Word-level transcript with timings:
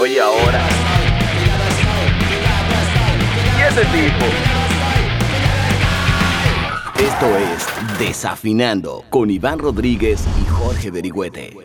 Oye, 0.00 0.20
ahora. 0.20 0.62
¿Y 3.58 3.62
ese 3.68 3.84
tipo? 3.86 4.24
Esto 7.00 7.36
es 7.38 7.98
Desafinando 7.98 9.04
con 9.10 9.30
Iván 9.30 9.58
Rodríguez 9.58 10.24
y 10.42 10.46
Jorge 10.46 10.90
Berigüete. 10.90 11.56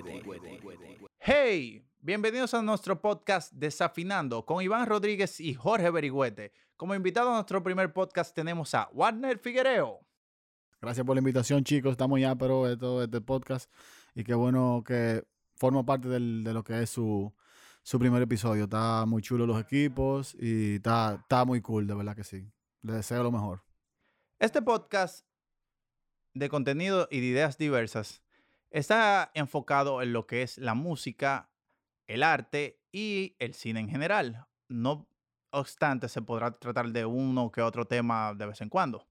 Hey, 1.20 1.84
bienvenidos 2.02 2.54
a 2.54 2.62
nuestro 2.62 3.02
podcast 3.02 3.52
Desafinando 3.54 4.46
con 4.46 4.62
Iván 4.64 4.88
Rodríguez 4.88 5.40
y 5.40 5.54
Jorge 5.54 5.90
Berigüete. 5.90 6.52
Como 6.78 6.96
invitado 6.96 7.30
a 7.32 7.34
nuestro 7.36 7.62
primer 7.64 7.92
podcast 7.94 8.34
tenemos 8.36 8.74
a 8.74 8.90
Warner 8.94 9.38
Figuereo. 9.40 10.00
Gracias 10.82 11.06
por 11.06 11.16
la 11.16 11.20
invitación, 11.20 11.64
chicos. 11.64 11.92
Estamos 11.92 12.20
ya, 12.22 12.36
pero 12.36 12.66
de 12.66 12.78
todo 12.78 13.04
este 13.04 13.20
podcast. 13.22 13.70
Y 14.16 14.24
qué 14.24 14.34
bueno 14.34 14.82
que 14.86 15.24
forma 15.56 15.86
parte 15.86 16.08
del- 16.08 16.44
de 16.46 16.54
lo 16.54 16.64
que 16.64 16.82
es 16.84 16.90
su, 16.90 17.34
su 17.90 17.98
primer 17.98 18.22
episodio. 18.22 18.66
Está 18.66 19.08
muy 19.08 19.24
chulo 19.24 19.48
los 19.48 19.60
equipos 19.60 20.38
y 20.40 20.76
está, 20.76 21.18
está 21.22 21.44
muy 21.44 21.60
cool, 21.60 21.88
de 21.88 21.96
verdad 21.96 22.16
que 22.16 22.24
sí. 22.24 22.48
Les 22.84 22.98
deseo 22.98 23.24
lo 23.24 23.32
mejor. 23.32 23.64
Este 24.38 24.62
podcast 24.62 25.26
de 26.36 26.50
contenido 26.50 27.08
y 27.10 27.20
de 27.20 27.26
ideas 27.26 27.58
diversas 27.58 28.22
está 28.70 29.32
enfocado 29.34 30.04
en 30.04 30.14
lo 30.14 30.28
que 30.28 30.44
es 30.44 30.60
la 30.60 30.76
música, 30.76 31.50
el 32.06 32.22
arte 32.22 32.80
y 32.92 33.36
el 33.40 33.56
cine 33.56 33.80
en 33.80 33.90
general. 33.90 34.46
No 34.68 35.08
obstante, 35.50 36.10
se 36.10 36.22
podrá 36.22 36.52
tratar 36.52 36.90
de 36.92 37.06
uno 37.06 37.52
que 37.52 37.64
otro 37.64 37.86
tema 37.86 38.36
de 38.36 38.46
vez 38.46 38.62
en 38.62 38.70
cuando. 38.70 39.08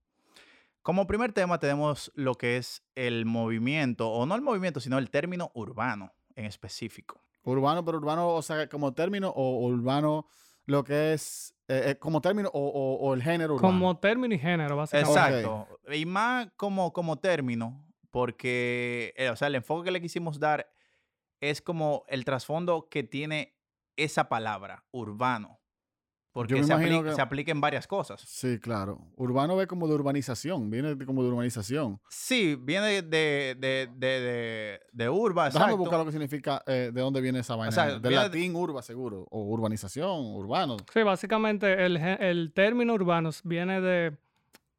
Como 0.82 1.08
primer 1.08 1.32
tema 1.32 1.58
tenemos 1.58 2.12
lo 2.14 2.36
que 2.36 2.58
es 2.58 2.84
el 2.94 3.26
movimiento, 3.26 4.08
o 4.08 4.24
no 4.24 4.36
el 4.36 4.40
movimiento, 4.40 4.78
sino 4.78 4.98
el 4.98 5.10
término 5.10 5.50
urbano 5.52 6.12
en 6.36 6.44
específico. 6.44 7.20
Urbano, 7.50 7.84
pero 7.84 7.98
urbano, 7.98 8.28
o 8.28 8.42
sea, 8.42 8.68
como 8.68 8.92
término, 8.94 9.30
o 9.30 9.66
urbano, 9.66 10.26
lo 10.66 10.84
que 10.84 11.12
es, 11.14 11.54
eh, 11.68 11.90
eh, 11.90 11.98
como 11.98 12.20
término, 12.20 12.50
o, 12.52 12.60
o- 12.60 12.96
o 13.08 13.14
el 13.14 13.22
género 13.22 13.54
urbano. 13.54 13.72
Como 13.74 13.98
término 13.98 14.34
y 14.34 14.38
género, 14.38 14.76
básicamente. 14.76 15.12
Exacto. 15.18 15.66
Y 15.92 16.04
más 16.06 16.48
como, 16.56 16.92
como 16.92 17.16
término, 17.18 17.86
porque, 18.10 19.14
eh, 19.16 19.30
o 19.30 19.36
sea, 19.36 19.48
el 19.48 19.54
enfoque 19.54 19.86
que 19.86 19.90
le 19.92 20.00
quisimos 20.00 20.38
dar 20.38 20.70
es 21.40 21.62
como 21.62 22.04
el 22.08 22.24
trasfondo 22.24 22.88
que 22.90 23.02
tiene 23.04 23.56
esa 23.96 24.28
palabra, 24.28 24.84
urbano. 24.90 25.57
Porque 26.38 26.62
se, 26.62 26.72
imagino 26.72 27.00
apli- 27.00 27.04
que- 27.08 27.14
se 27.14 27.20
aplica 27.20 27.50
en 27.52 27.60
varias 27.60 27.86
cosas. 27.86 28.20
Sí, 28.20 28.58
claro. 28.60 28.98
Urbano 29.16 29.56
ve 29.56 29.66
como 29.66 29.88
de 29.88 29.94
urbanización, 29.94 30.70
viene 30.70 30.94
de- 30.94 31.04
como 31.06 31.22
de 31.22 31.30
urbanización. 31.30 32.00
Sí, 32.08 32.54
viene 32.60 32.86
de, 32.86 33.02
de, 33.02 33.88
de, 33.96 34.20
de, 34.20 34.80
de 34.92 35.08
urba, 35.08 35.46
Déjame 35.46 35.64
exacto. 35.64 35.76
buscar 35.78 35.98
lo 35.98 36.04
que 36.06 36.12
significa, 36.12 36.62
eh, 36.66 36.90
de 36.94 37.00
dónde 37.00 37.20
viene 37.20 37.40
esa 37.40 37.56
vaina. 37.56 37.72
sea, 37.72 37.86
Del 37.86 38.00
viene 38.00 38.16
de- 38.18 38.22
latín 38.28 38.54
urba, 38.54 38.82
seguro. 38.82 39.26
O 39.30 39.42
urbanización, 39.48 40.34
urbano. 40.36 40.76
Sí, 40.92 41.02
básicamente 41.02 41.84
el, 41.84 41.96
el 41.96 42.52
término 42.54 42.94
urbanos 42.94 43.40
viene 43.44 43.80
de... 43.80 44.16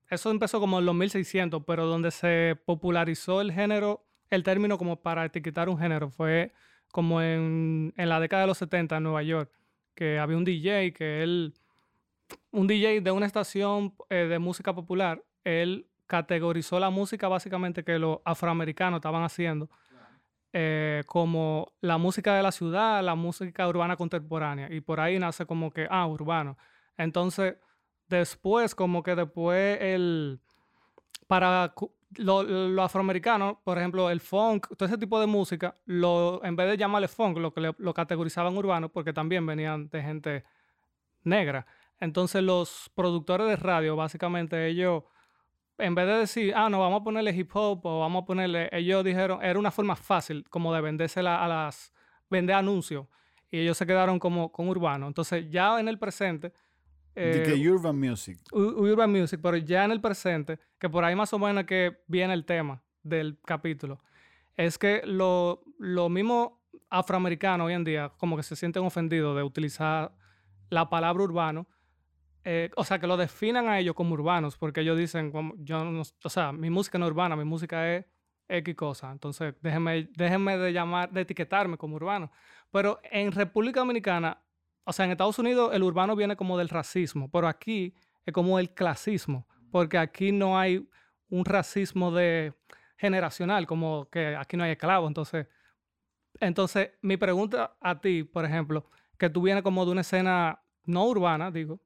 Eso 0.10 0.32
empezó 0.32 0.60
como 0.60 0.80
en 0.80 0.86
los 0.86 0.96
1600, 0.96 1.64
pero 1.68 1.86
donde 1.86 2.12
se 2.12 2.58
popularizó 2.66 3.42
el 3.42 3.52
género, 3.52 4.04
el 4.30 4.44
término 4.44 4.78
como 4.78 5.02
para 5.02 5.26
etiquetar 5.26 5.70
un 5.70 5.78
género, 5.78 6.10
fue 6.10 6.52
como 6.92 7.22
en, 7.22 7.94
en 7.96 8.10
la 8.10 8.20
década 8.20 8.42
de 8.44 8.48
los 8.48 8.58
70 8.58 8.98
en 8.98 9.04
Nueva 9.04 9.22
York, 9.22 9.52
que 9.95 10.20
había 10.20 10.38
un 10.38 10.45
DJ 10.45 10.94
que 10.94 11.23
él, 11.23 11.54
un 12.52 12.68
DJ 12.68 13.02
de 13.02 13.12
una 13.12 13.26
estación 13.26 13.95
eh, 14.09 14.28
de 14.30 14.40
música 14.40 14.73
popular, 14.73 15.23
él 15.44 15.88
categorizó 16.08 16.80
la 16.80 16.90
música 16.90 17.28
básicamente 17.28 17.84
que 17.84 18.00
los 18.00 18.20
afroamericanos 18.26 18.98
estaban 18.98 19.23
haciendo 19.23 19.70
eh, 20.52 21.04
como 21.06 21.73
la 21.80 22.00
música 22.00 22.36
de 22.36 22.42
la 22.42 22.52
ciudad, 22.52 23.04
la 23.04 23.14
música 23.14 23.67
urbana 23.67 23.95
contemporánea. 23.95 24.67
Y 24.73 24.82
por 24.82 25.00
ahí 25.00 25.20
nace 25.20 25.45
como 25.45 25.72
que, 25.72 25.88
ah, 25.90 26.08
urbano. 26.08 26.58
Entonces, 26.98 27.58
después, 28.08 28.73
como 28.73 29.04
que 29.04 29.16
después 29.16 29.80
el... 29.82 30.40
Para 31.28 31.76
cu- 32.15 32.23
lo, 32.23 32.43
lo 32.43 32.83
afroamericano, 32.83 33.61
por 33.64 33.77
ejemplo, 33.77 34.09
el 34.09 34.20
funk, 34.20 34.67
todo 34.77 34.87
ese 34.87 34.97
tipo 34.97 35.20
de 35.20 35.27
música, 35.27 35.75
lo, 35.86 36.43
en 36.43 36.55
vez 36.55 36.70
de 36.70 36.77
llamarle 36.77 37.08
funk, 37.08 37.37
lo 37.37 37.53
que 37.53 37.73
lo 37.77 37.93
categorizaban 37.93 38.58
urbano, 38.58 38.89
porque 38.89 39.14
también 39.14 39.45
venían 39.45 39.89
de 39.89 40.02
gente 40.02 40.43
negra. 41.23 41.65
Entonces, 41.99 42.42
los 42.43 42.89
productores 42.95 43.47
de 43.47 43.55
radio, 43.55 43.95
básicamente, 43.95 44.67
ellos 44.67 45.03
en 45.77 45.95
vez 45.95 46.08
de 46.08 46.14
decir, 46.14 46.53
ah, 46.55 46.70
no, 46.70 46.80
vamos 46.80 47.02
a 47.02 47.03
ponerle 47.03 47.31
hip 47.31 47.49
hop 47.55 47.86
o 47.86 48.02
vamos 48.02 48.23
a 48.23 48.26
ponerle, 48.26 48.70
ellos 48.71 49.03
dijeron, 49.03 49.41
era 49.41 49.58
una 49.58 49.71
forma 49.71 49.95
fácil 49.95 50.43
como 50.49 50.73
de 50.73 50.81
vendérsela 50.81 51.43
a 51.43 51.47
las, 51.47 51.93
vender 52.30 52.55
anuncios. 52.55 53.08
Y 53.49 53.59
ellos 53.59 53.77
se 53.77 53.87
quedaron 53.87 54.20
como 54.20 54.52
con 54.52 54.67
urbano. 54.67 55.08
Entonces, 55.08 55.49
ya 55.49 55.80
en 55.80 55.87
el 55.87 55.97
presente, 55.97 56.53
de 57.15 57.42
eh, 57.42 57.43
que 57.43 57.70
urban 57.70 57.99
music. 57.99 58.39
Urban 58.52 59.11
Music, 59.11 59.39
pero 59.42 59.58
ya 59.58 59.86
en 59.86 59.92
el 59.92 60.02
presente, 60.02 60.59
que 60.77 60.89
por 60.89 61.03
ahí 61.03 61.15
más 61.15 61.33
o 61.33 61.39
menos 61.39 61.65
que 61.65 62.03
viene 62.08 62.33
el 62.33 62.45
tema 62.45 62.81
del 63.03 63.39
capítulo, 63.45 64.02
es 64.55 64.77
que 64.77 65.02
lo, 65.05 65.64
lo 65.77 66.09
mismo 66.09 66.61
afroamericanos 66.89 67.67
hoy 67.67 67.73
en 67.73 67.83
día 67.83 68.11
como 68.17 68.36
que 68.36 68.43
se 68.43 68.55
sienten 68.55 68.83
ofendidos 68.83 69.36
de 69.36 69.43
utilizar 69.43 70.11
la 70.70 70.89
palabra 70.89 71.23
urbano, 71.23 71.67
eh, 72.43 72.70
o 72.75 72.83
sea, 72.83 72.99
que 72.99 73.08
lo 73.08 73.17
definan 73.17 73.67
a 73.67 73.80
ellos 73.80 73.95
como 73.95 74.14
urbanos, 74.14 74.58
porque 74.58 74.81
ellos 74.81 74.97
dicen, 74.97 75.31
como, 75.31 75.53
yo 75.58 75.83
no, 75.83 76.02
o 76.23 76.30
sea, 76.30 76.52
mi 76.52 76.70
música 76.70 76.97
no 76.97 77.05
es 77.05 77.11
urbana, 77.11 77.36
mi 77.36 77.43
música 77.43 77.95
es 77.95 78.05
X 78.47 78.76
cosa, 78.76 79.11
entonces 79.11 79.53
déjenme, 79.61 80.09
déjenme 80.15 80.58
de 80.58 80.73
llamar, 80.73 81.11
de 81.11 81.21
etiquetarme 81.21 81.77
como 81.77 81.95
urbano. 81.95 82.31
Pero 82.71 82.99
en 83.03 83.31
República 83.31 83.81
Dominicana, 83.81 84.41
o 84.89 84.94
sea, 84.94 85.05
en 85.05 85.11
Estados 85.11 85.38
Unidos 85.39 85.72
el 85.73 85.83
urbano 85.83 86.16
viene 86.16 86.36
como 86.36 86.58
del 86.58 86.67
racismo, 86.70 87.30
pero 87.32 87.48
aquí 87.48 87.94
es 88.26 88.33
como 88.33 88.58
el 88.60 88.73
clasismo, 88.73 89.48
porque 89.72 89.98
aquí 89.98 90.32
no 90.32 90.58
hay 90.58 90.88
un 91.30 91.45
racismo 91.45 92.11
de 92.11 92.54
generacional, 92.98 93.67
como 93.67 94.10
que 94.10 94.36
aquí 94.36 94.58
no 94.58 94.64
hay 94.64 94.72
esclavos. 94.72 95.08
Entonces, 95.08 95.48
entonces 96.39 96.92
mi 97.02 97.17
pregunta 97.17 97.76
a 97.82 98.00
ti, 98.00 98.23
por 98.23 98.45
ejemplo, 98.45 98.86
que 99.17 99.30
tú 99.30 99.42
vienes 99.42 99.64
como 99.64 99.86
de 99.86 99.92
una 99.92 100.02
escena 100.02 100.61
no 100.86 101.06
urbana, 101.06 101.52
digo, 101.52 101.80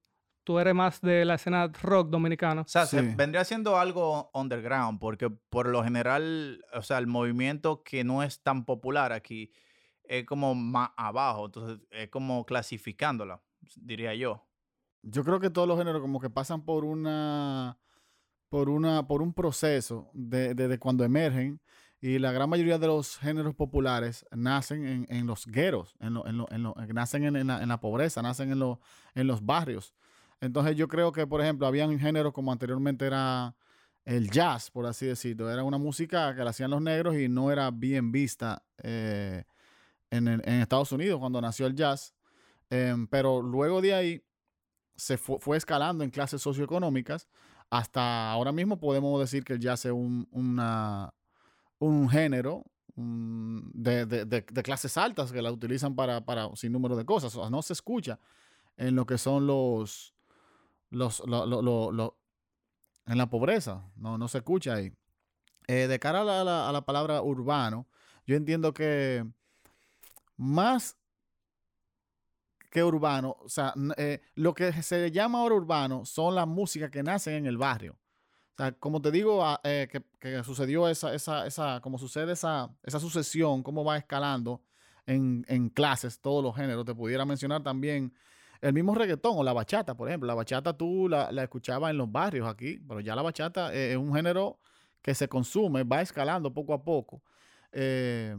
tú 0.44 0.60
eres 0.60 0.74
más 0.76 1.02
de 1.02 1.26
la 1.26 1.36
escena 1.36 1.68
rock 1.82 2.10
dominicana. 2.10 2.62
O 2.62 2.68
sea, 2.68 2.86
se- 2.86 3.00
Sí. 3.00 3.14
vendría 3.16 3.44
siendo 3.44 3.78
algo 3.78 4.30
underground, 4.34 5.00
porque 5.00 5.30
por 5.30 5.68
lo 5.68 5.84
general, 5.84 6.64
o 6.74 6.82
sea, 6.82 6.98
el 7.00 7.08
movimiento 7.08 7.84
que 7.84 8.04
no 8.04 8.24
es 8.24 8.42
tan 8.42 8.66
popular 8.66 9.12
aquí 9.14 9.52
es 10.04 10.26
como 10.26 10.54
más 10.56 10.90
abajo, 10.98 11.46
entonces 11.46 11.80
es 11.92 12.10
como 12.10 12.46
clasificándola, 12.46 13.42
diría 13.76 14.14
yo. 14.16 14.46
Yo 15.02 15.24
creo 15.24 15.40
que 15.40 15.50
todos 15.50 15.68
los 15.68 15.78
géneros 15.78 16.02
como 16.02 16.20
que 16.20 16.30
pasan 16.30 16.64
por 16.64 16.86
una 16.86 17.78
por 18.50 18.70
una 18.70 19.08
por 19.08 19.22
un 19.22 19.34
proceso 19.34 20.10
de, 20.14 20.54
de- 20.54 20.68
de 20.68 20.78
cuando 20.80 21.04
emergen 21.04 21.60
y 22.00 22.20
la 22.20 22.32
gran 22.32 22.50
mayoría 22.50 22.78
de 22.78 22.88
los 22.88 23.18
géneros 23.18 23.56
populares 23.56 24.26
nacen 24.32 24.86
en, 24.86 25.06
en 25.10 25.26
los 25.26 25.46
gueros, 25.48 25.96
en 26.00 26.14
lo- 26.14 26.28
en 26.28 26.38
lo- 26.38 26.48
en 26.52 26.64
lo- 26.64 26.76
nacen 26.94 27.24
en, 27.24 27.48
la, 27.48 27.66
la 27.66 27.80
pobreza, 27.80 28.22
nacen 28.22 28.52
en, 28.52 28.78
en 29.16 29.28
los 29.28 29.46
barrios. 29.46 29.94
Entonces 30.42 30.76
yo 30.76 30.88
creo 30.90 31.12
que, 31.14 31.26
por 31.26 31.40
ejemplo, 31.42 31.66
habían 31.66 31.98
géneros 32.00 32.34
como 32.34 32.52
anteriormente 32.52 33.06
era 33.06 33.56
el 34.06 34.30
jazz, 34.30 34.70
por 34.70 34.86
así 34.86 35.06
decirlo. 35.06 35.50
Era 35.50 35.64
una 35.64 35.78
música 35.78 36.36
que 36.36 36.44
la 36.44 36.50
hacían 36.50 36.72
los 36.72 36.82
negros 36.82 37.16
y 37.16 37.30
no 37.30 37.50
era 37.52 37.72
bien 37.72 38.12
vista 38.12 38.62
eh, 38.84 39.46
en, 40.18 40.28
Estados 40.62 40.92
Unidos 40.92 41.20
cuando 41.20 41.42
nació 41.42 41.66
el 41.68 41.76
jazz. 41.76 42.14
Em, 42.70 43.08
pero 43.08 43.42
luego 43.42 43.82
de 43.82 43.94
ahí 43.94 44.24
se 44.96 45.18
fu- 45.18 45.40
fue 45.40 45.58
escalando 45.58 46.04
en 46.04 46.10
clases 46.10 46.42
socioeconómicas 46.42 47.28
hasta 47.70 48.32
ahora 48.32 48.52
mismo 48.52 48.80
podemos 48.80 49.20
decir 49.20 49.44
que 49.44 49.54
el 49.54 49.60
jazz 49.60 49.86
es 49.86 49.92
un, 49.92 50.28
una- 50.32 51.14
un 51.80 52.10
género 52.10 52.64
un- 52.96 53.72
de, 53.74 54.06
de- 54.06 54.44
clases 54.64 54.96
altas 54.98 55.32
que 55.32 55.42
la 55.42 55.52
utilizan 55.52 55.96
para, 55.96 56.24
para 56.26 56.56
sin 56.56 56.72
número 56.72 56.96
de 56.96 57.06
cosas. 57.06 57.36
O 57.36 57.42
sea, 57.42 57.50
no 57.50 57.62
se 57.64 57.74
escucha 57.74 58.20
en 58.78 58.96
lo 58.96 59.06
que 59.08 59.18
son 59.18 59.48
los, 59.48 60.14
los, 60.92 61.24
lo- 61.26 61.92
lo- 61.92 62.18
en 63.08 63.18
la 63.18 63.30
pobreza, 63.30 63.84
no, 63.96 64.18
no 64.20 64.28
se 64.28 64.38
escucha 64.40 64.76
ahí. 64.76 64.94
Eh, 65.68 65.88
de 65.88 66.00
cara 66.00 66.22
a 66.22 66.44
la- 66.44 66.70
a 66.70 66.72
la 66.72 66.86
palabra 66.86 67.22
urbano, 67.22 67.88
yo 68.28 68.36
entiendo 68.36 68.74
que 68.74 69.26
más 70.44 70.98
que 72.70 72.84
urbano, 72.84 73.38
o 73.40 73.50
sea, 73.50 73.74
eh, 73.98 74.22
lo 74.36 74.54
que 74.54 74.74
se 74.82 75.12
llama 75.12 75.40
ahora 75.40 75.56
urbano 75.56 76.06
son 76.06 76.36
las 76.36 76.48
músicas 76.48 76.90
que 76.90 77.04
nacen 77.04 77.36
en 77.36 77.46
el 77.46 77.58
barrio. 77.58 77.94
O 77.94 78.56
sea, 78.58 78.72
como 78.74 79.02
te 79.02 79.12
digo, 79.12 79.46
ah, 79.46 79.60
eh, 79.64 79.88
que, 80.20 80.44
sucedió 80.44 80.88
esa, 80.88 81.14
esa, 81.14 81.46
esa, 81.46 81.80
como 81.82 81.98
sucede 81.98 82.34
esa, 82.34 82.70
esa 82.84 83.00
sucesión, 83.00 83.64
cómo 83.64 83.84
va 83.84 83.98
escalando 83.98 84.62
en, 85.06 85.70
clases, 85.70 86.20
todos 86.20 86.44
los 86.44 86.56
géneros. 86.56 86.86
Te 86.86 86.96
pudiera 86.96 87.26
mencionar 87.26 87.64
también 87.64 88.14
el 88.62 88.74
mismo 88.74 88.96
reggaetón 88.96 89.38
o 89.38 89.44
la 89.44 89.54
bachata, 89.54 89.96
por 89.96 90.08
ejemplo. 90.08 90.28
La 90.28 90.36
bachata 90.36 90.76
tú 90.76 91.08
la, 91.10 91.32
la 91.32 91.44
escuchabas 91.44 91.92
en 91.92 91.98
los 91.98 92.12
barrios 92.12 92.48
aquí, 92.48 92.80
pero 92.88 93.00
ya 93.00 93.16
la 93.16 93.22
bachata 93.22 93.74
eh, 93.74 93.92
es 93.92 93.98
un 93.98 94.14
género 94.14 94.60
que 95.02 95.14
se 95.14 95.28
consume, 95.28 95.84
va 95.84 96.02
escalando 96.02 96.54
poco 96.54 96.74
a 96.74 96.84
poco. 96.84 97.22
Eh, 97.72 98.36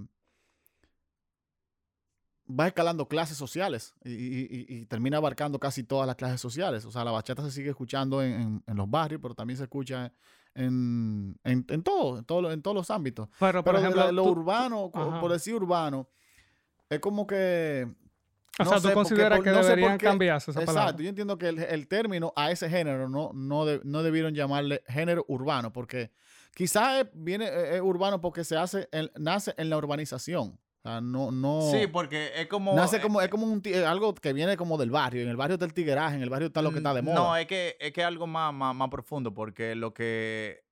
va 2.59 2.67
escalando 2.69 3.09
clases 3.09 3.37
sociales 3.37 3.95
y, 4.05 4.11
y- 4.13 4.67
y- 4.69 4.77
y 4.77 4.87
termina 4.87 5.17
abarcando 5.17 5.59
casi 5.59 5.83
todas 5.83 6.07
las 6.07 6.17
clases 6.17 6.41
sociales. 6.41 6.85
O 6.85 6.91
sea, 6.91 7.05
la 7.05 7.11
bachata 7.11 7.43
se 7.43 7.51
sigue 7.51 7.71
escuchando 7.71 8.23
en, 8.23 8.33
en- 8.41 8.63
en 8.67 8.77
los 8.77 8.89
barrios, 8.91 9.21
pero 9.23 9.35
también 9.35 9.57
se 9.57 9.65
escucha 9.65 10.13
en, 10.55 11.37
en, 11.45 11.65
en 11.69 11.83
todo, 11.83 12.19
en, 12.19 12.25
todo, 12.25 12.53
en 12.53 12.63
todos 12.63 12.75
los 12.77 12.91
ámbitos. 12.91 13.29
Pero, 13.41 13.65
por 13.65 13.73
Pero 13.75 13.79
ejemplo, 13.79 14.05
la- 14.05 14.13
lo 14.13 14.25
tú- 14.25 14.31
urbano, 14.31 14.91
ajá. 14.95 15.21
por 15.21 15.33
decir 15.33 15.55
urbano, 15.55 16.09
es 16.89 17.01
como 17.01 17.27
que... 17.27 17.89
o 18.61 18.65
no 18.65 18.71
sea, 18.71 18.81
tú 18.81 18.93
consideras 18.95 19.41
que 19.41 19.51
no 19.51 19.63
deberían 19.63 19.99
qué- 19.99 20.07
cambiarse 20.07 20.51
esa 20.53 20.61
Exacto, 20.61 20.79
palabra. 20.81 21.03
yo 21.03 21.09
entiendo 21.09 21.37
que 21.39 21.49
el, 21.49 21.59
el 21.59 21.89
término 21.89 22.33
a 22.37 22.51
ese 22.53 22.69
género 22.71 23.09
no, 23.09 23.33
no, 23.35 23.65
de- 23.65 23.81
no 23.85 24.03
debieron 24.03 24.35
llamarle 24.35 24.83
género 24.87 25.25
urbano, 25.29 25.73
porque 25.73 26.13
quizás 26.55 27.07
viene 27.15 27.47
es, 27.47 27.75
es 27.77 27.81
urbano 27.81 28.21
porque 28.21 28.45
se 28.45 28.57
hace, 28.57 28.89
nace 29.19 29.55
en 29.57 29.71
la 29.71 29.77
urbanización. 29.79 30.59
Sea, 30.85 31.01
no, 31.01 31.31
no. 31.31 31.63
Sí, 31.71 31.87
porque 31.87 32.31
es 32.37 32.47
como. 32.47 32.75
nace 32.75 32.99
eh, 32.99 33.01
como, 33.01 33.21
es 33.23 33.29
como 33.29 33.47
un, 33.47 33.63
eh, 33.65 33.87
algo 33.87 34.15
que 34.15 34.35
viene 34.35 34.57
como 34.59 34.77
del 34.77 34.91
barrio. 34.91 35.23
En 35.23 35.29
el 35.31 35.37
barrio 35.37 35.55
está 35.55 35.65
el 35.65 35.73
tigueraje, 35.73 36.17
en 36.17 36.23
el 36.23 36.29
barrio 36.29 36.49
está 36.49 36.61
lo 36.61 36.71
que 36.73 36.77
está 36.79 36.93
de 36.93 37.01
moda. 37.01 37.15
No, 37.15 37.37
es 37.37 37.47
que 37.47 37.77
es 37.81 37.93
que 37.93 38.03
es 38.03 38.07
algo 38.07 38.27
más, 38.27 38.53
más, 38.53 38.75
más 38.75 38.91
profundo, 38.91 39.33
porque 39.33 39.75
lo 39.75 39.95
que. 39.95 40.63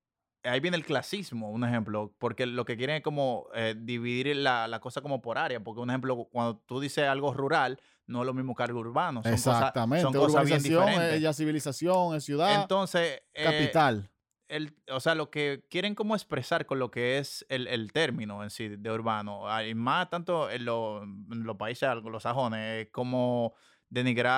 Ahí 0.45 0.59
viene 0.59 0.75
el 0.75 0.83
clasismo, 0.85 1.49
un 1.49 1.63
ejemplo, 1.63 2.13
porque 2.19 2.45
lo 2.45 2.65
que 2.65 2.75
quieren 2.75 2.97
es 2.97 3.01
como 3.01 3.47
eh, 3.55 3.75
dividir 3.77 4.35
la, 4.35 4.67
la 4.67 4.79
cosa 4.81 4.99
como 5.01 5.21
por 5.21 5.37
área, 5.37 5.63
porque 5.63 5.79
un 5.79 5.89
ejemplo, 5.89 6.27
cuando 6.31 6.57
tú 6.57 6.81
dices 6.81 7.07
algo 7.07 7.33
rural, 7.33 7.79
no 8.07 8.19
es 8.21 8.25
lo 8.25 8.33
mismo 8.33 8.53
que 8.53 8.61
algo 8.63 8.81
urbano. 8.81 9.23
Son 9.23 9.31
cosas- 9.31 9.55
Exactamente. 9.57 10.01
son 10.03 10.13
cosas 10.13 10.45
bien 10.45 10.61
diferentes. 10.61 11.13
es 11.13 11.21
ya 11.21 11.31
civilización, 11.33 12.15
es 12.17 12.25
ciudad, 12.25 12.61
Entonces, 12.61 13.21
eh, 13.33 13.43
capital. 13.45 14.09
El, 14.55 14.75
o 14.89 14.99
sea, 14.99 15.15
lo 15.15 15.29
que 15.31 15.65
quieren 15.69 15.95
como 15.95 16.15
expresar 16.15 16.65
con 16.65 16.79
lo 16.79 16.91
que 16.91 17.17
es 17.17 17.45
el, 17.49 17.67
el 17.67 17.91
término 17.91 18.43
en 18.43 18.49
sí 18.49 18.67
de 18.69 18.91
urbano, 18.91 19.49
ah, 19.49 19.65
y 19.65 19.75
más 19.75 20.09
tanto 20.09 20.49
en, 20.49 20.65
lo- 20.65 21.03
en 21.03 21.43
los 21.43 21.57
países 21.57 21.89
anglosajones, 21.89 22.85
es 22.87 22.91
como 22.91 23.53
denigrar 23.89 24.31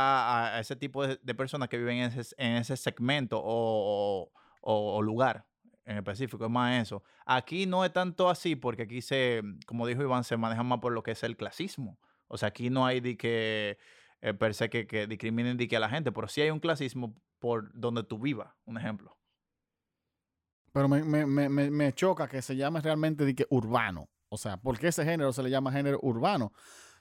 a, 0.56 0.60
ese 0.60 0.76
tipo 0.76 1.06
de, 1.08 1.18
personas 1.36 1.70
que 1.70 1.78
viven 1.78 1.98
en 1.98 2.12
ese, 2.20 2.36
en 2.38 2.58
ese 2.58 2.78
segmento 2.78 3.40
o, 3.44 4.32
o- 4.62 4.96
o 4.98 5.02
lugar 5.02 5.46
en 5.86 5.98
específico, 5.98 6.46
es 6.46 6.52
más 6.52 6.82
eso. 6.82 7.04
Aquí 7.26 7.66
no 7.68 7.86
es 7.86 7.94
tanto 7.94 8.30
así 8.30 8.56
porque 8.56 8.84
aquí 8.84 9.02
se, 9.02 9.42
como 9.68 9.86
dijo 9.88 10.02
Iván, 10.02 10.24
se 10.24 10.36
maneja 10.38 10.64
más 10.64 10.80
por 10.80 10.92
lo 10.94 11.04
que 11.04 11.12
es 11.12 11.24
el 11.24 11.38
clasismo. 11.38 12.00
O 12.28 12.38
sea, 12.38 12.50
aquí 12.50 12.70
no 12.72 12.86
hay 12.86 13.02
de 13.02 13.18
que 13.18 13.78
eh, 14.22 14.34
per 14.34 14.54
se 14.56 14.70
que, 14.70 14.88
que 14.88 15.06
discriminen 15.08 15.58
de 15.58 15.68
que 15.68 15.78
a 15.78 15.80
la 15.80 15.90
gente, 15.90 16.12
pero 16.12 16.28
sí 16.28 16.42
hay 16.42 16.50
un 16.50 16.60
clasismo 16.60 17.16
por 17.40 17.72
donde 17.80 18.04
tú 18.04 18.18
vivas, 18.20 18.52
un 18.66 18.78
ejemplo. 18.78 19.16
Pero 20.76 20.90
me, 20.90 21.02
me, 21.06 21.26
me, 21.26 21.48
me, 21.48 21.72
me 21.72 21.94
choca 21.94 22.28
que 22.28 22.42
se 22.42 22.54
llame 22.54 22.82
realmente 22.82 23.24
de 23.24 23.34
que 23.34 23.48
urbano. 23.50 24.10
O 24.28 24.38
sea, 24.38 24.58
¿por 24.58 24.78
qué 24.78 24.90
ese 24.90 25.06
género 25.06 25.32
se 25.32 25.42
le 25.42 25.50
llama 25.50 25.72
género 25.72 25.98
urbano? 26.02 26.52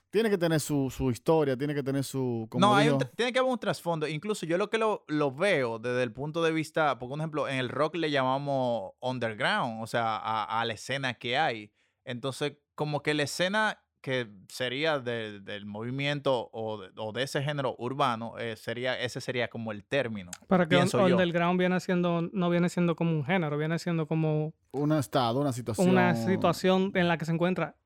Tiene 0.09 0.29
que 0.29 0.37
tener 0.37 0.61
su, 0.61 0.89
su 0.89 1.11
historia, 1.11 1.57
tiene 1.57 1.75
que 1.75 1.83
tener 1.83 2.05
su... 2.05 2.47
Como 2.49 2.65
no, 2.65 2.73
hay 2.73 2.87
un 2.87 2.99
tiene 3.17 3.33
que 3.33 3.39
haber 3.39 3.51
un 3.51 3.59
trasfondo. 3.59 4.07
Incluso 4.07 4.45
yo 4.45 4.57
lo 4.57 4.69
que 4.69 4.77
lo, 4.77 5.03
lo 5.09 5.33
veo 5.33 5.77
desde 5.77 6.03
el 6.03 6.13
punto 6.13 6.41
de 6.41 6.53
vista, 6.53 6.97
por 6.97 7.11
ejemplo, 7.19 7.49
en 7.49 7.57
el 7.57 7.67
rock 7.67 7.95
le 7.95 8.11
llamamos 8.11 8.93
underground, 9.01 9.83
o 9.83 9.87
sea, 9.87 10.15
a, 10.15 10.61
a 10.61 10.63
la 10.63 10.71
escena 10.71 11.15
que 11.15 11.37
hay. 11.37 11.73
Entonces, 12.05 12.53
como 12.75 13.03
que 13.03 13.13
la 13.13 13.23
escena 13.23 13.84
que 14.05 14.27
sería 14.49 14.99
de- 14.99 15.39
del 15.39 15.65
movimiento 15.65 16.47
o 16.53 16.77
de, 16.79 16.89
o 16.95 17.11
de 17.11 17.23
ese 17.23 17.41
género 17.41 17.75
urbano, 17.79 18.37
eh, 18.37 18.55
sería, 18.55 18.99
ese 18.99 19.19
sería 19.19 19.47
como 19.47 19.71
el 19.71 19.83
término. 19.83 20.29
Para 20.47 20.67
que 20.67 20.75
un- 20.75 20.81
pienso 20.81 21.07
yo. 21.07 21.15
underground 21.15 21.57
viene 21.59 21.79
siendo, 21.79 22.21
no 22.31 22.51
viene 22.51 22.69
siendo 22.69 22.95
como 22.95 23.13
un 23.13 23.25
género, 23.25 23.57
viene 23.57 23.79
siendo 23.79 24.05
como 24.07 24.53
un 24.73 24.91
estado, 24.91 25.39
una 25.41 25.51
situación. 25.53 25.89
una 25.89 26.13
situación 26.15 26.91
en 26.93 27.07
la 27.07 27.17
que 27.17 27.25
se 27.25 27.31
encuentra 27.31 27.77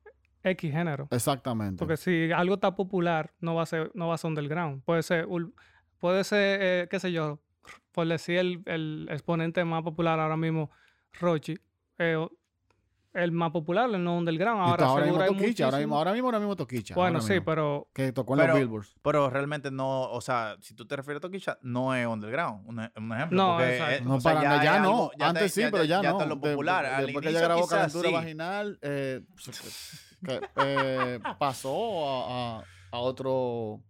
X 0.43 0.69
género. 0.73 1.07
Exactamente. 1.09 1.79
Porque 1.79 1.95
si 1.95 2.33
algo 2.33 2.55
está 2.55 2.75
popular, 2.75 3.31
no 3.39 3.55
va 3.55 3.63
a 3.63 3.65
ser, 3.65 3.89
no 3.93 4.09
va 4.09 4.15
a 4.15 4.17
ser 4.17 4.27
underground. 4.27 4.83
Puede 4.83 5.03
ser, 5.03 5.25
puede 5.99 6.25
ser, 6.25 6.59
eh, 6.61 6.87
qué 6.91 6.99
sé 6.99 7.13
yo, 7.13 7.39
por 7.93 8.05
decir 8.09 8.39
el, 8.39 8.61
el 8.65 9.07
exponente 9.09 9.63
más 9.63 9.83
popular 9.83 10.19
ahora 10.19 10.35
mismo, 10.35 10.69
Rochi. 11.21 11.57
eh, 11.97 12.27
el 13.13 13.31
más 13.31 13.51
popular, 13.51 13.89
el 13.89 14.03
no 14.03 14.17
underground. 14.17 14.61
Ahora, 14.61 14.85
ahora 14.85 15.05
mismo 15.05 15.25
Toquicha, 15.25 15.65
ahora 15.65 15.77
mismo, 15.79 15.97
ahora 15.97 16.11
mismo, 16.13 16.27
ahora 16.27 16.39
mismo 16.39 16.55
Toquicha. 16.55 16.93
Bueno, 16.95 17.17
ahora 17.17 17.27
sí, 17.27 17.33
mismo, 17.33 17.45
pero 17.45 17.87
Que 17.93 18.11
tocó 18.13 18.33
en 18.35 18.39
Pero- 18.41 18.53
los 18.53 18.59
Billboards. 18.61 18.95
Pero 19.01 19.29
realmente 19.29 19.71
no, 19.71 20.03
o 20.11 20.21
sea, 20.21 20.55
si 20.61 20.75
tú 20.75 20.85
te 20.85 20.95
refieres 20.95 21.17
a 21.17 21.21
Toquicha, 21.21 21.57
no 21.61 21.95
es 21.95 22.05
underground, 22.05 22.67
un, 22.67 22.79
e- 22.81 22.91
un 22.97 23.11
ejemplo. 23.13 23.35
No, 23.43 23.53
porque, 23.57 23.73
exacto. 23.77 23.95
eh, 23.95 24.01
No, 24.05 24.15
o 24.15 24.21
sea, 24.21 24.33
para 24.33 24.43
nada, 24.47 24.57
es 24.57 24.63
ya 24.63 24.79
no. 24.79 24.89
algo- 24.89 25.11
ya 25.17 25.29
Antes 25.29 25.53
sí, 25.53 25.61
pero 25.71 25.83
ya, 25.83 26.01
no. 26.03 26.09
está 26.11 26.25
lo 26.25 26.39
popular. 26.39 26.85
de- 26.85 26.91
Al 26.91 27.05
después 27.07 27.23
que 27.23 27.29
ella 27.29 27.39
inicio 27.39 27.47
grabó 27.55 27.67
Calentura 27.67 28.09
sí. 28.09 28.13
Vaginal, 28.15 28.79
eh, 28.81 29.21
que, 30.25 30.41
eh, 30.57 31.19
pasó 31.39 32.07
a, 32.29 32.59
a- 32.59 32.63
a 32.91 32.97
otro... 32.99 33.81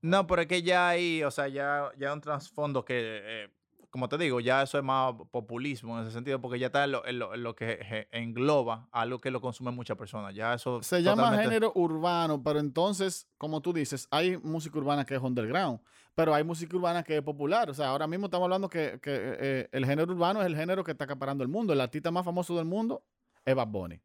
No, 0.00 0.26
pero 0.28 0.42
es 0.42 0.48
que 0.48 0.62
ya 0.62 0.90
hay, 0.90 1.22
o 1.24 1.30
sea, 1.30 1.48
ya, 1.48 1.90
ya 1.98 2.08
hay 2.08 2.14
un 2.14 2.20
trasfondo 2.20 2.84
que, 2.84 2.94
eh, 3.24 3.48
como 3.90 4.08
te 4.08 4.18
digo, 4.18 4.38
ya 4.40 4.62
eso 4.62 4.76
es 4.78 4.84
más 4.84 5.14
populismo 5.30 5.96
en 5.98 6.04
ese 6.04 6.12
sentido, 6.12 6.40
porque 6.40 6.58
ya 6.58 6.66
está 6.66 6.84
en 6.84 6.92
lo, 6.92 7.06
en 7.06 7.18
lo- 7.18 7.34
en 7.34 7.42
lo 7.42 7.54
que 7.54 8.06
engloba 8.10 8.88
algo 8.92 9.18
que 9.20 9.30
lo 9.30 9.40
consumen 9.40 9.74
muchas 9.74 9.96
personas. 9.96 10.34
Ya 10.34 10.54
eso 10.54 10.82
Se 10.82 11.02
llama 11.02 11.22
totalmente- 11.24 11.44
género 11.48 11.72
urbano, 11.74 12.42
pero 12.42 12.60
entonces, 12.60 13.28
como 13.38 13.60
tú 13.62 13.72
dices, 13.72 14.06
hay 14.10 14.36
música 14.38 14.78
urbana 14.78 15.04
que 15.04 15.14
es 15.14 15.20
underground, 15.22 15.80
pero 16.14 16.34
hay 16.34 16.44
música 16.44 16.76
urbana 16.76 17.02
que 17.02 17.16
es 17.16 17.22
popular. 17.22 17.70
O 17.70 17.74
sea, 17.74 17.88
ahora 17.88 18.06
mismo 18.06 18.26
estamos 18.26 18.44
hablando 18.46 18.68
que, 18.68 18.98
que, 19.00 19.12
eh, 19.40 19.68
el 19.72 19.86
género 19.86 20.12
urbano 20.12 20.40
es 20.40 20.46
el 20.46 20.56
género 20.56 20.84
que 20.84 20.92
está 20.92 21.04
acaparando 21.04 21.42
el 21.42 21.48
mundo. 21.48 21.72
El 21.72 21.80
artista 21.80 22.10
más 22.10 22.24
famoso 22.24 22.56
del 22.56 22.64
mundo 22.66 23.02
es 23.44 23.54
Bad 23.54 23.68
Bunny. 23.68 24.00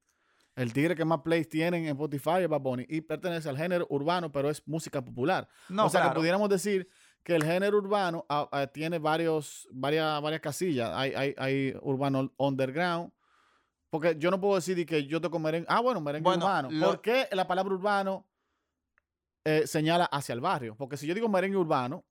El 0.56 0.72
tigre 0.72 0.96
que 0.96 1.04
más 1.04 1.22
plays 1.22 1.50
tienen 1.50 1.84
en 1.86 1.90
Spotify 1.90 2.42
es 2.44 2.48
Bad 2.48 2.62
Bunny 2.62 2.86
y 2.88 3.02
pertenece 3.02 3.50
al 3.50 3.58
género 3.58 3.88
urbano, 3.90 4.32
pero 4.32 4.52
es 4.52 4.62
música 4.68 5.04
popular. 5.04 5.48
No, 5.68 5.88
o 5.88 5.90
sea, 5.90 6.02
claro. 6.02 6.14
que 6.14 6.20
pudiéramos 6.20 6.48
decir 6.48 6.88
que 7.24 7.36
el 7.36 7.44
género 7.44 7.78
urbano 7.78 8.26
ah, 8.30 8.48
ah, 8.52 8.68
tiene 8.68 9.00
varios, 9.00 9.68
varias, 9.72 10.22
varias 10.22 10.42
casillas. 10.42 10.92
Hay, 10.94 11.14
hay, 11.14 11.34
hay 11.38 11.76
urbano 11.82 12.32
underground. 12.38 13.12
Porque 13.90 14.16
yo 14.18 14.32
no 14.32 14.40
puedo 14.42 14.56
decir 14.56 14.76
de 14.76 14.86
que 14.86 15.06
yo 15.06 15.22
toco 15.22 15.40
merengue. 15.40 15.68
Ah, 15.70 15.80
bueno, 15.80 16.02
merengue 16.02 16.24
Bueno, 16.24 16.46
urbano. 16.46 16.70
lo- 16.72 16.88
¿Por 16.88 17.02
qué 17.02 17.28
la 17.32 17.48
palabra 17.48 17.74
urbano 17.74 18.26
eh, 19.46 19.68
señala 19.68 20.06
hacia 20.06 20.34
el 20.34 20.42
barrio? 20.42 20.76
Porque 20.76 20.98
si 20.98 21.06
yo 21.08 21.14
digo 21.14 21.30
merengue 21.30 21.58
urbano, 21.58 22.04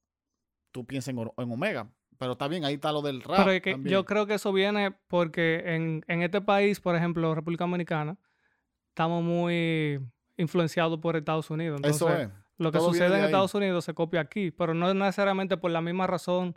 tú 0.70 0.86
piensas 0.86 1.12
en, 1.14 1.18
en 1.18 1.52
Omega. 1.52 1.90
Pero 2.18 2.32
está 2.32 2.46
bien, 2.46 2.64
ahí 2.64 2.74
está 2.74 2.92
lo 2.92 3.02
del 3.02 3.20
rap. 3.20 3.38
Pero 3.38 3.50
es 3.50 3.62
que 3.62 3.72
también. 3.72 3.92
yo 3.92 4.04
creo 4.04 4.26
que 4.26 4.34
eso 4.34 4.52
viene 4.52 4.92
porque 5.08 5.62
en, 5.74 6.04
en 6.06 6.22
este 6.22 6.40
país, 6.40 6.78
por 6.80 6.94
ejemplo, 6.94 7.34
República 7.34 7.64
Dominicana, 7.64 8.16
estamos 8.90 9.24
muy 9.24 9.98
influenciados 10.36 11.00
por 11.00 11.16
Estados 11.16 11.50
Unidos. 11.50 11.78
Entonces, 11.78 11.96
Eso 12.00 12.16
es. 12.16 12.28
Lo 12.62 12.72
que 12.72 12.78
todo 12.78 12.88
sucede 12.92 13.10
de 13.10 13.18
en. 13.18 13.24
Estados 13.26 13.54
Unidos 13.54 13.84
se 13.84 13.94
copia 13.94 14.20
aquí, 14.20 14.50
pero 14.50 14.74
no 14.74 14.92
necesariamente 14.94 15.56
por 15.56 15.70
la 15.70 15.80
misma 15.80 16.06
razón. 16.06 16.54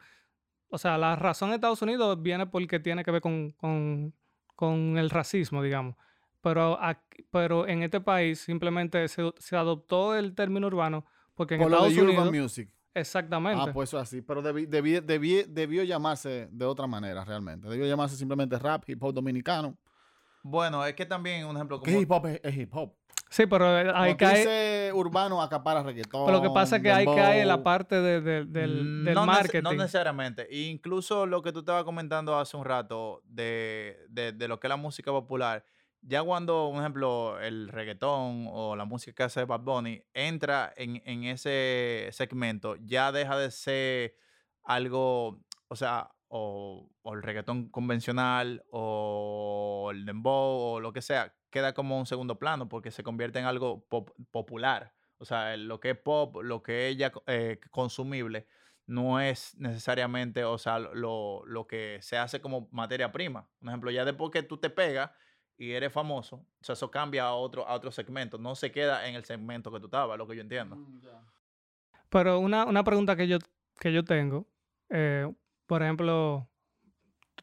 O 0.69 0.77
sea, 0.77 0.97
la 0.97 1.15
razón 1.15 1.49
en 1.49 1.55
Estados 1.55 1.81
Unidos 1.81 2.21
viene 2.21 2.45
porque 2.47 2.79
tiene 2.79 3.03
que 3.03 3.11
ver 3.11 3.21
con, 3.21 3.51
con- 3.51 4.13
con 4.55 4.97
el 4.97 5.09
racismo, 5.09 5.61
digamos. 5.61 5.95
Pero, 6.41 6.77
aquí- 6.81 7.25
pero 7.31 7.67
en 7.67 7.83
este 7.83 7.99
país 8.01 8.39
simplemente 8.39 9.07
se, 9.07 9.31
se 9.37 9.55
adoptó 9.55 10.15
el 10.15 10.33
término 10.35 10.67
urbano 10.67 11.05
porque 11.33 11.55
en 11.55 11.61
Por 11.61 11.71
lo 11.71 11.77
Estados 11.85 11.95
de 11.95 12.01
Urban. 12.21 12.41
Music. 12.41 12.69
Exactamente. 12.93 13.61
Ah, 13.69 13.73
pues 13.73 13.89
eso 13.89 13.99
así. 13.99 14.21
Pero 14.21 14.41
debí- 14.41 14.67
debí- 14.67 15.43
debió 15.47 15.83
llamarse 15.83 16.47
de 16.51 16.65
otra 16.65 16.87
manera 16.87 17.25
realmente. 17.25 17.67
Debió 17.67 17.85
llamarse 17.85 18.15
simplemente 18.15 18.57
rap, 18.57 18.87
hip 18.87 19.03
hop 19.03 19.13
dominicano. 19.13 19.77
Bueno, 20.43 20.85
es 20.85 20.93
que 20.93 21.05
también, 21.05 21.45
un 21.45 21.55
ejemplo, 21.55 21.79
como... 21.79 21.91
Que 21.91 21.99
hip 21.99 22.11
hop 22.11 22.25
es, 22.27 22.39
es 22.43 22.55
hip 22.55 22.73
hop. 22.73 22.93
Sí, 23.35 23.45
pero 23.47 23.77
eh, 23.79 23.91
ahí 23.93 24.13
tú 24.13 24.17
cae... 24.19 24.37
dices 24.37 24.93
urbano 24.93 25.41
acapara 25.41 25.83
reggaetón. 25.83 26.25
Pero 26.25 26.37
lo 26.37 26.41
que 26.41 26.49
pasa 26.51 26.77
es 26.77 26.81
que 26.83 26.89
ahí 26.91 27.05
cae 27.05 27.43
la 27.45 27.61
parte 27.63 27.95
de- 28.01 28.21
de- 28.21 28.45
del, 28.45 28.85
Mm, 28.85 29.03
del 29.03 29.13
no 29.15 29.23
nece- 29.23 29.25
marketing. 29.25 29.63
No 29.63 29.73
necesariamente. 29.73 30.47
E 30.49 30.61
Incluso 30.69 31.25
lo 31.25 31.41
que 31.41 31.51
tú 31.51 31.59
estabas 31.59 31.83
comentando 31.83 32.37
hace 32.39 32.55
un 32.55 32.63
rato 32.63 33.21
de, 33.25 33.97
de- 34.07 34.31
de 34.31 34.47
lo 34.47 34.57
que 34.59 34.67
es 34.67 34.69
la 34.69 34.77
música 34.77 35.11
popular, 35.11 35.65
ya 36.01 36.23
cuando, 36.23 36.69
por 36.71 36.79
ejemplo, 36.79 37.37
el 37.41 37.67
reggaetón 37.67 38.47
o 38.53 38.75
la 38.77 38.85
música 38.85 39.13
que 39.13 39.23
hace 39.23 39.43
Bad 39.43 39.61
Bunny 39.61 40.01
entra 40.13 40.71
en, 40.77 41.01
en 41.05 41.25
ese 41.25 42.07
segmento, 42.13 42.77
ya 42.85 43.11
deja 43.11 43.37
de 43.37 43.51
ser 43.51 44.15
algo, 44.63 45.41
o 45.67 45.75
sea, 45.75 46.09
o, 46.29 46.87
o 47.01 47.13
el 47.13 47.21
reggaetón 47.21 47.69
convencional 47.69 48.63
o 48.71 49.89
el 49.91 50.05
dembow 50.05 50.75
o 50.75 50.79
lo 50.79 50.93
que 50.93 51.01
sea, 51.01 51.33
queda 51.55 51.73
como 51.73 51.97
un 51.97 52.05
segundo 52.05 52.37
plano 52.37 52.67
porque 52.67 52.91
se 52.91 53.01
convierte 53.01 53.39
en 53.39 53.45
algo 53.45 53.85
pop- 53.87 54.11
popular. 54.29 54.91
O 55.19 55.23
sea, 55.23 55.55
lo 55.55 55.79
que 55.79 55.91
es 55.91 55.97
pop, 55.97 56.35
lo 56.43 56.61
que 56.61 56.89
es 56.89 56.97
ya 56.97 57.13
eh, 57.27 57.61
consumible, 57.71 58.45
no 58.85 59.21
es 59.21 59.55
necesariamente, 59.57 60.43
o 60.43 60.57
sea, 60.57 60.79
lo, 60.79 61.45
lo 61.45 61.65
que 61.65 61.99
se 62.01 62.17
hace 62.17 62.41
como 62.41 62.67
materia 62.71 63.09
prima. 63.13 63.47
Por 63.59 63.69
ejemplo, 63.69 63.89
ya 63.89 64.03
después 64.03 64.31
que 64.31 64.43
tú 64.43 64.57
te 64.57 64.69
pegas 64.69 65.11
y 65.57 65.71
eres 65.71 65.93
famoso, 65.93 66.35
o 66.59 66.63
sea, 66.65 66.73
eso 66.73 66.91
cambia 66.91 67.23
a 67.23 67.33
otro, 67.35 67.65
a 67.65 67.73
otro 67.73 67.89
segmento. 67.89 68.37
No 68.37 68.53
se 68.55 68.73
queda 68.73 69.07
en 69.07 69.15
el 69.15 69.23
segmento 69.23 69.71
que 69.71 69.79
tú 69.79 69.85
estabas, 69.85 70.17
lo 70.17 70.27
que 70.27 70.35
yo 70.35 70.41
entiendo. 70.41 70.75
Mm, 70.75 70.99
Pero 72.09 72.39
una, 72.39 72.65
una 72.65 72.83
pregunta 72.83 73.15
que 73.15 73.29
yo, 73.29 73.37
que 73.79 73.93
yo 73.93 74.03
tengo, 74.03 74.45
eh, 74.89 75.31
por 75.67 75.81
ejemplo, 75.81 76.49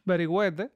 Berigüete 0.04 0.70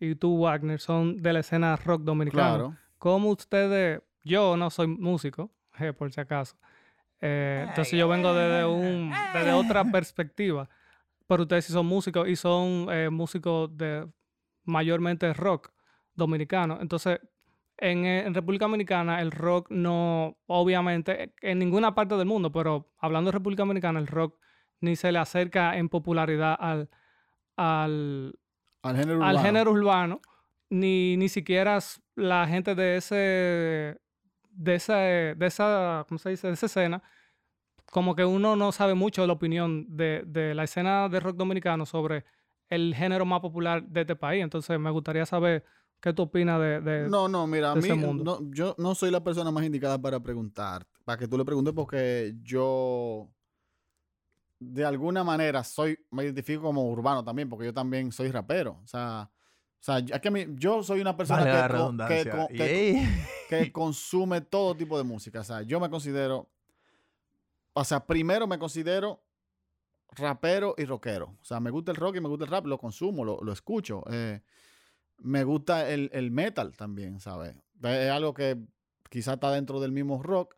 y 0.00 0.14
tú, 0.14 0.38
Wagner, 0.38 0.80
son 0.80 1.22
de 1.22 1.32
la 1.32 1.40
escena 1.40 1.76
rock 1.76 2.02
dominicana. 2.02 2.48
Claro. 2.48 2.76
¿Cómo 2.98 3.30
ustedes, 3.30 4.00
yo 4.24 4.56
no 4.56 4.70
soy 4.70 4.86
músico, 4.86 5.50
G, 5.76 5.92
por 5.96 6.12
si 6.12 6.20
acaso. 6.20 6.56
Eh, 7.20 7.64
entonces 7.68 7.98
yo 7.98 8.08
vengo 8.08 8.32
desde, 8.32 8.64
un, 8.64 9.12
desde 9.34 9.52
otra 9.52 9.84
perspectiva. 9.84 10.68
Pero 11.26 11.42
ustedes 11.42 11.66
sí 11.66 11.72
son 11.72 11.86
músicos 11.86 12.28
y 12.28 12.36
son 12.36 12.86
eh, 12.90 13.10
músicos 13.10 13.76
de 13.76 14.08
mayormente 14.64 15.32
rock 15.34 15.70
dominicano. 16.14 16.78
Entonces, 16.80 17.20
en, 17.76 18.04
eh, 18.04 18.26
en 18.26 18.34
República 18.34 18.64
Dominicana 18.64 19.20
el 19.20 19.30
rock 19.30 19.70
no, 19.70 20.36
obviamente, 20.46 21.34
en 21.42 21.58
ninguna 21.58 21.94
parte 21.94 22.16
del 22.16 22.26
mundo, 22.26 22.50
pero 22.50 22.90
hablando 22.98 23.28
de 23.30 23.38
República 23.38 23.62
Dominicana, 23.62 23.98
el 24.00 24.06
rock 24.06 24.38
ni 24.80 24.96
se 24.96 25.12
le 25.12 25.18
acerca 25.18 25.76
en 25.76 25.88
popularidad 25.88 26.56
al, 26.58 26.88
al, 27.56 28.38
Al 28.82 28.96
género 28.96 29.14
al 29.22 29.28
urbano. 29.36 29.40
género 29.42 29.70
urbano, 29.72 30.20
ni, 30.70 31.16
ni 31.16 31.28
siquiera 31.28 31.78
la 32.14 32.46
gente 32.46 32.74
de 32.74 32.96
ese, 32.96 33.98
de 34.50 34.74
esa, 34.74 34.96
de 34.96 35.46
esa, 35.46 36.04
¿cómo 36.08 36.18
se 36.18 36.30
dice? 36.30 36.46
De 36.48 36.54
esa 36.54 36.66
escena, 36.66 37.02
como 37.90 38.14
que 38.14 38.24
uno 38.24 38.54
no 38.56 38.72
sabe 38.72 38.94
mucho 38.94 39.22
de 39.22 39.26
la 39.28 39.32
opinión 39.34 39.86
de, 39.96 40.22
de 40.26 40.54
la 40.54 40.64
escena 40.64 41.08
de 41.08 41.20
rock 41.20 41.36
dominicano 41.36 41.86
sobre 41.86 42.24
el 42.68 42.94
género 42.94 43.24
más 43.24 43.40
popular 43.40 43.82
de 43.82 44.02
este 44.02 44.14
país. 44.16 44.42
Entonces 44.44 44.78
me 44.78 44.90
gustaría 44.90 45.24
saber 45.26 45.64
qué 46.00 46.12
tú 46.12 46.22
opinas 46.22 46.60
de... 46.60 46.80
de- 46.80 47.08
No, 47.08 47.28
no, 47.28 47.46
mira, 47.46 47.72
a 47.72 47.74
mí 47.76 47.92
mundo. 47.94 48.38
no, 48.40 48.50
yo 48.52 48.74
no 48.78 48.94
soy 48.94 49.10
la 49.10 49.24
persona 49.24 49.50
más 49.50 49.64
indicada 49.64 49.98
para 50.00 50.20
preguntar, 50.20 50.86
para 51.04 51.18
que 51.18 51.26
tú 51.26 51.38
le 51.38 51.44
preguntes 51.44 51.72
porque 51.74 52.34
yo 52.42 53.28
de 54.60 54.84
alguna 54.84 55.22
manera 55.24 55.62
soy, 55.64 55.98
me 56.10 56.24
identifico 56.24 56.62
como 56.62 56.88
urbano 56.90 57.24
también, 57.24 57.48
porque 57.48 57.66
yo 57.66 57.74
también 57.74 58.10
soy 58.12 58.30
rapero. 58.30 58.80
O 58.82 58.86
sea, 58.86 59.30
o 59.30 59.82
sea, 59.82 59.98
es 59.98 60.20
que 60.20 60.30
mí- 60.30 60.46
yo 60.56 60.82
soy 60.82 61.00
una 61.00 61.16
persona 61.16 61.44
Vale 61.44 61.52
que, 62.08 63.08
que 63.48 63.72
consume 63.72 64.40
todo 64.40 64.74
tipo 64.76 64.98
de 64.98 65.04
música. 65.04 65.40
O 65.40 65.44
sea, 65.44 65.62
yo 65.62 65.78
me 65.78 65.88
considero, 65.88 66.50
o 67.72 67.84
sea, 67.84 68.04
primero 68.04 68.46
me 68.46 68.58
considero 68.58 69.22
rapero 70.10 70.74
y 70.76 70.84
rockero. 70.84 71.36
O 71.40 71.44
sea, 71.44 71.60
me 71.60 71.70
gusta 71.70 71.92
el 71.92 71.96
rock 71.96 72.16
y 72.16 72.20
me 72.20 72.28
gusta 72.28 72.44
el 72.44 72.50
rap, 72.50 72.66
lo 72.66 72.78
consumo, 72.78 73.24
lo, 73.24 73.38
lo 73.42 73.52
escucho. 73.52 74.02
Eh, 74.10 74.40
me 75.18 75.44
gusta 75.44 75.88
el, 75.88 76.10
el 76.12 76.30
metal 76.30 76.76
también, 76.76 77.20
¿sabes? 77.20 77.54
Es 77.82 78.10
algo 78.10 78.34
que 78.34 78.56
quizá 79.10 79.34
está 79.34 79.52
dentro 79.52 79.78
del 79.80 79.92
mismo 79.92 80.22
rock. 80.22 80.56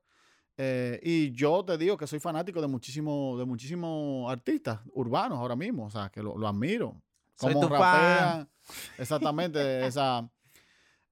Eh, 0.62 1.00
y 1.02 1.32
yo 1.32 1.64
te 1.64 1.78
digo 1.78 1.96
que 1.96 2.06
soy 2.06 2.20
fanático 2.20 2.60
de 2.60 2.66
muchísimos 2.66 3.38
de 3.38 3.46
muchísimos 3.46 4.30
artistas 4.30 4.78
urbanos 4.92 5.38
ahora 5.38 5.56
mismo, 5.56 5.86
o 5.86 5.90
sea, 5.90 6.10
que 6.10 6.22
lo, 6.22 6.36
lo 6.36 6.46
admiro. 6.46 7.00
Como 7.38 7.60
tu 7.60 7.68
fan. 7.68 7.80
rapean, 7.80 8.48
exactamente, 8.98 9.86
esa... 9.86 10.28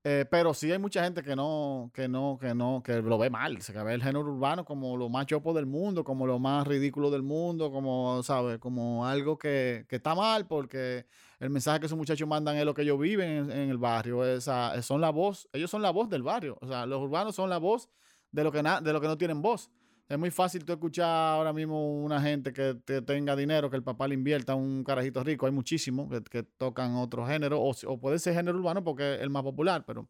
eh, 0.04 0.26
pero 0.30 0.52
sí 0.52 0.70
hay 0.70 0.78
mucha 0.78 1.02
gente 1.02 1.22
que 1.22 1.34
no, 1.34 1.90
que 1.94 2.06
no, 2.08 2.36
que 2.38 2.54
no, 2.54 2.82
que 2.84 3.00
lo 3.00 3.16
ve 3.16 3.30
mal, 3.30 3.62
se 3.62 3.72
que 3.72 3.82
ve 3.82 3.94
el 3.94 4.02
género 4.02 4.20
urbano 4.20 4.66
como 4.66 4.98
lo 4.98 5.08
más 5.08 5.24
chopo 5.24 5.54
del 5.54 5.64
mundo, 5.64 6.04
como 6.04 6.26
lo 6.26 6.38
más 6.38 6.66
ridículo 6.66 7.10
del 7.10 7.22
mundo, 7.22 7.72
como, 7.72 8.22
¿sabes? 8.22 8.58
Como 8.58 9.06
algo 9.06 9.38
que, 9.38 9.86
que 9.88 9.96
está 9.96 10.14
mal 10.14 10.46
porque 10.46 11.06
el 11.40 11.48
mensaje 11.48 11.80
que 11.80 11.86
esos 11.86 11.96
muchachos 11.96 12.28
mandan 12.28 12.56
es 12.56 12.66
lo 12.66 12.74
que 12.74 12.82
ellos 12.82 13.00
viven 13.00 13.30
en, 13.30 13.50
en 13.50 13.70
el 13.70 13.78
barrio, 13.78 14.26
esa, 14.26 14.82
son 14.82 15.00
la 15.00 15.08
voz, 15.08 15.48
ellos 15.54 15.70
son 15.70 15.80
la 15.80 15.90
voz 15.90 16.10
del 16.10 16.22
barrio, 16.22 16.58
o 16.60 16.68
sea, 16.68 16.84
los 16.84 17.00
urbanos 17.00 17.34
son 17.34 17.48
la 17.48 17.56
voz 17.56 17.88
de 18.30 18.44
lo 18.44 18.52
que, 18.52 18.62
de 18.62 18.92
lo 18.92 19.00
que 19.00 19.06
no 19.06 19.18
tienen 19.18 19.42
voz. 19.42 19.70
Es 20.08 20.18
muy 20.18 20.30
fácil 20.30 20.64
tú 20.64 20.72
escuchar 20.72 21.06
ahora 21.06 21.52
mismo 21.52 22.02
una 22.02 22.20
gente 22.20 22.52
que, 22.52 22.74
te- 22.84 23.02
tenga 23.02 23.36
dinero, 23.36 23.68
que 23.68 23.76
el 23.76 23.82
papá 23.82 24.08
le 24.08 24.14
invierta 24.14 24.52
a 24.54 24.56
un 24.56 24.82
carajito 24.82 25.22
rico. 25.22 25.44
Hay 25.44 25.52
muchísimos 25.52 26.08
que, 26.08 26.22
que 26.22 26.42
tocan 26.42 26.94
otro 26.96 27.26
género, 27.26 27.60
o, 27.60 27.74
o 27.86 28.00
puede 28.00 28.18
ser 28.18 28.34
género 28.34 28.56
urbano 28.58 28.82
porque 28.82 29.16
es 29.16 29.20
el 29.20 29.28
más 29.28 29.42
popular, 29.42 29.84
pero 29.86 30.08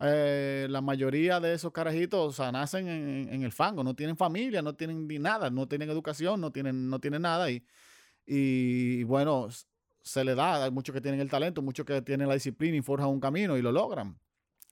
eh, 0.00 0.66
la 0.68 0.80
mayoría 0.80 1.38
de 1.38 1.54
esos 1.54 1.70
carajitos 1.72 2.20
o 2.28 2.32
sea, 2.32 2.50
nacen 2.50 2.88
en, 2.88 3.28
en 3.32 3.42
el 3.44 3.52
fango, 3.52 3.84
no 3.84 3.94
tienen 3.94 4.16
familia, 4.16 4.62
no 4.62 4.74
tienen 4.74 5.06
ni 5.06 5.18
nada, 5.20 5.48
no 5.48 5.68
tienen 5.68 5.88
educación, 5.90 6.40
no 6.40 6.50
tienen, 6.50 6.90
no 6.90 6.98
tienen 6.98 7.22
nada. 7.22 7.50
Y, 7.50 7.64
y 8.26 9.04
bueno, 9.04 9.48
se 10.02 10.24
le 10.24 10.34
da, 10.34 10.64
hay 10.64 10.70
muchos 10.72 10.92
que 10.92 11.00
tienen 11.00 11.20
el 11.20 11.30
talento, 11.30 11.62
muchos 11.62 11.86
que 11.86 12.02
tienen 12.02 12.26
la 12.26 12.34
disciplina 12.34 12.76
y 12.76 12.82
forjan 12.82 13.08
un 13.08 13.20
camino 13.20 13.56
y 13.56 13.62
lo 13.62 13.70
logran. 13.70 14.18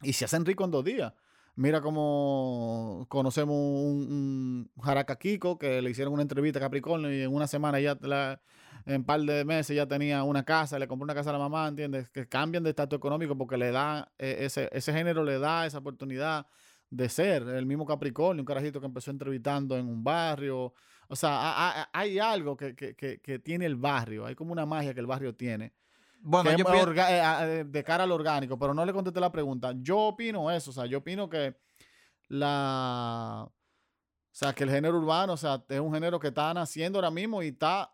Y 0.02 0.14
se 0.14 0.24
hacen 0.24 0.44
ricos 0.44 0.64
en 0.64 0.70
dos 0.72 0.84
días. 0.84 1.12
Mira 1.54 1.82
cómo 1.82 3.04
conocemos 3.10 3.54
un, 3.54 4.70
un 4.74 5.58
que 5.58 5.82
le 5.82 5.90
hicieron 5.90 6.14
una 6.14 6.22
entrevista 6.22 6.58
a 6.58 6.62
Capricornio 6.62 7.12
y 7.12 7.20
en 7.22 7.32
una 7.34 7.46
semana 7.46 7.78
ya, 7.78 7.98
en 8.86 8.96
un 8.96 9.04
par 9.04 9.20
de 9.20 9.44
meses 9.44 9.76
ya 9.76 9.86
tenía 9.86 10.22
una 10.24 10.44
casa, 10.44 10.78
le 10.78 10.88
compró 10.88 11.04
una 11.04 11.14
casa 11.14 11.28
a 11.28 11.34
la 11.34 11.38
mamá, 11.38 11.68
¿entiendes? 11.68 12.08
Que 12.08 12.26
cambian 12.26 12.62
de 12.64 12.70
estatus 12.70 12.96
económico 12.96 13.36
porque 13.36 13.58
le 13.58 13.70
da, 13.70 14.10
eh, 14.18 14.38
ese, 14.40 14.70
ese 14.72 14.92
género 14.94 15.24
le 15.24 15.38
da 15.38 15.66
esa 15.66 15.78
oportunidad 15.78 16.46
de 16.88 17.08
ser 17.10 17.42
el 17.42 17.66
mismo 17.66 17.84
Capricornio, 17.84 18.40
un 18.42 18.46
carajito 18.46 18.80
que 18.80 18.86
empezó 18.86 19.10
entrevistando 19.10 19.76
en 19.76 19.86
un 19.88 20.02
barrio. 20.02 20.72
O 21.08 21.16
sea, 21.16 21.30
ha- 21.32 21.82
ha- 21.82 21.90
hay 21.92 22.18
algo 22.18 22.56
que- 22.56 22.74
que- 22.74 22.94
que 23.20 23.38
tiene 23.38 23.66
el 23.66 23.76
barrio, 23.76 24.24
hay 24.24 24.34
como 24.34 24.52
una 24.52 24.64
magia 24.64 24.94
que 24.94 25.00
el 25.00 25.06
barrio 25.06 25.34
tiene 25.34 25.74
Bueno, 26.24 26.50
que 26.50 26.56
yo 26.56 26.64
pienso- 26.64 26.92
eh, 27.10 27.22
eh, 27.60 27.64
de 27.66 27.84
cara 27.84 28.04
al 28.04 28.12
orgánico, 28.12 28.58
pero 28.58 28.72
no 28.74 28.84
le 28.84 28.92
contesté 28.92 29.18
la 29.20 29.32
pregunta. 29.32 29.72
Yo 29.76 29.98
opino 29.98 30.50
eso, 30.50 30.70
o 30.70 30.72
sea, 30.72 30.86
yo 30.86 30.98
opino 30.98 31.28
que 31.28 31.56
la... 32.28 33.44
O 33.48 34.34
sea, 34.34 34.54
que 34.54 34.64
el 34.64 34.70
género 34.70 34.96
urbano, 34.98 35.34
o 35.34 35.36
sea, 35.36 35.62
es 35.68 35.78
un 35.80 35.92
género 35.92 36.18
que 36.18 36.28
está 36.28 36.54
naciendo 36.54 36.98
ahora 36.98 37.10
mismo 37.10 37.42
y 37.42 37.48
está 37.48 37.92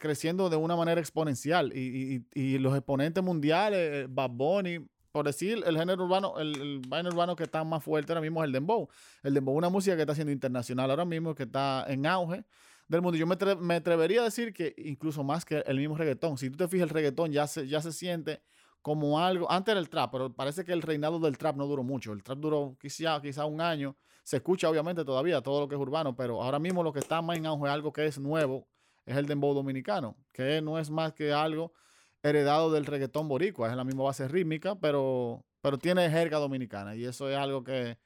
creciendo 0.00 0.50
de 0.50 0.56
una 0.56 0.74
manera 0.74 1.00
exponencial. 1.00 1.72
Y, 1.76 2.24
y- 2.34 2.40
y 2.40 2.58
los 2.58 2.74
exponentes 2.74 3.22
mundiales, 3.22 3.78
eh, 3.78 4.06
Bad 4.10 4.30
Bunny, 4.30 4.84
por 5.12 5.26
decir, 5.26 5.62
el 5.64 5.76
género 5.78 6.04
urbano, 6.04 6.38
el, 6.40 6.56
el 6.60 6.82
género 6.90 7.10
urbano 7.10 7.36
que 7.36 7.44
está 7.44 7.62
más 7.62 7.84
fuerte 7.84 8.10
ahora 8.12 8.20
mismo 8.20 8.42
es 8.42 8.46
el 8.48 8.52
dembow. 8.52 8.88
El 9.22 9.34
dembow 9.34 9.54
es 9.54 9.58
una 9.58 9.68
música 9.68 9.94
que 9.94 10.02
está 10.02 10.14
siendo 10.14 10.32
internacional 10.32 10.90
ahora 10.90 11.04
mismo, 11.04 11.34
que 11.36 11.44
está 11.44 11.84
en 11.88 12.04
auge 12.06 12.44
del 12.90 13.02
mundo. 13.02 13.16
Yo 13.16 13.26
me, 13.26 13.36
me 13.60 13.74
atrevería 13.76 14.20
a 14.20 14.24
decir 14.24 14.52
que 14.52 14.74
incluso 14.76 15.22
más 15.22 15.44
que 15.44 15.62
el 15.66 15.78
mismo 15.78 15.96
reggaetón. 15.96 16.36
Si 16.36 16.50
tú 16.50 16.56
te 16.56 16.68
fijas, 16.68 16.88
el 16.88 16.94
reggaetón 16.94 17.32
ya 17.32 17.46
se, 17.46 17.66
ya 17.68 17.80
se 17.80 17.92
siente 17.92 18.42
como 18.82 19.20
algo. 19.20 19.50
Antes 19.50 19.72
era 19.72 19.80
el 19.80 19.88
trap, 19.88 20.10
pero 20.12 20.34
parece 20.34 20.64
que 20.64 20.72
el 20.72 20.82
reinado 20.82 21.20
del 21.20 21.38
trap 21.38 21.56
no 21.56 21.66
duró 21.66 21.84
mucho. 21.84 22.12
El 22.12 22.22
trap 22.22 22.38
duró 22.38 22.76
quizá, 22.80 23.20
quizá 23.22 23.44
un 23.44 23.60
año. 23.60 23.96
Se 24.24 24.36
escucha 24.36 24.68
obviamente 24.68 25.04
todavía 25.04 25.40
todo 25.40 25.60
lo 25.60 25.68
que 25.68 25.76
es 25.76 25.80
urbano, 25.80 26.16
pero 26.16 26.42
ahora 26.42 26.58
mismo 26.58 26.82
lo 26.82 26.92
que 26.92 26.98
está 26.98 27.22
más 27.22 27.36
en 27.36 27.46
auge, 27.46 27.68
algo 27.68 27.92
que 27.92 28.06
es 28.06 28.18
nuevo, 28.18 28.68
es 29.06 29.16
el 29.16 29.26
dembow 29.26 29.54
dominicano, 29.54 30.16
que 30.32 30.60
no 30.60 30.78
es 30.78 30.90
más 30.90 31.12
que 31.12 31.32
algo 31.32 31.72
heredado 32.22 32.70
del 32.72 32.86
reggaetón 32.86 33.28
boricua. 33.28 33.70
Es 33.70 33.76
la 33.76 33.84
misma 33.84 34.04
base 34.04 34.26
rítmica, 34.28 34.74
pero, 34.74 35.44
pero 35.60 35.78
tiene 35.78 36.10
jerga 36.10 36.38
dominicana. 36.38 36.96
Y 36.96 37.04
eso 37.04 37.30
es 37.30 37.36
algo 37.36 37.62
que, 37.62 37.98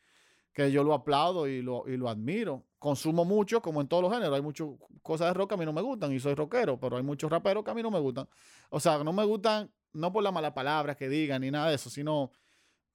que 0.53 0.71
yo 0.71 0.85
lo 0.85 0.93
aplaudo 0.93 1.49
y 1.49 1.63
lo, 1.63 1.89
y 1.89 1.97
lo 1.97 2.09
admiro. 2.09 2.65
Consumo 2.85 3.25
mucho, 3.25 3.63
como 3.63 3.81
en 3.81 3.89
todos 3.89 4.03
los 4.03 4.13
géneros. 4.13 4.35
Hay 4.37 4.43
muchas 4.43 4.69
cosas 5.01 5.29
de 5.29 5.33
rock 5.33 5.49
que 5.49 5.55
a 5.55 5.57
mí 5.57 5.65
no 5.65 5.73
me 5.73 5.81
gustan 5.81 6.13
y 6.13 6.21
soy 6.21 6.35
rockero, 6.35 6.79
pero 6.79 6.99
hay 6.99 7.03
muchos 7.03 7.31
raperos 7.31 7.65
que 7.65 7.71
a 7.71 7.75
mí 7.75 7.83
no 7.83 7.91
me 7.91 7.99
gustan. 7.99 8.29
O 8.69 8.79
sea, 8.79 9.03
no 9.03 9.11
me 9.11 9.25
gustan, 9.25 9.73
no 9.95 10.13
por 10.13 10.23
la 10.23 10.31
mala 10.31 10.53
palabra 10.53 10.95
que 10.95 11.09
digan 11.09 11.41
ni 11.41 11.51
nada 11.51 11.71
de 11.71 11.77
eso, 11.77 11.89
sino 11.89 12.31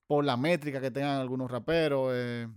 por 0.06 0.24
la 0.24 0.38
métrica 0.38 0.80
que 0.80 0.92
tengan 0.92 1.20
algunos 1.20 1.50
raperos. 1.50 2.12
eh, 2.14 2.48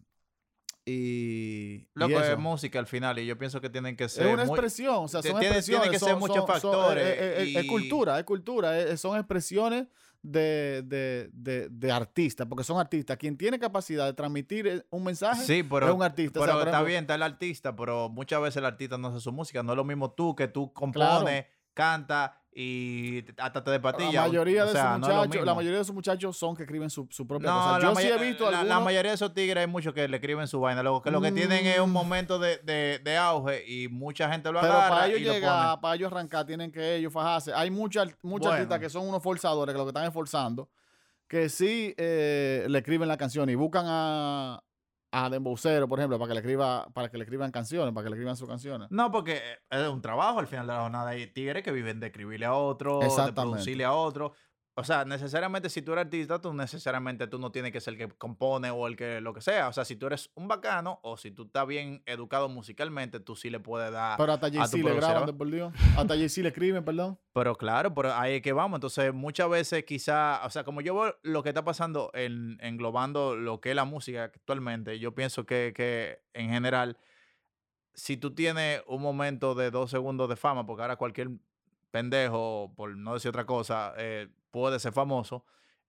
y, 0.85 0.93
y 0.93 1.89
Loco, 1.95 2.21
eso. 2.21 2.33
es 2.33 2.39
música 2.39 2.79
al 2.79 2.87
final 2.87 3.19
y 3.19 3.25
yo 3.25 3.39
pienso 3.39 3.61
que 3.63 3.71
tienen 3.71 3.97
que 3.97 4.09
ser 4.11 4.27
Es 4.27 4.35
una 4.35 4.45
muy- 4.45 4.53
expresión, 4.53 4.97
o 5.05 5.09
sea, 5.09 5.23
son 5.23 5.31
tiene- 5.39 5.47
expresiones. 5.47 5.83
tiene 5.85 5.93
que 5.95 5.99
ser 6.01 6.11
son- 6.11 6.19
muchos 6.19 6.37
son- 6.37 6.47
factores 6.47 7.07
eh, 7.07 7.17
eh, 7.45 7.53
Es 7.59 7.65
y- 7.65 7.67
cultura, 7.67 8.19
es 8.19 8.25
cultura, 8.25 8.97
son 8.99 9.17
expresiones 9.17 9.87
de, 10.23 10.83
de, 10.85 11.31
de, 11.33 11.69
de 11.69 11.93
artistas, 11.93 12.47
porque 12.47 12.65
son 12.65 12.79
artistas. 12.79 13.17
Quien 13.17 13.37
tiene 13.37 13.59
capacidad 13.59 14.07
de 14.07 14.13
transmitir 14.13 14.67
eh, 14.67 14.87
un 14.91 15.05
mensaje 15.05 15.45
Sí, 15.45 15.63
pero, 15.63 15.89
es 15.89 15.95
un 15.95 16.03
artista. 16.03 16.41
O 16.41 16.43
pero 16.43 16.55
sea, 16.55 16.65
está 16.65 16.83
bien, 16.83 17.03
está 17.03 17.17
el 17.17 17.23
artista, 17.23 17.75
pero 17.75 18.09
muchas 18.09 18.41
veces 18.41 18.59
el 18.59 18.65
artista 18.65 18.99
no 18.99 19.09
hace 19.09 19.21
su 19.21 19.33
música. 19.33 19.63
No 19.63 19.73
es 19.73 19.77
lo 19.77 19.85
mismo 19.85 20.13
tú 20.13 20.35
que 20.35 20.49
tú 20.49 20.73
compones, 20.73 21.47
canta 21.75 22.42
y 22.55 23.25
hasta 23.39 23.65
te 23.65 23.71
de 23.71 23.81
patilla. 23.81 24.13
La 24.23 24.27
mayoría, 24.29 24.65
o 24.65 24.67
de 24.67 24.73
sea, 24.73 24.97
esos 24.97 25.01
no 25.01 25.45
la 25.45 25.55
mayoría 25.55 25.77
de 25.79 25.83
esos 25.83 25.95
muchachos 25.95 26.37
son 26.37 26.55
que 26.55 26.65
escriben 26.65 26.91
su, 26.91 27.07
su 27.11 27.27
propia 27.27 27.49
No, 27.51 27.57
cosa. 27.61 27.81
Yo 27.81 27.95
sí 27.97 28.07
he 28.09 28.19
visto 28.19 28.51
la- 28.51 28.63
la 28.63 28.79
mayoría 28.79 29.11
de 29.13 29.15
esos 29.15 29.33
tigres 29.33 29.63
hay 29.63 29.67
muchos 29.67 29.95
que 29.95 30.07
le 30.07 30.17
escriben 30.19 30.47
su 30.47 30.61
vaina. 30.61 30.83
Lo 30.83 31.01
que 31.01 31.11
lo 31.11 31.21
que 31.21 31.33
tienen 31.33 31.65
es 31.67 31.79
un 31.79 31.91
Mm. 31.91 31.93
momento 31.95 32.39
de, 32.39 32.59
de, 32.59 33.01
de 33.03 33.17
auge 33.17 33.65
y 33.67 33.89
mucha 33.89 34.31
gente 34.31 34.53
lo 34.53 34.61
Pero 34.61 34.73
agarra 34.75 34.89
para 34.91 35.07
ellos 35.09 35.21
lo 35.23 35.33
llegar, 35.33 35.81
para 35.81 35.95
ellos 35.95 36.13
arrancar, 36.13 36.45
tienen 36.47 36.71
que 36.71 36.97
ellos 36.97 37.13
fajarse. 37.13 37.53
Hay 37.55 37.71
muchos 37.71 38.07
muchos 38.23 38.47
Bueno. 38.49 38.53
artistas 38.55 38.81
que 38.81 38.91
son 38.91 39.09
unos 39.09 39.23
forzadores, 39.23 39.73
que 39.73 39.79
lo 39.79 39.85
que 39.85 39.91
están 39.91 40.05
esforzando, 40.05 40.69
que 41.27 41.49
sí 41.49 41.95
eh, 41.97 42.67
le 42.69 42.79
escriben 42.79 43.09
la 43.09 43.17
canción 43.17 43.49
y 43.49 43.55
buscan 43.55 43.87
a, 43.89 44.63
a 45.13 45.29
Dembowcero, 45.29 45.87
por 45.87 45.99
ejemplo, 45.99 46.19
para 46.19 46.29
que 46.29 46.35
le 46.35 46.41
escriba, 46.41 46.89
para 46.93 47.11
que 47.11 47.19
le 47.19 47.25
escriban 47.25 47.53
canciones, 47.53 47.95
para 47.95 48.05
que 48.05 48.11
le 48.11 48.17
escriban 48.17 48.37
sus 48.37 48.49
canciones. 48.49 48.89
No, 48.91 49.13
porque 49.13 49.43
es 49.71 49.89
un 49.89 50.01
trabajo 50.01 50.39
al 50.39 50.47
final 50.47 50.67
de 50.67 50.73
la 50.73 50.81
jornada. 50.81 51.11
Hay 51.11 51.27
tigres 51.27 51.63
que 51.63 51.71
viven 51.71 52.01
de 52.01 52.07
escribirle 52.07 52.47
a 52.47 52.55
otro, 52.55 52.99
de 52.99 53.33
producirle 53.33 53.85
a 53.85 53.93
otro. 53.93 54.33
O 54.75 54.85
sea, 54.85 55.05
necesariamente 55.05 55.69
si 55.69 55.83
tú 55.83 55.93
eres 55.93 56.07
artista, 56.07 56.41
tú 56.41 56.55
necesariamente 56.55 57.27
tú 57.27 57.39
no 57.39 57.53
tienes 57.53 57.73
que 57.73 57.81
ser 57.81 57.93
el 57.95 57.99
que 57.99 58.09
compone 58.09 58.71
o 58.71 58.87
el 58.87 58.97
que 58.97 59.21
lo 59.21 59.35
que 59.35 59.43
sea. 59.43 59.69
O 59.69 59.73
sea, 59.73 59.85
si 59.85 59.97
tú 59.97 60.07
eres 60.07 60.31
un 60.35 60.49
bacano 60.49 60.99
o 61.03 61.19
si 61.19 61.31
tú 61.31 61.43
estás 61.43 61.67
bien 61.67 62.03
educado 62.07 62.49
musicalmente, 62.49 63.21
tú 63.21 63.37
sí 63.37 63.51
le 63.51 63.61
puedes 63.61 63.93
dar. 63.93 64.17
Pero 64.17 64.33
hasta 64.33 64.51
Jay-Z 64.51 64.79
le 64.79 64.95
graban, 64.95 65.37
por 65.37 65.51
Dios. 65.51 65.75
Hasta 65.97 66.15
Jay-Z 66.15 66.41
le 66.41 66.49
escriben, 66.49 66.85
perdón. 66.85 67.19
Pero 67.35 67.55
claro, 67.55 67.95
pero 67.95 68.15
ahí 68.15 68.37
es 68.37 68.43
que 68.43 68.55
vamos. 68.55 68.79
Entonces, 68.79 69.13
muchas 69.13 69.51
veces 69.51 69.85
quizá, 69.85 70.41
o 70.47 70.49
sea, 70.49 70.65
como 70.65 70.81
yo 70.81 70.95
veo 70.95 71.17
lo 71.23 71.43
que 71.43 71.51
está 71.51 71.65
pasando 71.65 72.11
en, 72.15 72.57
englobando 72.63 73.37
lo 73.37 73.61
que 73.61 73.71
es 73.71 73.77
la 73.77 73.85
música 73.85 74.25
actualmente, 74.25 74.99
yo 74.99 75.15
pienso 75.15 75.45
que, 75.45 75.75
que 75.77 76.23
en 76.33 76.49
general, 76.49 76.97
si 77.93 78.17
tú 78.17 78.35
tienes 78.35 78.83
un 78.87 79.03
momento 79.03 79.55
de 79.55 79.71
dos 79.71 79.91
segundos 79.91 80.31
de 80.31 80.37
fama, 80.37 80.65
porque 80.65 80.81
ahora 80.81 80.97
cualquier 80.97 81.29
pendejo, 81.91 82.73
por 82.75 82.97
no 82.97 83.13
decir 83.13 83.29
otra 83.29 83.45
cosa, 83.45 83.93
eh, 83.99 84.29
puede 84.53 84.79
ser 84.79 84.93
famoso, 84.93 85.45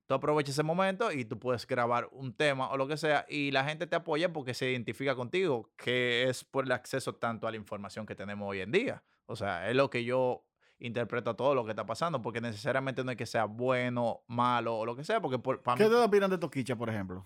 tú 0.08 0.16
aprovechas 0.16 0.56
ese 0.56 0.64
momento 0.64 1.12
y 1.12 1.24
tú 1.26 1.38
puedes 1.38 1.68
grabar 1.68 2.10
un 2.12 2.34
tema 2.34 2.72
o 2.72 2.78
lo 2.78 2.88
que 2.88 2.98
sea 2.98 3.26
y 3.30 3.52
la 3.52 3.64
gente 3.64 3.86
te 3.86 3.96
apoya 3.96 4.34
porque 4.34 4.56
se 4.56 4.72
identifica 4.72 5.16
contigo, 5.16 5.70
que 5.78 6.24
es 6.28 6.44
por 6.44 6.66
el 6.66 6.72
acceso 6.72 7.14
tanto 7.14 7.46
a 7.48 7.52
la 7.52 7.58
información 7.58 8.08
que 8.08 8.16
tenemos 8.16 8.50
hoy 8.50 8.62
en 8.62 8.72
día. 8.72 9.04
O 9.28 9.36
sea, 9.36 9.70
es 9.70 9.76
lo 9.76 9.90
que 9.90 10.04
yo 10.04 10.44
interpreto 10.80 11.36
todo 11.36 11.56
lo 11.56 11.64
que 11.64 11.70
está 11.72 11.86
pasando, 11.86 12.22
porque 12.22 12.42
necesariamente 12.42 13.04
no 13.04 13.12
es 13.12 13.18
que 13.18 13.26
sea 13.26 13.46
bueno, 13.46 14.24
malo 14.28 14.76
o 14.78 14.86
lo 14.86 14.96
que 14.96 15.04
sea, 15.06 15.22
porque 15.22 15.40
por, 15.40 15.62
para 15.62 15.78
¿Qué 15.78 15.86
mí, 15.86 15.90
te 15.90 15.96
opinan 15.96 16.30
de 16.32 16.38
Toquicha, 16.38 16.76
por 16.76 16.90
ejemplo? 16.90 17.26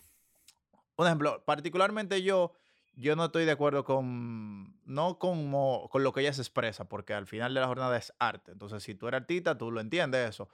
un 0.95 1.05
ejemplo, 1.05 1.43
particularmente 1.45 2.21
yo, 2.23 2.53
yo 2.95 3.15
no 3.15 3.25
estoy 3.25 3.45
de 3.45 3.51
acuerdo 3.51 3.83
con, 3.83 4.75
no 4.85 5.19
con, 5.19 5.47
mo- 5.49 5.87
con 5.91 6.03
lo 6.03 6.11
que 6.13 6.21
ella 6.21 6.33
se 6.33 6.41
expresa, 6.41 6.87
porque 6.89 7.13
al 7.13 7.27
final 7.27 7.53
de 7.53 7.59
la 7.61 7.67
jornada 7.67 7.97
es 7.97 8.13
arte. 8.19 8.51
Entonces, 8.51 8.83
si 8.83 8.95
tú 8.95 9.07
eres 9.07 9.21
artista, 9.21 9.57
tú 9.57 9.71
lo 9.71 9.79
entiendes 9.79 10.29
eso. 10.29 10.49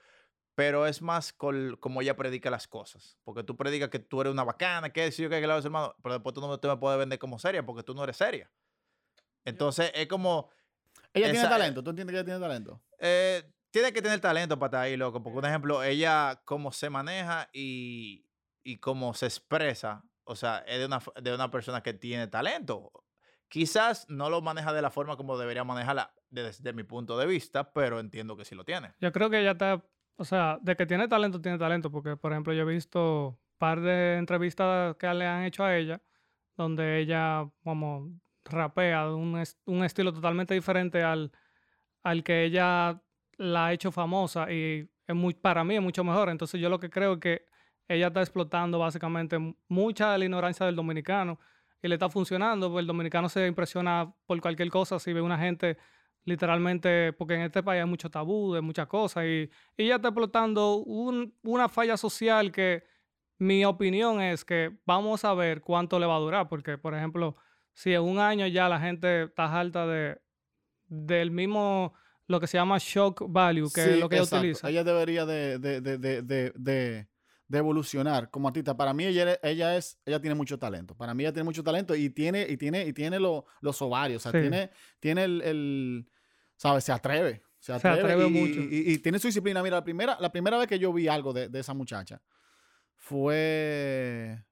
Pero 0.54 0.86
es 0.86 1.02
más 1.02 1.32
con 1.32 1.76
como 1.80 2.00
ella 2.00 2.16
predica 2.16 2.48
las 2.50 2.68
cosas. 2.68 3.18
Porque 3.24 3.42
tú 3.42 3.56
predicas 3.56 3.88
que 3.88 3.98
tú 3.98 4.20
eres 4.20 4.32
una 4.32 4.44
bacana, 4.44 4.90
que 4.90 5.10
si 5.10 5.22
yo 5.22 5.28
que 5.30 5.40
la 5.46 5.58
hermano, 5.58 5.94
pero 6.02 6.14
después 6.14 6.34
tú 6.34 6.40
no 6.40 6.58
te 6.60 6.68
me 6.68 6.76
puedes 6.76 6.98
vender 6.98 7.18
como 7.18 7.38
seria, 7.38 7.64
porque 7.66 7.82
tú 7.82 7.94
no 7.94 8.04
eres 8.04 8.16
seria. 8.16 8.50
Entonces, 9.44 9.90
es 9.94 10.06
como, 10.06 10.50
Ella 11.12 11.26
tiene 11.26 11.38
Esa- 11.38 11.48
talento. 11.48 11.82
¿Tú 11.82 11.90
entiendes 11.90 12.12
que 12.12 12.18
ella 12.18 12.24
tiene 12.24 12.40
talento? 12.40 12.80
eh, 12.98 13.50
tiene 13.70 13.92
que 13.92 14.00
tener 14.00 14.20
talento 14.20 14.56
para 14.56 14.68
estar 14.68 14.80
ahí, 14.82 14.96
loco. 14.96 15.20
Porque, 15.22 15.38
un 15.40 15.44
ejemplo, 15.46 15.82
ella 15.82 16.40
cómo 16.44 16.70
se 16.70 16.90
maneja 16.90 17.50
y, 17.52 18.24
y 18.62 18.76
cómo 18.78 19.14
se 19.14 19.26
expresa, 19.26 20.04
o 20.22 20.36
sea, 20.36 20.58
es 20.58 20.78
de 20.78 20.86
una, 20.86 21.02
de 21.20 21.34
una 21.34 21.50
persona 21.50 21.82
que 21.82 21.92
tiene 21.92 22.28
talento. 22.28 22.92
Quizás 23.48 24.06
no 24.08 24.30
lo 24.30 24.40
maneja 24.42 24.72
de 24.72 24.80
la 24.80 24.90
forma 24.90 25.16
como 25.16 25.36
debería 25.36 25.64
manejarla 25.64 26.14
desde 26.30 26.72
mi 26.72 26.84
punto 26.84 27.18
de 27.18 27.26
vista, 27.26 27.72
pero 27.72 27.98
entiendo 28.00 28.36
que 28.36 28.44
sí 28.44 28.54
lo 28.54 28.64
tiene. 28.64 28.94
Yo 29.00 29.10
creo 29.12 29.28
que 29.28 29.40
ella 29.40 29.52
está, 29.52 29.84
o 30.16 30.24
sea, 30.24 30.58
de 30.62 30.76
que 30.76 30.86
tiene 30.86 31.08
talento, 31.08 31.40
tiene 31.40 31.58
talento, 31.58 31.90
porque 31.90 32.16
por 32.16 32.32
ejemplo 32.32 32.52
yo 32.52 32.62
he 32.62 32.74
visto 32.74 33.28
un 33.28 33.58
par 33.58 33.80
de 33.80 34.16
entrevistas 34.18 34.96
que 34.96 35.12
le 35.14 35.26
han 35.26 35.44
hecho 35.44 35.64
a 35.64 35.76
ella, 35.76 36.00
donde 36.56 36.98
ella 37.00 37.48
como 37.62 38.10
rapea 38.44 39.06
de 39.06 39.14
un, 39.14 39.42
un 39.66 39.84
estilo 39.84 40.12
totalmente 40.12 40.54
diferente 40.54 41.02
al, 41.02 41.32
al 42.02 42.22
que 42.22 42.44
ella 42.44 43.02
la 43.36 43.66
ha 43.66 43.72
hecho 43.72 43.90
famosa 43.90 44.50
y 44.52 44.88
es 45.06 45.14
muy, 45.14 45.34
para 45.34 45.64
mí 45.64 45.76
es 45.76 45.82
mucho 45.82 46.04
mejor. 46.04 46.28
Entonces 46.28 46.60
yo 46.60 46.68
lo 46.68 46.78
que 46.78 46.90
creo 46.90 47.14
es 47.14 47.20
que 47.20 47.46
ella 47.88 48.08
está 48.08 48.20
explotando 48.20 48.78
básicamente 48.78 49.38
mucha 49.68 50.12
de 50.12 50.18
la 50.18 50.24
ignorancia 50.24 50.66
del 50.66 50.76
dominicano 50.76 51.38
y 51.82 51.88
le 51.88 51.96
está 51.96 52.08
funcionando, 52.08 52.68
porque 52.68 52.80
el 52.80 52.86
dominicano 52.86 53.28
se 53.28 53.46
impresiona 53.46 54.14
por 54.26 54.40
cualquier 54.40 54.70
cosa 54.70 54.98
si 54.98 55.12
ve 55.12 55.20
una 55.20 55.38
gente 55.38 55.76
literalmente, 56.24 57.12
porque 57.12 57.34
en 57.34 57.42
este 57.42 57.62
país 57.62 57.82
hay 57.82 57.88
mucho 57.88 58.10
tabú 58.10 58.54
de 58.54 58.60
muchas 58.60 58.86
cosas 58.86 59.24
y, 59.24 59.50
y 59.76 59.84
ella 59.84 59.96
está 59.96 60.08
explotando 60.08 60.76
un- 60.76 61.34
una 61.42 61.68
falla 61.68 61.96
social 61.96 62.50
que 62.52 62.84
mi 63.38 63.64
opinión 63.64 64.20
es 64.20 64.44
que 64.44 64.78
vamos 64.86 65.24
a 65.24 65.34
ver 65.34 65.60
cuánto 65.60 65.98
le 65.98 66.06
va 66.06 66.16
a 66.16 66.20
durar, 66.20 66.48
porque 66.48 66.78
por 66.78 66.94
ejemplo, 66.94 67.36
si 67.72 67.92
en 67.92 68.02
un 68.02 68.18
año 68.18 68.46
ya 68.46 68.68
la 68.68 68.80
gente 68.80 69.24
está 69.24 69.44
harta 69.58 69.86
de, 69.86 70.20
del 70.86 71.30
mismo, 71.30 71.94
lo 72.26 72.40
que 72.40 72.46
se 72.46 72.56
llama 72.56 72.78
shock 72.78 73.24
value, 73.28 73.68
que 73.74 73.80
es 73.94 74.00
lo 74.00 74.08
que 74.08 74.16
ella 74.16 74.24
utiliza. 74.38 74.70
Ella 74.70 74.84
debería 74.84 75.26
de, 75.26 75.58
de, 75.58 75.80
de, 75.80 76.22
de, 76.52 77.08
de, 77.48 77.58
evolucionar 77.58 78.30
como 78.30 78.48
artista. 78.48 78.76
Para 78.76 78.92
mí 78.94 79.04
ella, 79.04 79.38
ella 79.42 79.76
es, 79.76 79.98
ella 80.04 80.20
tiene 80.20 80.34
mucho 80.34 80.58
talento. 80.58 80.94
Para 80.96 81.14
mí 81.14 81.22
ella 81.24 81.32
tiene 81.32 81.44
mucho 81.44 81.62
talento 81.62 81.94
y 81.94 82.10
tiene, 82.10 82.46
y 82.48 82.56
tiene, 82.56 82.86
y 82.86 82.92
tiene 82.92 83.18
lo- 83.20 83.44
los 83.60 83.80
ovarios. 83.82 84.24
O 84.26 84.30
sea, 84.30 84.32
Sí. 84.32 84.42
tiene, 84.48 84.70
tiene 85.00 85.24
el, 85.24 85.42
el, 85.42 86.10
¿sabes? 86.56 86.84
Se 86.84 86.92
atreve. 86.92 87.42
Se 87.58 87.66
Se 87.66 87.72
atreve, 87.72 88.00
atreve 88.00 88.26
y, 88.26 88.30
mucho. 88.30 88.60
y- 88.60 88.90
y- 88.90 88.92
y 88.94 88.98
tiene 88.98 89.18
su 89.18 89.28
disciplina. 89.28 89.62
Mira, 89.62 89.76
la 89.76 89.84
primera, 89.84 90.16
la 90.20 90.30
primera 90.30 90.58
vez 90.58 90.66
que 90.68 90.78
yo 90.78 90.92
vi 90.92 91.08
algo 91.08 91.32
de, 91.32 91.48
de 91.48 91.60
esa 91.60 91.72
muchacha 91.74 92.20
fue 92.96 94.44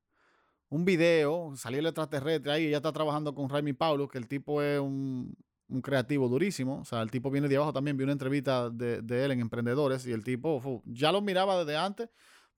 un 0.68 0.84
video, 0.84 1.52
salió 1.56 1.80
el 1.80 1.86
extraterrestre 1.86 2.52
ahí, 2.52 2.66
ella 2.66 2.78
está 2.78 2.92
trabajando 2.92 3.34
con 3.34 3.48
Raimi 3.48 3.72
Paulo, 3.72 4.08
que 4.08 4.18
el 4.18 4.26
tipo 4.26 4.62
es 4.62 4.80
un, 4.80 5.36
un 5.68 5.82
creativo 5.82 6.28
durísimo, 6.28 6.80
o 6.80 6.84
sea, 6.84 7.02
el 7.02 7.10
tipo 7.10 7.30
viene 7.30 7.48
de 7.48 7.56
abajo 7.56 7.72
también, 7.72 7.96
vi 7.96 8.04
una 8.04 8.12
entrevista 8.12 8.70
de, 8.70 9.02
de 9.02 9.24
él 9.24 9.32
en 9.32 9.40
Emprendedores 9.40 10.06
y 10.06 10.12
el 10.12 10.24
tipo 10.24 10.60
fu, 10.60 10.82
ya 10.86 11.12
lo 11.12 11.20
miraba 11.20 11.58
desde 11.64 11.76
antes 11.76 12.08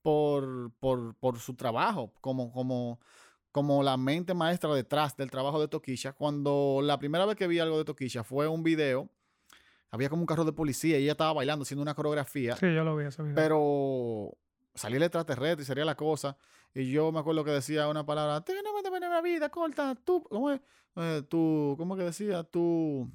por, 0.04 0.70
por, 0.80 1.14
por 1.14 1.38
su 1.38 1.54
trabajo, 1.54 2.12
como, 2.20 2.52
como, 2.52 3.00
como 3.50 3.82
la 3.82 3.96
mente 3.96 4.34
maestra 4.34 4.74
detrás 4.74 5.16
del 5.16 5.30
trabajo 5.30 5.58
de 5.58 5.66
Toquisha. 5.66 6.12
Cuando 6.12 6.80
la 6.82 6.98
primera 6.98 7.24
vez 7.24 7.36
que 7.36 7.46
vi 7.46 7.58
algo 7.58 7.78
de 7.78 7.86
Toquisha 7.86 8.22
fue 8.22 8.46
un 8.46 8.62
video, 8.62 9.08
había 9.90 10.10
como 10.10 10.20
un 10.20 10.26
carro 10.26 10.44
de 10.44 10.52
policía 10.52 10.98
y 10.98 11.04
ella 11.04 11.12
estaba 11.12 11.32
bailando, 11.32 11.62
haciendo 11.62 11.80
una 11.80 11.94
coreografía. 11.94 12.54
Sí, 12.56 12.66
yo 12.74 12.84
lo 12.84 12.94
vi 12.96 13.06
ese 13.06 13.22
video. 13.22 13.34
Pero 13.34 14.36
salía 14.74 14.98
el 14.98 15.04
extraterrestre 15.04 15.62
y 15.62 15.64
sería 15.66 15.86
la 15.86 15.96
cosa. 15.96 16.36
Y 16.74 16.90
yo 16.90 17.10
me 17.10 17.20
acuerdo 17.20 17.42
que 17.42 17.52
decía 17.52 17.88
una 17.88 18.04
palabra, 18.04 18.42
"Te 18.42 18.52
no 18.62 18.74
me 18.74 19.00
la 19.00 19.22
vida 19.22 19.48
corta, 19.48 19.94
tú, 19.94 20.22
¿cómo 20.24 20.50
es? 20.50 20.60
Eh, 20.96 21.22
tú, 21.30 21.76
¿cómo 21.78 21.96
que 21.96 22.02
decía? 22.02 22.44
Tú, 22.44 23.10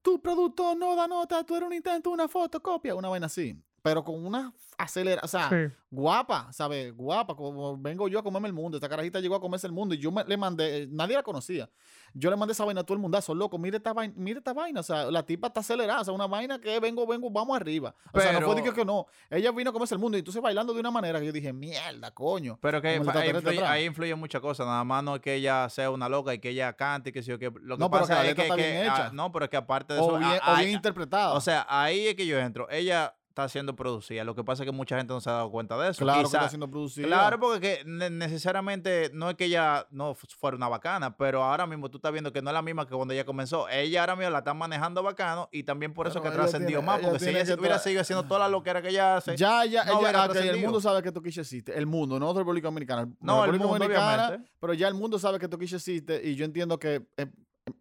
tu 0.00 0.22
producto 0.22 0.76
no 0.76 0.94
da 0.94 1.08
nota, 1.08 1.42
tú 1.42 1.56
eres 1.56 1.66
un 1.66 1.74
intento, 1.74 2.10
una 2.10 2.28
fotocopia, 2.28 2.94
una 2.94 3.08
vaina 3.08 3.26
así. 3.26 3.60
Pero 3.84 4.02
con 4.02 4.24
una 4.24 4.50
acelera, 4.78 5.20
o 5.22 5.28
sea, 5.28 5.50
Sí. 5.50 5.70
guapa, 5.90 6.50
¿sabes? 6.54 6.96
Guapa, 6.96 7.36
como 7.36 7.76
vengo 7.76 8.08
yo 8.08 8.18
a 8.18 8.22
comerme 8.22 8.48
el 8.48 8.54
mundo. 8.54 8.78
Esta 8.78 8.88
carajita 8.88 9.20
llegó 9.20 9.34
a 9.34 9.40
comerse 9.42 9.66
el 9.66 9.74
mundo 9.74 9.94
y 9.94 9.98
yo 9.98 10.10
me- 10.10 10.24
le 10.24 10.38
mandé, 10.38 10.78
eh, 10.84 10.88
nadie 10.90 11.14
la 11.14 11.22
conocía. 11.22 11.68
Yo 12.14 12.30
le 12.30 12.36
mandé 12.36 12.52
esa 12.52 12.64
vaina 12.64 12.80
a 12.80 12.84
todo 12.84 12.94
el 12.94 13.02
mundazo, 13.02 13.34
loco, 13.34 13.58
mire 13.58 13.76
esta 13.76 13.92
vaina, 13.92 14.14
mire 14.16 14.38
esta 14.38 14.54
vaina, 14.54 14.80
o 14.80 14.82
sea, 14.82 15.10
la 15.10 15.22
tipa 15.26 15.48
está 15.48 15.60
acelerada, 15.60 16.00
o 16.00 16.04
sea, 16.04 16.14
una 16.14 16.26
vaina 16.26 16.58
que 16.58 16.80
vengo, 16.80 17.06
vengo, 17.06 17.28
vamos 17.30 17.54
arriba. 17.54 17.94
O 18.10 18.18
sea, 18.20 18.32
no 18.32 18.40
fue 18.50 18.62
que, 18.62 18.72
que 18.72 18.86
no. 18.86 19.04
Ella 19.28 19.52
vino 19.52 19.68
a 19.68 19.72
comerse 19.74 19.94
el 19.94 20.00
mundo 20.00 20.16
y 20.16 20.20
entonces 20.20 20.40
bailando 20.42 20.72
de 20.72 20.80
una 20.80 20.90
manera 20.90 21.20
que 21.20 21.26
yo 21.26 21.32
dije, 21.32 21.52
mierda, 21.52 22.10
coño. 22.12 22.58
Pero 22.62 22.80
que 22.80 22.88
ahí 22.88 22.96
influye, 22.96 23.62
ahí 23.64 23.84
influye 23.84 24.14
muchas 24.14 24.40
cosas. 24.40 24.66
Nada 24.66 24.82
más 24.84 25.04
no 25.04 25.16
es 25.16 25.20
que 25.20 25.34
ella 25.34 25.68
sea 25.68 25.90
una 25.90 26.08
loca 26.08 26.32
y 26.32 26.38
que 26.38 26.48
ella 26.48 26.72
cante 26.72 27.10
y 27.10 27.12
que 27.12 27.22
sí 27.22 27.30
o 27.32 27.38
que. 27.38 27.50
Lo 27.60 27.76
que 27.76 27.80
No, 27.80 27.90
pero 27.90 28.00
pasa 28.04 28.16
que 28.16 28.22
la 28.24 28.28
es 28.30 28.34
que, 28.34 28.42
está 28.44 28.56
que, 28.56 28.76
ah, 28.78 28.82
hecha. 28.84 29.10
no, 29.12 29.30
pero 29.30 29.44
es 29.44 29.50
que 29.50 29.56
aparte 29.58 29.92
de 29.92 30.00
O 30.00 30.04
eso. 30.04 30.18
bien, 30.18 30.40
ah, 30.42 30.54
o 30.54 30.56
bien 30.56 30.70
interpretada. 30.70 31.34
o 31.34 31.40
sea, 31.42 31.66
ahí 31.68 32.06
es 32.06 32.14
que 32.14 32.26
yo 32.26 32.38
entro. 32.38 32.66
Ella 32.70 33.14
está 33.34 33.48
siendo 33.48 33.74
producida. 33.74 34.22
Lo 34.22 34.36
que 34.36 34.44
pasa 34.44 34.62
es 34.62 34.66
que 34.68 34.72
mucha 34.72 34.96
gente 34.96 35.12
no 35.12 35.20
se 35.20 35.28
ha 35.28 35.32
dado 35.32 35.50
cuenta 35.50 35.76
de 35.76 35.90
eso. 35.90 35.98
claro 36.04 36.20
que 36.20 36.26
está 36.26 36.48
siendo 36.48 36.70
producida. 36.70 37.08
Claro, 37.08 37.40
porque 37.40 37.60
que 37.60 37.84
ne- 37.84 38.08
necesariamente 38.08 39.10
no 39.12 39.28
es 39.28 39.34
que 39.34 39.46
ella 39.46 39.88
no 39.90 40.14
fu- 40.14 40.28
fuera 40.38 40.56
una 40.56 40.68
bacana, 40.68 41.16
pero 41.16 41.42
ahora 41.42 41.66
mismo 41.66 41.90
tú 41.90 41.98
estás 41.98 42.12
viendo 42.12 42.32
que 42.32 42.40
no 42.42 42.50
es 42.50 42.54
la 42.54 42.62
misma 42.62 42.86
que 42.86 42.94
cuando 42.94 43.12
ella 43.12 43.24
comenzó. 43.24 43.68
Ella 43.68 44.00
ahora 44.02 44.14
mismo 44.14 44.30
la 44.30 44.38
está 44.38 44.54
manejando 44.54 45.02
bacano 45.02 45.48
y 45.50 45.64
también 45.64 45.92
por 45.92 46.06
eso 46.06 46.22
Pero 46.22 46.32
que 46.46 46.58
tiene- 46.58 46.80
más, 46.80 47.00
porque 47.00 47.18
si 47.18 47.30
ella 47.30 47.54
hubiera 47.58 47.78
seguido 47.80 48.02
haciendo 48.02 48.22
toda 48.22 48.38
la 48.38 48.48
loquera 48.48 48.80
que 48.80 48.90
ella 48.90 49.16
hace. 49.16 49.36
Ya, 49.36 49.64
ya, 49.64 49.84
no 49.84 49.98
ella- 50.00 50.28
que 50.32 50.38
el 50.50 50.60
mundo 50.60 50.80
sabe 50.80 51.02
que 51.02 51.10
Toquisha 51.10 51.40
existe. 51.40 51.76
El 51.76 51.86
mundo, 51.86 52.20
no 52.20 52.32
República 52.32 52.68
Dominicana. 52.68 53.08
No, 53.20 53.44
el 53.44 53.50
mundo, 53.52 53.66
Dominicana, 53.66 54.26
obviamente. 54.28 54.50
Pero 54.60 54.74
ya 54.74 54.86
el 54.86 54.94
mundo 54.94 55.18
sabe 55.18 55.40
que 55.40 55.48
Toquisha 55.48 55.76
existe 55.76 56.20
y 56.24 56.36
yo 56.36 56.44
entiendo 56.44 56.78
que 56.78 57.04
eh, 57.16 57.26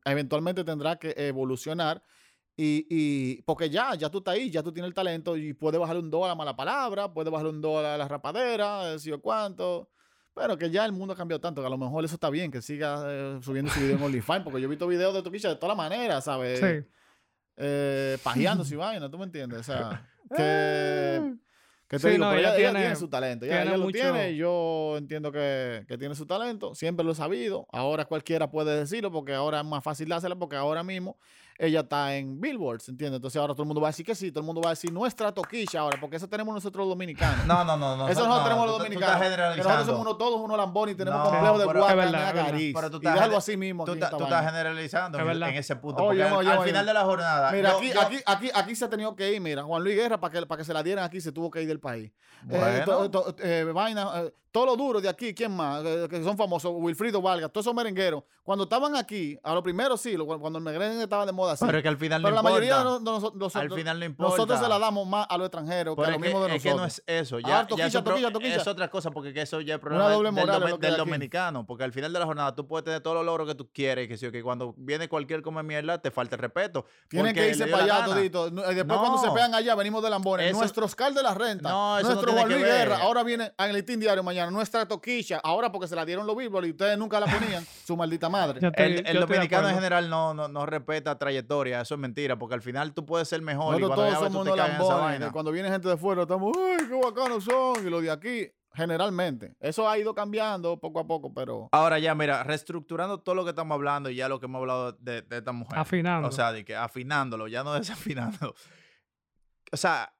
eventualmente 0.05 0.63
tendrá 0.63 0.95
que 0.97 1.13
evolucionar. 1.15 2.01
Y, 2.55 2.85
y 2.89 3.41
porque 3.43 3.69
ya, 3.69 3.95
ya 3.95 4.09
tú 4.09 4.19
estás 4.19 4.35
ahí, 4.35 4.51
ya 4.51 4.61
tú 4.61 4.71
tienes 4.71 4.87
el 4.89 4.93
talento 4.93 5.35
y 5.35 5.53
puedes 5.53 5.79
bajarle 5.79 6.01
un 6.03 6.11
dólar 6.11 6.27
a 6.27 6.29
la 6.29 6.35
mala 6.35 6.55
palabra, 6.55 7.11
puedes 7.11 7.31
bajarle 7.31 7.49
un 7.51 7.61
dólar 7.61 7.93
a 7.93 7.97
la 7.97 8.07
rapadera, 8.07 8.97
si 8.99 9.11
o 9.11 9.19
cuánto. 9.21 9.89
Pero 10.35 10.57
que 10.57 10.69
ya 10.69 10.85
el 10.85 10.91
mundo 10.91 11.13
ha 11.13 11.17
cambiado 11.17 11.39
tanto 11.41 11.61
que 11.61 11.67
a 11.67 11.69
lo 11.69 11.77
mejor 11.77 12.05
eso 12.05 12.15
está 12.15 12.29
bien, 12.29 12.51
que 12.51 12.61
siga 12.61 13.03
eh, 13.07 13.39
subiendo 13.41 13.71
su 13.71 13.79
video 13.79 13.97
en 13.97 14.03
OnlyFans, 14.03 14.43
porque 14.43 14.59
yo 14.61 14.65
he 14.67 14.69
visto 14.69 14.87
videos 14.87 15.13
de 15.13 15.21
Toquisha 15.23 15.49
de 15.49 15.55
todas 15.55 15.75
las 15.75 15.77
maneras, 15.77 16.23
¿sabes? 16.25 16.59
Sí. 16.59 16.87
eh, 17.57 18.17
pajeándose 18.23 18.73
y 18.75 18.77
vaina, 18.77 19.09
¿tú 19.09 19.17
me 19.17 19.25
entiendes? 19.25 19.59
O 19.59 19.63
sea, 19.63 20.07
que, 20.35 21.33
Que 21.87 21.97
te 21.97 21.99
Sí, 21.99 22.09
digo, 22.13 22.25
no, 22.25 22.31
pero 22.31 22.39
ella 22.41 22.55
tiene- 22.55 22.95
su 22.95 23.07
talento. 23.07 23.45
Ella, 23.45 23.55
tiene 23.57 23.69
ella 23.69 23.77
lo 23.77 23.83
mucho- 23.83 23.99
tiene 23.99 24.35
yo 24.35 24.95
entiendo 24.97 25.31
que, 25.31 25.85
que 25.87 25.97
tiene 25.97 26.15
su 26.15 26.25
talento. 26.25 26.73
Siempre 26.73 27.05
lo 27.05 27.11
he 27.11 27.15
sabido. 27.15 27.67
Ahora 27.71 28.05
cualquiera 28.05 28.49
puede 28.49 28.75
decirlo 28.79 29.11
porque 29.11 29.33
ahora 29.33 29.59
es 29.59 29.65
más 29.65 29.83
fácil 29.83 30.11
hacerlo 30.11 30.39
porque 30.39 30.55
ahora 30.55 30.81
mismo 30.83 31.17
ella 31.57 31.81
está 31.81 32.15
en 32.15 32.39
Billboards, 32.41 32.89
¿entiendes? 32.89 33.17
Entonces 33.17 33.39
ahora 33.39 33.53
todo 33.53 33.63
el 33.63 33.67
mundo 33.67 33.81
va 33.81 33.87
a 33.87 33.91
decir 33.91 34.05
que 34.05 34.15
sí, 34.15 34.31
todo 34.31 34.39
el 34.41 34.45
mundo 34.45 34.61
va 34.61 34.69
a 34.69 34.73
decir 34.73 34.91
nuestra 34.91 35.31
toquilla 35.31 35.81
ahora 35.81 35.97
porque 36.01 36.15
eso 36.17 36.27
tenemos 36.27 36.53
nosotros 36.53 36.81
los 36.85 36.89
dominicanos. 36.89 37.45
No, 37.45 37.63
no, 37.63 37.77
no. 37.77 37.95
no 37.97 38.07
Eso 38.09 38.21
no, 38.21 38.27
nosotros 38.27 38.37
no, 38.37 38.43
tenemos 38.43 38.65
los 38.65 38.75
tú- 38.75 38.77
tú 38.77 38.83
dominicanos. 38.83 39.15
estás 39.15 39.21
que 39.21 39.37
nosotros 39.37 39.55
generalizando. 39.55 39.85
somos 39.93 40.01
uno, 40.07 40.17
todos 40.17 40.41
unos 40.41 40.57
lambones 40.57 40.95
y 40.95 40.97
tenemos 40.97 41.19
No, 41.19 41.25
complejo 41.29 41.59
de 41.59 41.67
pero- 41.67 41.79
guaca, 41.79 41.93
Es 41.93 41.97
verdad, 41.97 42.27
es 42.27 42.33
verdad. 42.33 42.51
nariz. 42.51 42.73
Pero 42.75 42.89
tú 42.91 42.97
y 43.01 43.05
estás 43.07 43.21
gener- 43.29 43.37
así 43.37 43.57
mismo. 43.57 43.85
Tú, 43.85 43.91
tú 43.95 44.03
estás 44.23 44.45
generalizando 44.45 45.19
Es 45.19 45.25
en, 45.37 45.43
ese 45.55 45.75
punto. 45.75 46.03
Oye, 46.03 46.23
porque 46.23 46.33
al, 46.33 46.39
oye, 46.39 46.51
al 46.51 46.57
oye. 46.57 46.67
final 46.69 46.85
de 46.85 46.93
la 46.93 47.03
jornada. 47.05 47.51
Mira, 47.51 47.69
yo- 47.71 47.77
aquí, 47.77 47.91
yo- 47.93 48.01
aquí, 48.01 48.17
aquí, 48.25 48.51
aquí 48.53 48.75
se 48.75 48.85
ha 48.85 48.89
tenido 48.89 49.15
que 49.15 49.31
ir, 49.33 49.41
mira, 49.41 49.63
Juan 49.63 49.83
Luis 49.83 49.95
Guerra, 49.95 50.19
para 50.19 50.33
que, 50.33 50.45
para 50.45 50.57
que 50.59 50.65
se 50.65 50.73
la 50.73 50.81
dieran 50.83 51.05
aquí, 51.05 51.21
se 51.21 51.31
tuvo 51.31 51.51
que 51.51 51.61
ir 51.61 51.67
del 51.67 51.79
país. 51.79 52.11
Eh, 52.49 52.83
Bueno. 52.85 53.09
to- 53.09 53.33
to- 53.33 53.35
eh, 53.43 53.63
vaina, 53.73 54.09
eh, 54.15 54.33
todo 54.53 54.67
lo 54.67 54.75
duro 54.77 55.01
de 55.01 55.09
aquí, 55.09 55.33
¿quién 55.33 55.51
más? 55.51 55.83
Eh, 55.83 56.07
que 56.07 56.23
son 56.23 56.37
famosos, 56.37 56.71
Wilfrido 56.75 57.19
Vargas, 57.23 57.51
todos 57.51 57.65
esos 57.65 57.73
merengueros. 57.75 58.23
Cuando 58.43 58.65
estaban 58.65 58.95
aquí, 58.95 59.35
a 59.41 59.53
lo 59.53 59.63
primero 59.63 59.97
sí, 59.97 60.15
cuando 60.15 60.59
el 60.59 60.63
merengue 60.63 61.01
estaba 61.03 61.25
de 61.25 61.31
moda, 61.31 61.55
sí. 61.57 61.65
Pero 61.65 61.77
es 61.79 61.81
que 61.81 61.87
al 61.89 61.97
final 61.97 62.21
Pero 62.21 62.35
no 62.35 62.41
la 62.43 62.49
importa. 62.49 62.53
mayoría 62.59 62.77
de 62.77 62.83
nos- 62.83 62.99
de 63.03 63.11
nosotros, 63.11 63.33
Al 63.55 63.61
nosotros- 63.63 63.79
final 63.79 63.99
no 63.99 64.05
importa. 64.05 64.31
nosotros 64.31 64.59
se 64.59 64.67
la 64.69 64.77
damos 64.79 65.07
más 65.07 65.25
a 65.27 65.37
los 65.39 65.47
extranjeros 65.47 65.95
que 65.95 66.01
Pero 66.01 66.05
a 66.05 66.11
es 66.11 66.17
lo 66.17 66.21
que, 66.21 66.27
mismo 66.29 66.45
de 66.45 66.55
es 66.55 66.61
que 66.63 66.69
nosotros. 66.69 66.81
no 66.81 66.85
es 66.85 67.21
eso. 67.21 67.39
Ya, 67.39 67.59
Ah, 67.59 67.67
toquilla, 67.67 68.03
toquilla, 68.03 68.31
toquilla. 68.31 68.55
es 68.57 68.67
otra 68.67 68.89
cosa 68.91 69.09
porque 69.09 69.33
que 69.33 69.41
eso 69.41 69.59
ya 69.61 69.73
es 69.75 69.79
problema 69.79 70.09
doble 70.11 70.29
del, 70.31 70.45
moral 70.45 70.79
que 70.79 70.87
dominicano. 70.91 71.65
Porque 71.65 71.83
al 71.85 71.91
final 71.93 72.13
de 72.13 72.19
la 72.19 72.25
jornada 72.27 72.53
tú 72.53 72.67
puedes 72.67 72.83
tener 72.85 73.01
todos 73.01 73.15
los 73.15 73.25
logros 73.25 73.47
que 73.47 73.55
tú 73.55 73.69
quieres. 73.73 74.07
Que, 74.07 74.17
sí, 74.17 74.29
que 74.31 74.43
cuando 74.43 74.75
viene 74.77 75.09
cualquier 75.09 75.41
come 75.41 75.63
mierda 75.63 75.97
te 75.99 76.11
falta 76.11 76.35
el 76.35 76.41
respeto. 76.41 76.85
Tienen 77.07 77.33
que 77.33 77.47
irse 77.49 77.65
para 77.65 77.85
allá 77.85 78.05
todito. 78.05 78.51
No, 78.51 78.69
y 78.71 78.75
Después 78.75 78.99
cuando 78.99 79.17
se 79.17 79.31
pegan 79.31 79.55
allá, 79.55 79.73
venimos 79.73 80.03
de 80.03 80.11
Lambones. 80.11 80.53
Nuestro 80.53 80.85
Oscar 80.85 81.11
de 81.11 81.23
la 81.23 81.33
Renta. 81.33 81.69
No, 81.69 81.99
nuestro 82.01 82.33
Juan 82.33 82.47
que 82.47 82.53
Luis. 82.55 82.65
Guerra. 82.67 82.99
Ahora 83.01 83.23
viene 83.23 83.51
en 83.57 83.69
el 83.69 83.73
Listín 83.77 83.99
Diario 84.43 84.51
mañana. 84.51 84.51
Nuestra 84.51 84.87
toquilla. 84.87 85.39
Ahora 85.43 85.71
porque 85.71 85.87
se 85.87 85.95
la 85.95 86.05
dieron 86.05 86.25
los 86.27 86.35
Billboard 86.35 86.65
y 86.65 86.71
ustedes 86.71 86.97
nunca 86.97 87.19
la 87.19 87.25
ponían. 87.27 87.65
su 87.85 87.95
maldita 87.97 88.29
madre. 88.29 88.59
Estoy- 88.61 89.03
El, 89.05 89.19
dominicano 89.19 89.69
en 89.69 89.75
general 89.75 90.09
no, 90.09 90.33
no, 90.33 90.47
no 90.47 90.65
respeta 90.65 91.17
trayectoria, 91.17 91.81
eso 91.81 91.95
es 91.95 91.99
mentira, 91.99 92.37
porque 92.37 92.55
al 92.55 92.61
final 92.61 92.93
tú 92.93 93.05
puedes 93.05 93.27
ser 93.27 93.41
mejor 93.41 93.77
y 93.77 93.81
Nosotros 93.81 94.07
todos 94.07 94.23
somos 94.31 94.41
unos 94.45 94.57
lambones. 94.57 95.31
Cuando 95.31 95.51
viene 95.51 95.69
gente 95.69 95.87
de 95.87 95.97
fuera, 95.97 96.23
estamos, 96.23 96.51
¡ay, 96.57 96.87
qué 96.87 96.95
bacanos 96.95 97.43
son! 97.43 97.85
Y 97.85 97.89
los 97.89 98.01
de 98.01 98.11
aquí, 98.11 98.51
generalmente. 98.73 99.55
Eso 99.59 99.87
ha 99.89 99.97
ido 99.97 100.13
cambiando 100.13 100.79
poco 100.79 100.99
a 100.99 101.07
poco, 101.07 101.33
pero. 101.33 101.69
Ahora 101.71 101.99
ya, 101.99 102.15
mira, 102.15 102.43
reestructurando 102.43 103.19
todo 103.19 103.35
lo 103.35 103.43
que 103.43 103.51
estamos 103.51 103.75
hablando 103.75 104.09
y 104.09 104.15
ya 104.15 104.27
lo 104.29 104.39
que 104.39 104.45
hemos 104.45 104.59
hablado 104.59 104.91
de, 104.93 105.21
de 105.21 105.37
esta 105.37 105.51
mujer. 105.51 105.77
Afinando. 105.77 106.27
O 106.27 106.31
sea, 106.31 106.51
de 106.51 106.65
que 106.65 106.75
afinándolo, 106.75 107.47
ya 107.47 107.63
no 107.63 107.73
desafinando. 107.79 108.55
O 109.71 109.77
sea, 109.77 110.12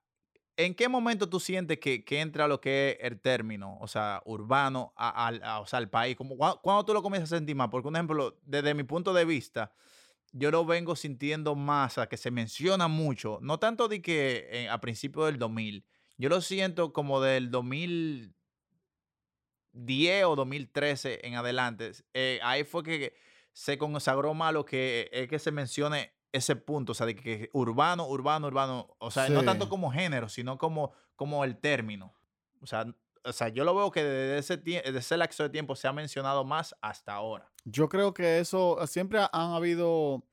¿en 0.57 0.75
qué 0.75 0.87
momento 0.89 1.29
tú 1.29 1.39
sientes 1.39 1.79
que, 1.79 2.03
que 2.05 2.21
entra 2.21 2.47
lo 2.47 2.61
que 2.61 2.91
es 2.91 2.97
el 3.11 3.19
término, 3.21 3.77
o 3.81 3.87
sea, 3.87 4.21
urbano, 4.25 4.93
a- 4.97 5.59
o 5.61 5.65
sea, 5.67 5.79
al 5.79 5.89
país? 5.89 6.15
Como, 6.15 6.37
¿cuándo, 6.37 6.61
cuándo 6.61 6.85
tú 6.85 6.93
lo 6.93 7.01
comienzas 7.03 7.31
a 7.33 7.37
sentir 7.37 7.55
más? 7.55 7.69
Porque, 7.69 7.87
un 7.87 7.95
ejemplo, 7.95 8.39
desde 8.43 8.73
mi 8.73 8.83
punto 8.83 9.13
de 9.13 9.25
vista, 9.25 9.73
yo 10.31 10.51
lo 10.51 10.65
vengo 10.65 10.95
sintiendo 10.95 11.55
más, 11.55 11.97
a 11.97 12.07
que 12.07 12.17
se 12.17 12.31
menciona 12.31 12.87
mucho, 12.87 13.39
no 13.41 13.59
tanto 13.59 13.87
de 13.87 14.01
que 14.01 14.47
eh, 14.51 14.69
a 14.69 14.79
principios 14.81 15.27
del 15.27 15.39
2000, 15.39 15.85
yo 16.17 16.29
lo 16.29 16.41
siento 16.41 16.93
como 16.93 17.21
del 17.21 17.51
2010 17.51 18.33
o 20.25 20.35
2013 20.35 21.25
en 21.25 21.35
adelante. 21.35 21.91
eh, 22.13 22.39
ahí 22.43 22.63
fue 22.63 22.83
que 22.83 23.13
se 23.53 23.77
consagró 23.77 24.33
más 24.33 24.53
lo 24.53 24.65
que 24.65 25.09
es 25.11 25.27
que 25.29 25.39
se 25.39 25.51
mencione 25.51 26.13
ese 26.33 26.55
punto, 26.57 26.91
o 26.91 26.95
sea, 26.95 27.05
de 27.05 27.15
que 27.15 27.49
urbano, 27.53 28.05
urbano, 28.07 28.47
urbano, 28.47 28.95
o 28.99 29.09
sea, 29.11 29.29
no 29.29 29.43
tanto 29.45 29.69
como 29.69 29.89
género, 29.91 30.27
sino 30.27 30.57
como, 30.57 30.91
como 31.15 31.43
el 31.45 31.55
término. 31.57 32.11
O 32.61 32.65
sea, 32.67 32.85
o 33.23 33.31
sea, 33.31 33.47
yo 33.47 33.63
lo 33.63 33.73
veo 33.73 33.89
que 33.91 34.03
desde 34.03 34.37
ese, 34.39 34.57
desde 34.57 34.97
ese 34.99 35.15
lapso 35.15 35.43
de 35.43 35.49
tiempo 35.49 35.75
se 35.77 35.87
ha 35.87 35.93
mencionado 35.93 36.43
más 36.43 36.75
hasta 36.81 37.13
ahora. 37.13 37.49
Yo 37.63 37.87
creo 37.87 38.13
que 38.13 38.39
eso 38.39 38.77
siempre 38.87 39.19
ha- 39.19 39.29
han 39.31 39.51
habido 39.53 40.23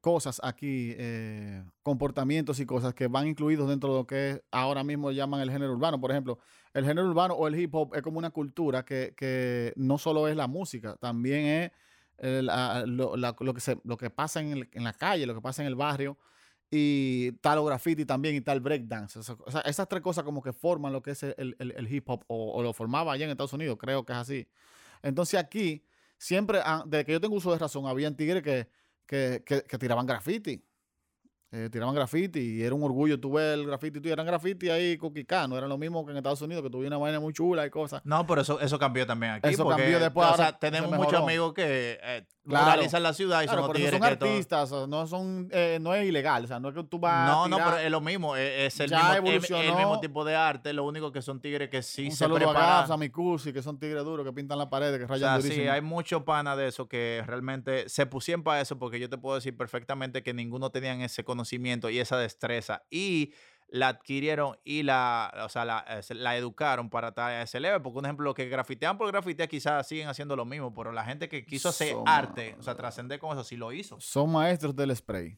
cosas 0.00 0.38
aquí, 0.44 0.94
eh, 0.98 1.64
comportamientos 1.82 2.60
y 2.60 2.66
cosas 2.66 2.92
que 2.94 3.06
van 3.08 3.26
incluidos 3.26 3.68
dentro 3.68 3.90
de 3.92 3.98
lo 4.00 4.06
que 4.06 4.42
ahora 4.50 4.84
mismo 4.84 5.10
llaman 5.12 5.40
el 5.40 5.50
género 5.50 5.72
urbano. 5.72 5.98
Por 6.00 6.10
ejemplo, 6.10 6.38
el 6.74 6.84
género 6.84 7.08
urbano 7.08 7.34
o 7.34 7.46
el 7.48 7.58
hip 7.58 7.74
hop 7.74 7.94
es 7.94 8.02
como 8.02 8.18
una 8.18 8.30
cultura 8.30 8.84
que, 8.84 9.14
que 9.16 9.72
no 9.76 9.96
solo 9.96 10.28
es 10.28 10.36
la 10.36 10.46
música, 10.46 10.96
también 10.96 11.46
es 11.46 11.70
lo, 12.18 13.54
que 13.54 13.60
se, 13.60 13.78
lo 13.84 13.96
que 13.96 14.10
pasa 14.10 14.40
en, 14.40 14.52
el- 14.52 14.68
en 14.72 14.84
la 14.84 14.92
calle, 14.92 15.26
lo 15.26 15.34
que 15.34 15.40
pasa 15.40 15.62
en 15.62 15.68
el 15.68 15.74
barrio. 15.74 16.18
Y 16.70 17.32
tal 17.40 17.62
graffiti 17.64 18.04
también 18.04 18.34
y 18.34 18.40
tal 18.40 18.58
breakdance. 18.60 19.18
O 19.18 19.22
sea, 19.22 19.60
esas 19.60 19.86
tres 19.86 20.02
cosas 20.02 20.24
como 20.24 20.42
que 20.42 20.52
forman 20.52 20.92
lo 20.92 21.02
que 21.02 21.12
es 21.12 21.22
el, 21.22 21.54
el- 21.58 21.92
hip 21.92 22.08
hop 22.08 22.24
o, 22.26 22.52
o 22.52 22.62
lo 22.62 22.72
formaba 22.72 23.12
allá 23.12 23.24
en 23.26 23.30
Estados 23.30 23.52
Unidos, 23.52 23.76
creo 23.78 24.04
que 24.04 24.12
es 24.12 24.18
así. 24.18 24.48
Entonces 25.02 25.38
aquí 25.38 25.84
siempre, 26.18 26.60
ah, 26.64 26.82
desde 26.86 27.04
que 27.04 27.12
yo 27.12 27.20
tengo 27.20 27.36
uso 27.36 27.52
de 27.52 27.58
razón, 27.58 27.86
habían 27.86 28.16
tigres 28.16 28.42
que, 28.42 28.68
que, 29.06 29.42
que- 29.46 29.62
que 29.62 29.78
tiraban 29.78 30.06
graffiti. 30.06 30.64
Eh, 31.56 31.68
tiraban 31.70 31.94
graffiti 31.94 32.40
y 32.40 32.62
era 32.64 32.74
un 32.74 32.82
orgullo 32.82 33.20
tú 33.20 33.34
ver 33.34 33.54
el 33.60 33.66
graffiti, 33.66 34.00
tú 34.00 34.08
eran 34.08 34.26
graffiti 34.26 34.70
ahí 34.70 34.96
coquicano, 34.98 35.56
era 35.56 35.68
lo 35.68 35.78
mismo 35.78 36.04
que 36.04 36.10
en 36.10 36.16
Estados 36.16 36.42
Unidos, 36.42 36.64
que 36.64 36.70
tuviera 36.70 36.96
una 36.96 37.04
vaina 37.04 37.20
muy 37.20 37.32
chula 37.32 37.64
y 37.64 37.70
cosas. 37.70 38.02
No, 38.04 38.26
pero 38.26 38.40
eso, 38.40 38.58
eso 38.60 38.76
cambió 38.76 39.06
también 39.06 39.34
aquí. 39.34 39.50
Eso 39.50 39.62
porque, 39.62 39.82
cambió 39.82 40.00
después, 40.00 40.28
O 40.32 40.36
sea, 40.36 40.58
tenemos 40.58 40.90
muchos 40.90 41.14
amigos 41.22 41.54
que 41.54 42.00
eh, 42.02 42.26
Claro. 42.46 42.66
muralizan 42.66 43.02
la 43.02 43.14
ciudad 43.14 43.40
y 43.42 43.46
Claro, 43.46 43.62
son 43.62 43.72
pero 43.72 43.78
esos 43.86 43.90
son 44.00 44.18
todo- 44.18 44.28
artistas, 44.28 44.72
o 44.72 44.78
sea, 44.80 44.86
no 44.86 45.06
son, 45.06 45.48
eh, 45.50 45.78
no 45.80 45.94
es 45.94 46.04
ilegal, 46.06 46.44
o 46.44 46.46
sea, 46.46 46.60
no 46.60 46.68
es 46.68 46.74
que 46.74 46.82
tú 46.84 46.98
vas 46.98 47.26
No, 47.26 47.44
a 47.44 47.48
no, 47.48 47.56
tirar- 47.56 47.70
pero 47.70 47.82
es 47.86 47.90
lo 47.90 48.00
mismo, 48.02 48.36
es, 48.36 48.74
es 48.74 48.80
el, 48.80 48.90
Ya 48.90 49.12
mismo, 49.22 49.28
es- 49.30 49.50
el 49.50 49.74
mismo 49.76 49.98
tipo 50.00 50.24
de 50.26 50.34
arte, 50.36 50.72
lo 50.74 50.84
único 50.84 51.10
que 51.10 51.22
son 51.22 51.40
tigres 51.40 51.70
que 51.70 51.82
sí 51.82 52.06
un 52.06 52.10
se 52.10 52.16
saludo 52.18 52.36
a 52.36 52.52
preparan. 52.52 52.92
A 52.92 52.96
Mikusi, 52.98 53.50
que 53.52 53.62
son 53.62 53.78
tigres 53.78 54.04
duros, 54.04 54.26
que 54.26 54.32
pintan 54.34 54.58
la 54.58 54.68
pared, 54.68 54.98
que 54.98 55.04
O 55.04 55.06
rayan 55.06 55.40
sea, 55.40 55.50
sí, 55.54 55.60
hay 55.68 55.80
muchos 55.80 56.22
panas 56.24 56.58
de 56.58 56.66
eso 56.68 56.86
que 56.86 57.22
realmente 57.26 57.88
se 57.88 58.04
pusieron 58.04 58.42
para 58.42 58.60
eso 58.60 58.78
porque 58.78 59.00
yo 59.00 59.08
te 59.08 59.16
puedo 59.16 59.36
decir 59.36 59.56
perfectamente 59.56 60.22
que 60.22 60.34
ninguno 60.34 60.68
tenían 60.70 61.00
ese 61.00 61.22
conocimiento 61.24 61.43
y 61.90 61.98
esa 61.98 62.18
destreza 62.18 62.84
y 62.90 63.34
la 63.68 63.88
adquirieron 63.88 64.56
y 64.62 64.82
la, 64.84 65.32
o 65.44 65.48
sea, 65.48 65.64
la, 65.64 65.84
eh, 65.88 66.14
la 66.14 66.36
educaron 66.36 66.90
para 66.90 67.08
estar 67.08 67.30
a 67.30 67.42
ese 67.42 67.58
level. 67.58 67.82
Porque, 67.82 67.98
un 67.98 68.04
ejemplo, 68.04 68.24
los 68.24 68.34
que 68.34 68.48
grafitean 68.48 68.96
por 68.96 69.08
grafitear 69.10 69.48
quizás 69.48 69.88
siguen 69.88 70.06
haciendo 70.08 70.36
lo 70.36 70.44
mismo, 70.44 70.72
pero 70.72 70.92
la 70.92 71.04
gente 71.04 71.28
que 71.28 71.44
quiso 71.44 71.70
hacer 71.70 71.92
Son- 71.92 72.04
arte, 72.06 72.54
o 72.58 72.62
sea, 72.62 72.76
trascender 72.76 73.18
con 73.18 73.32
eso, 73.32 73.42
sí 73.42 73.56
lo 73.56 73.72
hizo. 73.72 73.98
Son 74.00 74.30
maestros 74.30 74.76
del 74.76 74.94
spray. 74.94 75.36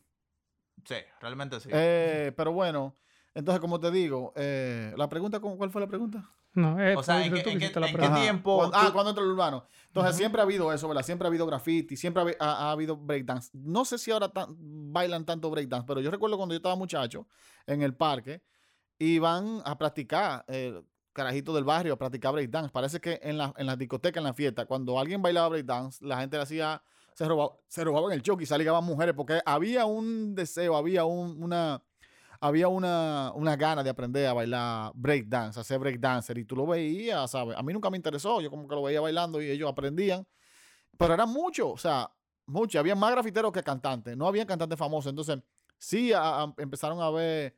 Sí, 0.85 0.97
realmente 1.21 1.59
sí. 1.61 1.71
Eh, 1.73 2.33
pero 2.37 2.53
bueno, 2.53 2.95
entonces, 3.35 3.61
como 3.61 3.81
te 3.81 3.91
digo, 3.91 4.33
eh, 4.37 4.93
la 4.97 5.09
pregunta, 5.09 5.41
¿cómo- 5.41 5.57
¿cuál 5.57 5.71
fue 5.71 5.81
la 5.81 5.89
pregunta? 5.89 6.31
No, 6.57 6.81
eh, 6.81 6.97
O 6.97 7.03
sea, 7.03 7.25
¿en 7.25 7.31
tú 7.31 7.37
qué- 7.37 7.51
en 7.53 7.59
qué- 7.59 7.81
la 7.81 7.87
en 7.89 7.97
qué 7.97 8.09
tiempo 8.21 8.57
ah, 8.75 8.91
cuando 8.93 9.11
entra 9.11 9.23
el 9.25 9.31
urbano. 9.31 9.65
Entonces, 9.87 10.17
siempre 10.17 10.41
ha 10.41 10.45
habido 10.45 10.73
eso, 10.73 10.89
¿verdad? 10.89 11.03
Siempre 11.05 11.27
ha 11.27 11.29
habido 11.29 11.47
graffiti, 11.47 11.97
siempre 11.97 12.23
ha, 12.41 12.45
ha- 12.45 12.69
ha 12.69 12.71
habido 12.73 12.97
breakdance. 12.97 13.51
No 13.53 13.85
sé 13.85 13.99
si 13.99 14.11
ahora 14.11 14.29
tan- 14.31 14.57
bailan 14.93 15.25
tanto 15.25 15.51
breakdance, 15.51 15.87
pero 15.87 16.01
yo 16.01 16.11
recuerdo 16.11 16.37
cuando 16.37 16.55
yo 16.55 16.57
estaba 16.57 16.75
muchacho 16.75 17.29
en 17.67 17.83
el 17.83 17.95
parque, 17.95 18.43
iban 18.99 19.61
a 19.65 19.77
practicar, 19.77 20.45
eh, 20.49 20.83
carajitos 21.13 21.55
del 21.55 21.65
barrio, 21.65 21.95
a 21.95 21.97
practicar 21.99 22.33
breakdance. 22.33 22.71
Parece 22.71 23.01
que 23.01 23.21
en 23.23 23.39
la, 23.39 23.53
en 23.57 23.67
la 23.67 23.77
discoteca, 23.77 24.21
en 24.21 24.25
la 24.25 24.35
fiesta, 24.35 24.67
cuando 24.67 24.99
alguien 24.99 25.23
bailaba 25.23 25.49
breakdance, 25.49 26.05
la 26.05 26.19
gente 26.21 26.37
le 26.37 26.43
hacía, 26.43 26.83
se 27.15 27.27
robaba, 27.27 27.53
se 27.69 27.85
robaban 27.85 28.13
el 28.13 28.23
choque 28.23 28.45
y 28.45 28.47
salían 28.47 28.83
mujeres, 28.85 29.15
porque 29.15 29.41
había 29.47 29.87
un 29.87 30.35
deseo, 30.35 30.77
había 30.77 31.05
un- 31.05 31.43
una 31.43 31.83
había 32.41 32.69
una, 32.69 33.33
una 33.35 33.57
gana 33.57 33.83
de 33.83 33.91
aprender 33.91 34.27
a 34.27 34.33
bailar 34.33 34.93
breakdance, 34.95 35.59
a 35.59 35.65
ser 35.65 35.79
breakdancer, 35.79 36.39
y 36.39 36.45
tú 36.45 36.57
lo 36.57 36.67
veías, 36.67 37.31
¿sabes? 37.31 37.57
A 37.57 37.63
mí 37.63 37.73
nunca 37.73 37.91
me 37.91 37.97
interesó, 37.97 38.41
yo 38.41 38.51
como 38.51 38.69
que 38.69 38.75
lo 38.75 38.83
veía 38.83 39.01
bailando 39.01 39.41
y 39.41 39.51
ellos 39.51 39.71
aprendían, 39.71 40.27
pero 40.99 41.15
eran 41.15 41.29
muchos, 41.31 41.67
o 41.73 41.77
sea, 41.77 42.11
muchos, 42.47 42.79
había 42.79 42.95
más 42.95 43.11
grafiteros 43.13 43.53
que 43.53 43.63
cantantes, 43.63 44.17
no 44.17 44.27
había 44.27 44.47
cantantes 44.47 44.79
famosos, 44.79 45.11
entonces 45.11 45.39
sí 45.79 46.13
a- 46.13 46.43
a- 46.45 46.55
empezaron 46.59 47.01
a 47.01 47.11
ver 47.11 47.57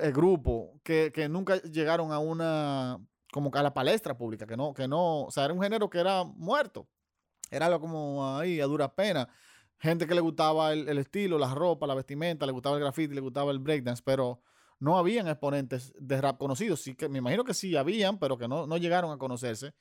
eh, 0.00 0.12
grupos 0.12 0.80
que, 0.82 1.10
que 1.12 1.28
nunca 1.28 1.56
llegaron 1.62 2.12
a 2.12 2.18
una, 2.18 2.98
como 3.32 3.50
a 3.54 3.62
la 3.62 3.72
palestra 3.74 4.16
pública, 4.16 4.46
que 4.46 4.56
no, 4.56 4.74
que 4.74 4.86
no, 4.86 5.24
o 5.24 5.30
sea, 5.30 5.44
era 5.46 5.54
un 5.54 5.62
género 5.62 5.88
que 5.90 5.98
era 5.98 6.24
muerto, 6.24 6.86
era 7.50 7.66
algo 7.66 7.80
como 7.80 8.36
ahí, 8.38 8.60
a 8.60 8.66
dura 8.66 8.94
pena 8.94 9.28
gente 9.80 10.06
que 10.06 10.14
le 10.14 10.20
gustaba 10.20 10.72
el, 10.72 10.88
el 10.88 10.98
estilo, 10.98 11.38
la 11.38 11.52
ropa, 11.52 11.86
la 11.86 11.94
vestimenta, 11.94 12.46
le 12.46 12.52
gustaba 12.52 12.76
el 12.76 12.82
graffiti, 12.82 13.14
le 13.14 13.20
gustaba 13.20 13.50
el 13.50 13.58
breakdance, 13.58 14.02
pero 14.04 14.40
no 14.78 14.96
habían 14.96 15.26
exponentes 15.26 15.92
de 15.98 16.20
rap 16.20 16.38
conocidos. 16.38 16.80
Sí 16.80 16.94
que 16.94 17.08
me 17.08 17.18
imagino 17.18 17.44
que 17.44 17.54
sí 17.54 17.76
habían, 17.76 18.18
pero 18.18 18.38
que 18.38 18.46
no, 18.46 18.66
no 18.66 18.76
llegaron 18.76 19.10
a 19.10 19.18
conocerse. 19.18 19.74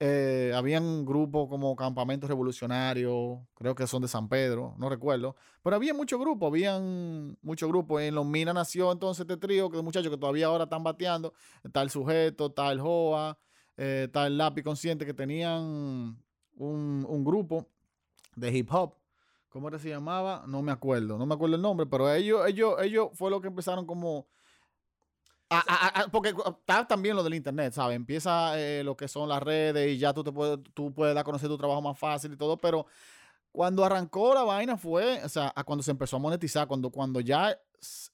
Eh, 0.00 0.52
habían 0.54 1.04
grupos 1.04 1.48
como 1.48 1.74
Campamento 1.74 2.28
Revolucionario, 2.28 3.44
creo 3.54 3.74
que 3.74 3.84
son 3.88 4.00
de 4.00 4.06
San 4.06 4.28
Pedro, 4.28 4.74
no 4.78 4.88
recuerdo. 4.88 5.34
Pero 5.62 5.74
había 5.74 5.92
muchos 5.92 6.20
grupos, 6.20 6.46
habían 6.46 7.36
muchos 7.42 7.68
grupos. 7.68 8.02
En 8.02 8.14
Los 8.14 8.24
Minas 8.24 8.54
nació 8.54 8.92
entonces 8.92 9.22
este 9.22 9.36
trío 9.36 9.68
de 9.68 9.82
muchachos 9.82 10.10
que 10.10 10.16
todavía 10.16 10.46
ahora 10.46 10.64
están 10.64 10.84
bateando. 10.84 11.34
Está 11.64 11.82
el 11.82 11.90
sujeto, 11.90 12.46
está 12.46 12.70
el 12.70 12.80
Joa, 12.80 13.36
eh, 13.76 14.08
el 14.14 14.38
Lápiz 14.38 14.62
Consciente, 14.62 15.04
que 15.04 15.14
tenían 15.14 15.62
un, 15.62 17.06
un 17.08 17.24
grupo 17.24 17.66
de 18.36 18.56
hip 18.56 18.72
hop. 18.72 18.97
¿Cómo 19.58 19.66
era 19.66 19.80
se 19.80 19.88
llamaba? 19.88 20.44
No 20.46 20.62
me 20.62 20.70
acuerdo, 20.70 21.18
no 21.18 21.26
me 21.26 21.34
acuerdo 21.34 21.56
el 21.56 21.62
nombre, 21.62 21.84
pero 21.84 22.08
ellos, 22.14 22.46
ellos, 22.46 22.76
ellos 22.80 23.08
fue 23.14 23.28
lo 23.28 23.40
que 23.40 23.48
empezaron 23.48 23.86
como 23.86 24.28
Ah, 25.50 25.64
ah, 25.66 25.92
ah, 25.94 26.06
porque 26.12 26.28
está 26.28 26.86
también 26.86 27.16
lo 27.16 27.24
del 27.24 27.34
internet, 27.34 27.72
¿sabes? 27.72 27.96
Empieza 27.96 28.56
eh, 28.56 28.84
lo 28.84 28.96
que 28.96 29.08
son 29.08 29.28
las 29.28 29.42
redes 29.42 29.90
y 29.90 29.98
ya 29.98 30.14
tú 30.14 30.22
te 30.22 30.30
puedes, 30.30 30.60
tú 30.74 30.94
puedes 30.94 31.12
dar 31.12 31.22
a 31.22 31.24
conocer 31.24 31.48
tu 31.48 31.58
trabajo 31.58 31.82
más 31.82 31.98
fácil 31.98 32.34
y 32.34 32.36
todo, 32.36 32.56
pero 32.56 32.86
cuando 33.50 33.84
arrancó 33.84 34.32
la 34.32 34.44
vaina 34.44 34.76
fue, 34.76 35.24
o 35.24 35.28
sea, 35.28 35.52
a 35.56 35.64
cuando 35.64 35.82
se 35.82 35.90
empezó 35.90 36.18
a 36.18 36.20
monetizar, 36.20 36.68
cuando, 36.68 36.90
cuando 36.90 37.18
ya 37.18 37.58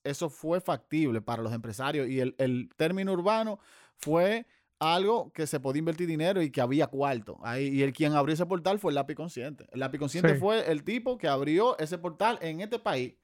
eso 0.02 0.30
fue 0.30 0.62
factible 0.62 1.20
para 1.20 1.42
los 1.42 1.52
empresarios 1.52 2.08
y 2.08 2.20
el, 2.20 2.34
el 2.38 2.70
término 2.74 3.12
urbano 3.12 3.58
fue 3.98 4.46
algo 4.78 5.30
que 5.32 5.46
se 5.46 5.60
podía 5.60 5.78
invertir 5.78 6.06
dinero 6.06 6.42
y 6.42 6.50
que 6.50 6.60
había 6.60 6.86
cuarto. 6.88 7.38
Ahí, 7.42 7.68
y 7.68 7.82
el 7.82 7.92
quien 7.92 8.12
abrió 8.14 8.34
ese 8.34 8.46
portal 8.46 8.78
fue 8.78 8.90
el 8.90 8.96
lápiz 8.96 9.14
consciente. 9.14 9.66
El 9.72 9.80
lápiz 9.80 9.98
consciente 9.98 10.34
Sí. 10.34 10.40
fue 10.40 10.70
el 10.70 10.84
tipo 10.84 11.16
que 11.16 11.28
abrió 11.28 11.78
ese 11.78 11.98
portal 11.98 12.38
en 12.42 12.60
este 12.60 12.78
país 12.78 13.14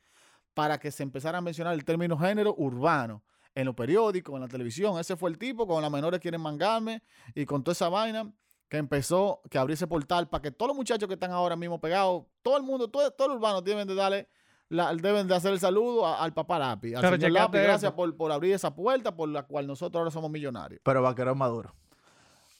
para 0.54 0.78
que 0.78 0.90
se 0.90 1.02
empezara 1.02 1.38
a 1.38 1.40
mencionar 1.40 1.74
el 1.74 1.84
término 1.84 2.16
género 2.18 2.54
urbano 2.56 3.22
en 3.54 3.66
los 3.66 3.74
periódicos, 3.74 4.34
en 4.34 4.40
la 4.42 4.48
televisión. 4.48 4.98
Ese 4.98 5.16
fue 5.16 5.30
el 5.30 5.38
tipo, 5.38 5.66
con 5.66 5.82
las 5.82 5.90
menores 5.90 6.20
quieren 6.20 6.40
mangarme 6.40 7.02
y 7.34 7.44
con 7.46 7.62
toda 7.64 7.72
esa 7.72 7.88
vaina 7.88 8.32
que 8.68 8.76
empezó, 8.76 9.42
que 9.50 9.58
abrió 9.58 9.74
ese 9.74 9.88
portal 9.88 10.28
para 10.28 10.42
que 10.42 10.52
todos 10.52 10.68
los 10.68 10.76
muchachos 10.76 11.08
que 11.08 11.14
están 11.14 11.32
ahora 11.32 11.56
mismo 11.56 11.80
pegados, 11.80 12.24
todo 12.42 12.56
el 12.56 12.62
mundo, 12.62 12.88
todo, 12.88 13.10
todo 13.10 13.28
el 13.32 13.34
urbano 13.38 13.60
deben 13.60 13.88
de 13.88 13.94
darle, 13.96 14.28
la- 14.70 14.94
deben 14.94 15.26
de 15.28 15.34
hacer 15.34 15.52
el 15.52 15.60
saludo 15.60 16.06
a- 16.06 16.22
al 16.24 16.32
papá 16.32 16.58
Lápiz, 16.58 16.94
al 16.94 17.02
Pero 17.02 17.16
señor 17.16 17.32
Lápiz, 17.32 17.58
gracias 17.60 17.92
por, 17.92 18.16
por 18.16 18.32
abrir 18.32 18.54
esa 18.54 18.74
puerta 18.74 19.14
por 19.14 19.28
la 19.28 19.42
cual 19.42 19.66
nosotros 19.66 20.00
ahora 20.00 20.10
somos 20.10 20.30
millonarios. 20.30 20.80
Pero 20.82 21.02
Vaquero 21.02 21.32
es 21.32 21.36
maduro. 21.36 21.74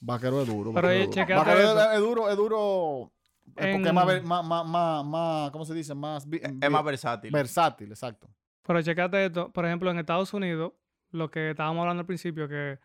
Vaquero 0.00 0.42
es 0.42 0.46
duro. 0.48 0.72
Pero, 0.74 0.88
vaquero 0.88 0.90
eh, 0.90 1.02
es 1.04 1.10
duro. 1.10 1.36
Vaquero 1.36 1.92
es, 1.92 2.00
duro, 2.00 2.30
es 2.30 2.36
duro, 2.36 3.12
eh, 3.56 3.72
porque 3.72 3.88
es 3.88 3.92
más, 3.94 4.06
ver- 4.06 4.22
más, 4.22 4.44
más, 4.44 4.66
más, 4.66 5.04
más, 5.04 5.50
¿cómo 5.50 5.64
se 5.64 5.74
dice? 5.74 5.94
Más, 5.94 6.26
Es 6.30 6.70
más 6.70 6.84
versátil. 6.84 7.30
versátil, 7.30 7.90
exacto. 7.90 8.28
Pero 8.66 8.82
checate 8.82 9.26
esto, 9.26 9.50
por 9.52 9.66
ejemplo, 9.66 9.90
en 9.90 9.98
Estados 9.98 10.32
Unidos, 10.34 10.72
lo 11.10 11.30
que 11.30 11.50
estábamos 11.50 11.80
hablando 11.82 12.00
al 12.02 12.06
principio, 12.06 12.48
que 12.48 12.78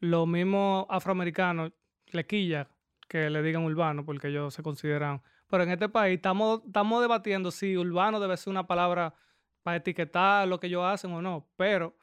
los 0.00 0.26
mismos 0.26 0.86
afroamericanos 0.88 1.72
le 2.06 2.26
quilla 2.26 2.68
que 3.08 3.28
le 3.30 3.42
digan 3.42 3.64
urbano, 3.64 4.04
porque 4.04 4.28
ellos 4.28 4.54
se 4.54 4.62
consideran. 4.62 5.20
Pero 5.50 5.64
en 5.64 5.70
este 5.70 5.88
país 5.88 6.16
estamos, 6.16 6.62
estamos 6.64 7.00
debatiendo 7.02 7.50
si 7.50 7.76
urbano 7.76 8.20
debe 8.20 8.36
ser 8.36 8.50
una 8.50 8.66
palabra 8.66 9.14
para 9.62 9.76
etiquetar 9.78 10.46
lo 10.48 10.58
que 10.60 10.68
ellos 10.68 10.84
hacen 10.84 11.12
o 11.12 11.20
no, 11.20 11.46
pero 11.56 11.94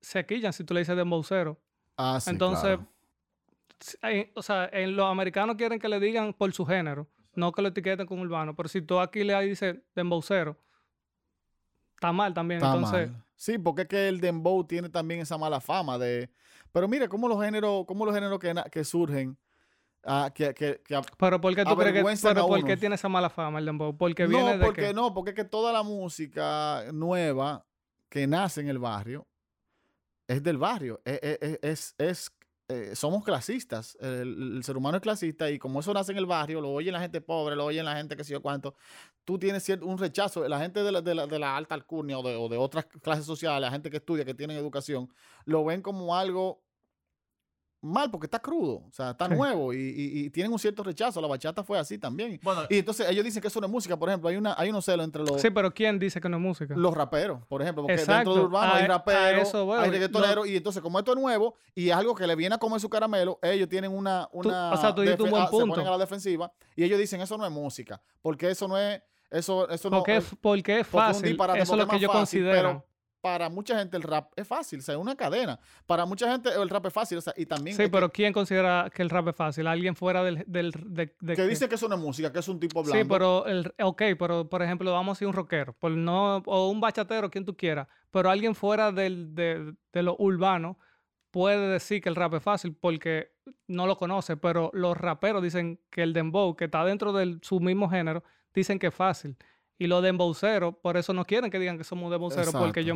se 0.00 0.26
quillan 0.26 0.52
si 0.52 0.64
tú 0.64 0.74
le 0.74 0.80
dices 0.80 0.96
dembowcero. 0.96 1.58
Ah, 1.96 2.18
sí, 2.20 2.30
Entonces, 2.30 2.76
claro. 2.78 2.88
en- 4.02 4.30
o 4.34 4.42
sea, 4.42 4.68
en 4.72 4.96
los 4.96 5.06
americanos 5.06 5.56
quieren 5.56 5.78
que 5.78 5.88
le 5.88 6.00
digan 6.00 6.32
por 6.34 6.52
su 6.52 6.66
género, 6.66 7.06
no 7.34 7.52
que 7.52 7.62
lo 7.62 7.68
etiqueten 7.68 8.06
como 8.06 8.22
urbano. 8.22 8.54
Pero 8.56 8.68
si 8.68 8.82
tú 8.82 8.98
aquí 9.00 9.22
le 9.24 9.40
dices 9.42 9.76
dembowcero, 9.94 10.56
está 11.94 12.12
mal 12.12 12.34
también. 12.34 12.62
Está 12.62 12.74
Entonces, 12.74 13.10
mal. 13.10 13.24
Sí, 13.36 13.56
porque 13.58 13.82
es 13.82 13.88
que 13.88 14.08
el 14.08 14.20
dembow 14.20 14.64
tiene 14.64 14.88
también 14.88 15.20
esa 15.20 15.38
mala 15.38 15.60
fama 15.60 15.96
de... 15.96 16.28
Pero 16.72 16.88
mira, 16.88 17.08
cómo 17.08 17.28
los 17.28 17.40
géneros, 17.40 17.84
cómo 17.86 18.04
los 18.04 18.12
géneros 18.14 18.40
que, 18.40 18.52
que 18.72 18.82
surgen, 18.82 19.38
ah, 20.04 20.30
que, 20.34 20.54
que, 20.54 20.80
que 20.84 21.00
Pero 21.18 21.40
¿por 21.40 21.54
qué 21.54 21.64
tú 21.64 21.74
crees 21.76 21.92
que 21.92 21.98
avergüenzan 21.98 22.34
pero 22.34 22.46
por 22.46 22.64
qué 22.64 22.76
tiene 22.76 22.94
esa 22.94 23.08
mala 23.08 23.30
fama 23.30 23.58
el 23.58 23.66
dembow? 23.66 23.96
Porque 23.96 24.26
viene 24.26 24.52
no, 24.52 24.58
de 24.58 24.64
porque 24.64 24.82
que 24.82 24.94
no, 24.94 25.12
porque 25.14 25.30
es 25.30 25.36
que 25.36 25.44
toda 25.44 25.72
la 25.72 25.82
música 25.82 26.84
nueva 26.92 27.64
que 28.08 28.26
nace 28.26 28.60
en 28.60 28.68
el 28.68 28.78
barrio 28.78 29.26
es 30.26 30.42
del 30.42 30.58
barrio. 30.58 31.00
Es, 31.04 31.20
es- 31.22 31.58
es- 31.62 31.94
es- 31.98 32.32
eh, 32.70 32.94
somos 32.94 33.24
clasistas. 33.24 33.96
El, 33.98 34.56
el 34.56 34.62
ser 34.64 34.76
humano 34.76 34.98
es 34.98 35.02
clasista 35.02 35.50
y 35.50 35.58
como 35.58 35.80
eso 35.80 35.94
nace 35.94 36.12
en 36.12 36.18
el 36.18 36.26
barrio, 36.26 36.60
lo 36.60 36.70
oye 36.70 36.92
la 36.92 37.00
gente 37.00 37.22
pobre, 37.22 37.56
lo 37.56 37.64
oye 37.64 37.82
la 37.82 37.96
gente 37.96 38.14
que 38.14 38.24
sé 38.24 38.32
yo 38.34 38.42
cuánto, 38.42 38.74
tú 39.24 39.38
tienes 39.38 39.62
cierto, 39.62 39.86
un 39.86 39.96
rechazo. 39.96 40.46
La 40.46 40.60
gente 40.60 40.82
de 40.82 40.92
la, 40.92 41.00
de 41.00 41.14
la- 41.14 41.26
de 41.26 41.38
la 41.38 41.56
alta 41.56 41.74
alcurnia 41.74 42.18
o 42.18 42.22
de, 42.22 42.36
o 42.36 42.46
de 42.50 42.58
otras 42.58 42.84
clases 43.02 43.24
sociales, 43.24 43.62
la 43.62 43.70
gente 43.70 43.88
que 43.88 43.96
estudia, 43.96 44.24
que 44.26 44.34
tienen 44.34 44.58
educación, 44.58 45.08
lo 45.46 45.64
ven 45.64 45.80
como 45.80 46.14
algo 46.14 46.62
mal 47.80 48.10
porque 48.10 48.26
está 48.26 48.40
crudo, 48.40 48.82
o 48.88 48.90
sea, 48.92 49.10
está 49.10 49.28
Sí. 49.28 49.34
nuevo 49.34 49.72
y, 49.72 49.76
y- 49.76 50.18
y 50.24 50.30
tienen 50.30 50.52
un 50.52 50.58
cierto 50.58 50.82
rechazo. 50.82 51.20
La 51.20 51.28
bachata 51.28 51.62
fue 51.62 51.78
así 51.78 51.96
también. 51.98 52.40
Bueno, 52.42 52.62
Y 52.68 52.78
entonces 52.78 53.08
ellos 53.08 53.24
dicen 53.24 53.40
que 53.40 53.48
eso 53.48 53.60
no 53.60 53.66
es 53.66 53.72
música, 53.72 53.96
por 53.96 54.08
ejemplo, 54.08 54.28
hay 54.28 54.36
una 54.36 54.54
hay 54.58 54.70
unos 54.70 54.84
celos 54.84 55.04
entre 55.04 55.22
los, 55.22 55.40
Sí, 55.40 55.50
pero 55.50 55.72
¿quién 55.72 55.98
dice 55.98 56.20
que 56.20 56.28
no 56.28 56.36
es 56.38 56.42
música? 56.42 56.74
los 56.76 56.92
raperos, 56.94 57.46
por 57.46 57.62
ejemplo, 57.62 57.84
porque 57.84 57.94
Exacto, 57.94 58.14
dentro 58.30 58.34
del 58.34 58.42
urbano 58.46 58.72
a- 58.72 58.76
hay 58.76 58.84
a 58.84 58.88
raperos, 58.88 59.48
eso 59.48 59.64
voy, 59.64 59.78
hay 59.78 59.90
reggaetoneros 59.90 60.48
y 60.48 60.56
entonces 60.56 60.82
como 60.82 60.98
esto 60.98 61.12
es 61.12 61.18
nuevo 61.20 61.54
y 61.74 61.88
es 61.90 61.94
algo 61.94 62.14
que 62.14 62.26
le 62.26 62.34
viene 62.34 62.56
a 62.56 62.58
comer 62.58 62.80
su 62.80 62.88
caramelo, 62.88 63.38
ellos 63.42 63.68
tienen 63.68 63.92
una 63.92 64.28
una 64.32 64.72
o 64.72 64.76
sea, 64.76 64.94
tú 64.94 65.02
un 65.02 65.30
buen 65.30 65.42
ah, 65.42 65.46
se 65.46 65.50
ponen 65.52 65.68
punto. 65.74 65.80
a 65.86 65.90
la 65.92 65.98
defensiva 65.98 66.52
y 66.74 66.82
ellos 66.84 66.98
dicen 66.98 67.20
eso 67.20 67.38
no 67.38 67.44
es 67.46 67.52
música, 67.52 68.00
porque 68.22 68.50
eso 68.50 68.66
no 68.66 68.76
es 68.76 69.00
eso 69.30 69.68
eso 69.68 69.90
no 69.90 69.98
porque, 69.98 70.16
es, 70.16 70.24
porque 70.40 70.80
es 70.80 70.86
porque 70.86 71.10
es 71.10 71.10
un 71.10 71.14
fácil. 71.14 71.28
disparate, 71.28 71.58
Eso 71.60 71.62
es 71.62 71.68
porque 71.68 71.82
lo 71.82 71.86
que 71.86 71.92
más 71.92 72.00
yo 72.00 72.08
fácil, 72.08 72.40
considero. 72.44 72.68
pero 72.68 72.87
para 73.20 73.48
mucha 73.48 73.76
gente 73.78 73.96
el 73.96 74.02
rap 74.02 74.32
es 74.36 74.46
fácil, 74.46 74.78
o 74.78 74.82
sea, 74.82 74.94
es 74.94 75.00
una 75.00 75.16
cadena. 75.16 75.58
Para 75.86 76.06
mucha 76.06 76.30
gente 76.30 76.50
el 76.50 76.68
rap 76.68 76.86
es 76.86 76.92
fácil, 76.92 77.18
o 77.18 77.20
sea, 77.20 77.34
y 77.36 77.46
también 77.46 77.76
Sí, 77.76 77.82
es 77.82 77.88
que- 77.88 77.92
pero 77.92 78.10
¿quién 78.10 78.32
considera 78.32 78.90
que 78.94 79.02
el 79.02 79.10
rap 79.10 79.28
es 79.28 79.36
fácil? 79.36 79.66
¿Alguien 79.66 79.96
fuera 79.96 80.22
del... 80.22 80.44
del 80.46 80.70
de, 80.86 81.14
de 81.20 81.34
que 81.34 81.46
dice 81.46 81.68
que 81.68 81.74
eso 81.74 81.88
no 81.88 81.96
es 81.96 82.00
música, 82.00 82.32
que 82.32 82.38
es 82.38 82.48
un 82.48 82.60
tipo 82.60 82.84
Sí, 82.84 82.90
hablando. 82.92 83.14
pero, 83.14 83.46
el, 83.46 83.74
ok, 83.82 84.02
pero 84.18 84.48
por 84.48 84.62
ejemplo, 84.62 84.92
vamos 84.92 85.20
a 85.20 85.24
ir 85.24 85.28
un 85.28 85.34
rockero, 85.34 85.72
por 85.72 85.90
no, 85.90 86.36
o 86.46 86.68
un 86.68 86.80
bachatero, 86.80 87.28
quien 87.30 87.44
tú 87.44 87.56
quieras, 87.56 87.88
pero 88.10 88.30
alguien 88.30 88.54
fuera 88.54 88.92
del, 88.92 89.34
de, 89.34 89.74
de 89.92 90.02
lo 90.02 90.14
urbano 90.18 90.78
puede 91.30 91.68
decir 91.68 92.00
que 92.00 92.08
el 92.08 92.16
rap 92.16 92.34
es 92.34 92.42
fácil 92.42 92.74
porque 92.74 93.32
no 93.66 93.86
lo 93.86 93.96
conoce, 93.98 94.36
pero 94.36 94.70
los 94.72 94.96
raperos 94.96 95.42
dicen 95.42 95.80
que 95.90 96.02
el 96.02 96.12
dembow, 96.12 96.56
que 96.56 96.66
está 96.66 96.84
dentro 96.84 97.12
de 97.12 97.38
su 97.42 97.60
mismo 97.60 97.88
género, 97.90 98.22
dicen 98.54 98.78
que 98.78 98.86
es 98.86 98.94
fácil. 98.94 99.36
Y 99.78 99.86
los 99.86 100.02
dembowceros, 100.02 100.74
por 100.82 100.96
eso 100.96 101.12
no 101.12 101.24
quieren 101.24 101.50
que 101.50 101.58
digan 101.58 101.78
que 101.78 101.84
somos 101.84 102.10
dembowceros, 102.10 102.48
porque 102.66 102.84
yo, 102.84 102.94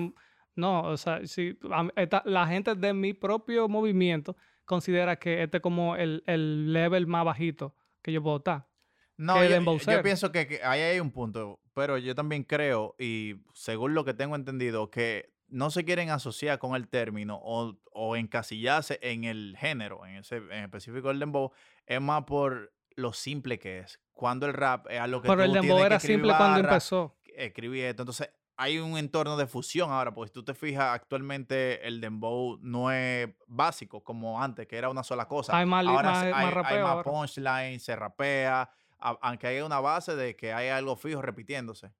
no, 0.57 0.83
o 0.83 0.97
sea, 0.97 1.25
si, 1.27 1.57
esta- 1.97 2.23
la 2.27 2.47
gente 2.47 2.75
de 2.75 2.92
mi 2.92 3.12
propio 3.14 3.68
movimiento 3.68 4.37
considera 4.64 5.16
que 5.16 5.42
este 5.42 5.59
es 5.59 5.62
como 5.62 5.97
el, 5.97 6.23
el 6.27 6.73
level 6.73 7.07
más 7.07 7.25
bajito 7.25 7.75
que 8.03 8.12
yo 8.12 8.23
puedo 8.23 8.38
estar. 8.38 8.68
No, 9.16 9.35
yo, 9.45 10.03
pienso 10.03 10.33
que, 10.33 10.47
que 10.47 10.62
ahí 10.64 10.81
hay 10.81 10.99
un 11.01 11.12
punto, 11.12 11.61
pero 11.75 11.99
yo 11.99 12.14
también 12.14 12.42
creo, 12.45 12.97
y 12.99 13.37
según 13.55 13.95
lo 13.95 14.05
que 14.05 14.14
tengo 14.14 14.35
entendido, 14.35 14.90
que 14.90 15.33
no 15.49 15.71
se 15.71 15.85
quieren 15.85 16.11
asociar 16.11 16.59
con 16.59 16.75
el 16.75 16.88
término 16.88 17.38
o, 17.42 17.79
o 17.92 18.16
encasillarse 18.16 18.99
en 19.03 19.25
el 19.25 19.55
género, 19.59 20.05
en 20.07 20.16
ese 20.16 20.37
en 20.38 20.64
específico 20.64 21.11
el 21.11 21.18
dembow, 21.21 21.53
es 21.87 22.01
más 22.01 22.25
por 22.25 22.73
lo 22.97 23.12
simple 23.12 23.59
que 23.59 23.81
es. 23.81 24.01
Cuando 24.14 24.46
el 24.46 24.53
rap 24.55 24.87
es 24.90 25.01
algo 25.01 25.20
que 25.22 25.29
Pero 25.29 25.42
tú 25.42 25.44
el 25.44 25.53
dembow 25.53 25.79
era 25.87 25.98
simple 26.01 26.33
cuando 26.37 26.61
empezó. 26.68 27.16
escribir 27.25 27.85
esto. 27.87 28.03
Entonces, 28.03 28.31
hay 28.57 28.79
un 28.79 28.96
entorno 28.98 29.37
de 29.37 29.46
fusión 29.46 29.90
ahora, 29.90 30.12
porque 30.14 30.29
si 30.29 30.35
tú 30.35 30.44
te 30.44 30.55
fijas, 30.55 30.94
actualmente 30.94 31.87
el 31.88 32.01
dembow 32.01 32.59
no 32.61 32.92
es 32.92 33.29
básico 33.46 34.05
como 34.05 34.40
antes, 34.40 34.66
que 34.68 34.77
era 34.77 34.90
una 34.90 35.03
sola 35.03 35.27
cosa. 35.27 35.53
Hay 35.90 35.96
ahora 35.96 36.11
más- 36.11 36.20
se- 36.25 36.31
más 36.31 36.40
hay, 36.40 36.77
hay 36.77 36.83
más 36.83 36.90
ahora. 36.92 37.03
punchline, 37.11 37.81
se 37.81 37.96
rapea, 37.96 38.70
aunque 38.98 39.46
hay 39.48 39.61
una 39.62 39.81
base 39.81 40.14
de 40.14 40.37
que 40.37 40.53
hay 40.53 40.68
algo 40.68 40.94
fijo 40.96 41.20
repitiéndose. 41.22 41.90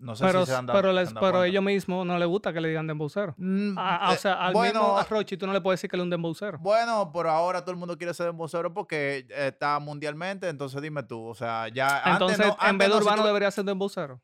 No 0.00 0.14
sé 0.14 0.24
Pero, 0.24 0.46
si 0.46 0.52
se 0.52 0.56
han 0.56 0.64
dado- 0.64 0.78
pero, 0.78 0.92
les, 0.92 1.08
pero 1.08 1.20
cuenta. 1.20 1.46
ellos 1.48 1.62
mismos 1.64 2.06
no 2.06 2.16
les 2.18 2.28
gusta 2.28 2.52
que 2.52 2.60
le 2.60 2.68
digan 2.68 2.86
dembowcero. 2.86 3.34
Mm, 3.36 3.76
A- 3.76 3.96
a- 3.96 4.10
o 4.10 4.12
eh, 4.14 4.16
sea, 4.16 4.34
al 4.34 4.52
bueno, 4.52 4.80
mismo 4.80 4.96
a 4.98 5.02
Rochi 5.04 5.36
tú 5.36 5.46
no 5.46 5.52
le 5.52 5.60
puedes 5.60 5.78
decir 5.80 5.90
que 5.90 5.96
él 5.96 6.00
es 6.02 6.04
un 6.04 6.10
dembowcero. 6.10 6.58
Bueno, 6.60 7.10
pero 7.12 7.30
ahora 7.30 7.62
todo 7.62 7.72
el 7.72 7.78
mundo 7.78 7.98
quiere 7.98 8.14
ser 8.14 8.26
dembocero 8.26 8.72
porque 8.72 9.26
eh, 9.28 9.48
está 9.48 9.78
mundialmente, 9.80 10.48
entonces 10.48 10.80
dime 10.80 11.02
tú, 11.02 11.20
o 11.26 11.34
sea, 11.34 11.66
ya 11.68 11.96
antes 11.98 12.12
Entonces, 12.12 12.38
no- 12.46 12.52
en 12.52 12.58
antes 12.60 12.78
vez 12.78 12.88
de 12.88 12.94
no, 12.94 13.00
si 13.00 13.02
urbano 13.06 13.22
tú- 13.22 13.26
debería 13.26 13.50
ser 13.50 13.64
dembowcero. 13.64 14.22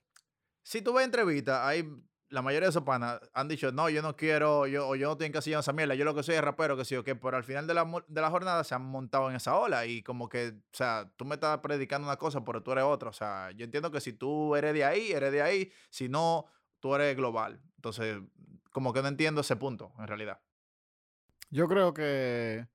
si 0.63 0.81
tú 0.81 0.93
ves 0.95 1.05
entrevistas, 1.07 1.61
hay 1.65 1.85
la 2.35 2.43
mayoría 2.43 2.67
de 2.67 2.71
esos 2.71 2.83
panas 2.83 3.21
han 3.33 3.47
dicho, 3.47 3.71
no, 3.71 3.89
yo 3.89 4.03
no 4.03 4.17
quiero, 4.17 4.67
yo, 4.67 4.89
o 4.89 4.97
yo 4.97 5.07
no 5.07 5.13
estoy 5.13 5.29
encasillado 5.29 5.61
en 5.61 5.63
esa 5.63 5.73
mierda, 5.73 5.95
yo 5.95 6.05
lo 6.05 6.17
que 6.17 6.25
soy 6.25 6.35
es 6.35 6.41
rapero, 6.41 6.77
que 6.77 6.85
sí 6.85 6.97
o 6.97 7.05
qué, 7.05 7.15
pero 7.15 7.37
al 7.37 7.45
final 7.45 7.69
de 7.69 7.75
la, 7.75 7.87
de 8.09 8.21
la 8.21 8.29
jornada 8.29 8.65
se 8.65 8.75
han 8.75 8.83
montado 8.83 9.31
en 9.31 9.37
esa 9.37 9.57
ola 9.57 9.87
y 9.87 10.03
como 10.03 10.29
que, 10.29 10.49
o 10.49 10.77
sea, 10.77 11.09
tú 11.17 11.25
me 11.25 11.37
estás 11.37 11.59
predicando 11.61 12.09
una 12.09 12.17
cosa, 12.17 12.45
pero 12.45 12.61
tú 12.61 12.73
eres 12.73 12.83
otra, 12.83 13.11
o 13.11 13.13
sea, 13.13 13.53
yo 13.53 13.65
entiendo 13.65 13.93
que 13.93 14.01
si 14.01 14.15
tú 14.15 14.57
eres 14.57 14.75
de 14.75 14.85
ahí, 14.85 15.13
eres 15.13 15.31
de 15.31 15.43
ahí, 15.43 15.71
si 15.91 16.09
no, 16.09 16.47
tú 16.81 16.93
eres 16.97 17.17
global. 17.17 17.63
Entonces, 17.77 18.19
como 18.73 18.93
que 18.93 19.01
no 19.01 19.07
entiendo 19.07 19.41
ese 19.41 19.55
punto, 19.55 19.93
en 20.01 20.09
realidad. 20.09 20.41
Yo 21.51 21.69
creo 21.69 21.95
que, 21.95 22.67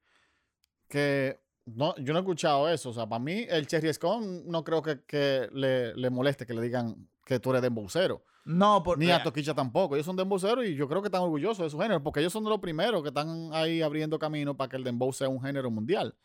que 0.87 1.41
no, 1.65 1.95
yo 1.97 2.13
no 2.13 2.19
he 2.19 2.21
escuchado 2.21 2.69
eso. 2.69 2.91
O 2.91 2.93
sea, 2.93 3.07
para 3.07 3.19
mí, 3.19 3.45
el 3.49 3.67
Cherry 3.67 3.93
Scone 3.93 4.43
no 4.45 4.63
creo 4.63 4.81
que, 4.81 5.03
que 5.03 5.49
le, 5.51 5.93
le 5.95 6.09
moleste 6.09 6.45
que 6.45 6.53
le 6.53 6.61
digan 6.61 7.09
que 7.25 7.39
tú 7.39 7.49
eres 7.49 7.61
dembowcero. 7.61 8.23
No, 8.49 8.81
por, 8.81 8.97
Ni 8.97 9.09
eh, 9.09 9.13
a 9.13 9.21
Toquicha 9.21 9.53
tampoco. 9.53 9.95
Ellos 9.95 10.07
son 10.07 10.15
dembowceros 10.15 10.65
y 10.65 10.73
yo 10.73 10.87
creo 10.87 11.03
que 11.03 11.07
están 11.07 11.21
orgullosos 11.21 11.59
de 11.59 11.69
su 11.69 11.77
género, 11.77 12.01
porque 12.01 12.19
ellos 12.19 12.33
son 12.33 12.43
de 12.43 12.49
los 12.49 12.59
primeros 12.59 13.03
que 13.03 13.09
están 13.09 13.51
ahí 13.53 13.83
abriendo 13.83 14.17
camino 14.17 14.57
para 14.57 14.69
que 14.69 14.77
el 14.77 14.83
dembow 14.83 15.13
sea 15.13 15.29
un 15.29 15.39
género 15.39 15.69
mundial. 15.69 16.15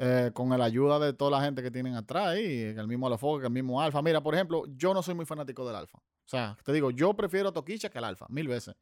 Eh, 0.00 0.30
con 0.32 0.56
la 0.56 0.64
ayuda 0.64 1.00
de 1.00 1.12
toda 1.12 1.32
la 1.32 1.40
gente 1.44 1.60
que 1.60 1.72
tienen 1.72 1.96
atrás 1.96 2.38
y 2.38 2.62
el 2.62 2.86
mismo 2.86 3.08
Alofoque, 3.08 3.40
que 3.40 3.46
el 3.48 3.52
mismo 3.52 3.82
Alfa. 3.82 4.00
Mira, 4.02 4.20
por 4.20 4.36
ejemplo, 4.36 4.62
yo 4.76 4.94
no 4.94 5.02
soy 5.02 5.16
muy 5.16 5.26
fanático 5.26 5.66
del 5.66 5.74
Alfa. 5.74 5.98
O 5.98 6.28
sea, 6.28 6.56
te 6.62 6.72
digo, 6.72 6.92
yo 6.92 7.14
prefiero 7.14 7.48
a 7.48 7.52
Toquicha 7.52 7.90
que 7.90 7.98
el 7.98 8.04
Alfa, 8.04 8.26
mil 8.28 8.46
veces. 8.46 8.76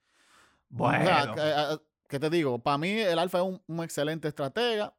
bueno, 0.69 1.03
O 1.03 1.07
sea, 1.07 1.33
que, 1.33 1.41
eh, 1.41 1.79
¿qué 2.11 2.21
te 2.21 2.29
digo? 2.29 2.59
Para 2.59 2.77
mí 2.77 2.91
el 2.91 3.19
Alfa 3.19 3.39
es 3.39 3.45
un, 3.45 3.62
un 3.67 3.85
excelente 3.85 4.29
estratega, 4.29 4.95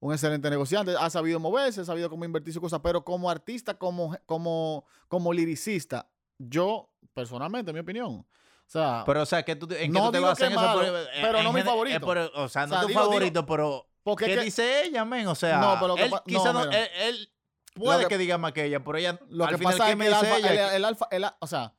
un 0.00 0.12
excelente 0.12 0.50
negociante, 0.50 0.96
ha 0.98 1.08
sabido 1.08 1.38
moverse, 1.38 1.82
ha 1.82 1.84
sabido 1.84 2.10
cómo 2.10 2.24
invertir 2.24 2.52
su 2.52 2.60
cosa, 2.60 2.82
pero 2.82 3.04
como 3.04 3.30
artista, 3.30 3.74
como, 3.78 4.16
como, 4.26 4.84
como 5.06 5.32
liricista, 5.32 6.08
yo, 6.38 6.90
personalmente, 7.12 7.70
en 7.70 7.74
mi 7.74 7.80
opinión, 7.80 8.12
O 8.16 8.26
sea, 8.66 9.02
Pero, 9.06 9.22
o 9.22 9.26
sea, 9.26 9.42
que 9.42 9.56
tú, 9.56 9.66
¿en 9.66 9.76
qué 9.78 9.88
No 9.88 10.06
tú 10.06 10.12
te 10.12 10.18
basas 10.20 10.38
que 10.38 10.44
en 10.46 10.52
eso? 10.52 10.60
malo, 10.60 10.80
pero 11.20 11.38
en 11.38 11.44
no 11.44 11.52
mi 11.52 11.60
eh, 11.60 11.64
favorito. 11.64 12.06
o 12.34 12.48
sea, 12.48 12.66
no 12.66 12.74
O 12.74 12.78
sea, 12.78 12.80
tu 12.82 12.88
digo- 12.88 13.00
digo- 13.00 13.00
favorito, 13.12 13.44
pero 13.46 13.86
porque 14.02 14.24
¿qué 14.26 14.34
que- 14.36 14.40
dice 14.42 14.84
ella, 14.86 15.04
men? 15.04 15.26
O 15.28 15.34
sea, 15.34 15.58
No, 15.58 15.74
pero 15.74 15.88
lo 15.88 15.94
que 15.96 16.04
él 16.04 16.12
quizá 16.26 16.52
no, 16.52 16.64
él, 16.64 16.88
él 16.98 17.28
puede 17.74 18.02
que, 18.04 18.08
que- 18.08 18.18
diga 18.18 18.38
más 18.38 18.52
que 18.52 18.64
ella, 18.64 18.82
pero 18.82 18.96
ella, 18.98 19.18
Lo 19.28 19.44
al 19.44 19.50
que 19.56 19.62
pasa 19.62 19.84
¿qué 19.86 19.92
es 19.92 19.96
que 19.98 20.06
el 20.06 20.14
alfa, 20.14 20.38
ella? 20.38 20.76
el, 20.76 20.84
alfa, 20.86 21.08
el 21.10 21.24
o 21.40 21.46
sea, 21.46 21.74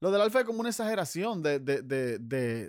lo 0.00 0.10
del 0.10 0.20
alfa 0.20 0.40
es 0.40 0.44
como 0.44 0.60
una 0.60 0.68
exageración 0.70 1.40
de, 1.42 1.60
de, 1.60 1.82
de, 1.82 2.18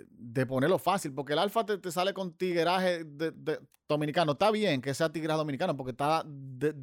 de, 0.08 0.46
ponerlo 0.46 0.78
fácil, 0.78 1.12
porque 1.12 1.32
el 1.32 1.40
alfa 1.40 1.66
te, 1.66 1.78
te 1.78 1.90
sale 1.90 2.14
con 2.14 2.32
tigueraje 2.36 3.02
de, 3.04 3.32
de- 3.32 3.60
dominicano. 3.88 4.32
Está 4.32 4.50
bien 4.52 4.80
que 4.80 4.94
sea 4.94 5.10
tigreaje 5.10 5.36
dominicano, 5.38 5.76
porque 5.76 5.90
está 5.90 6.22
de- 6.24 6.74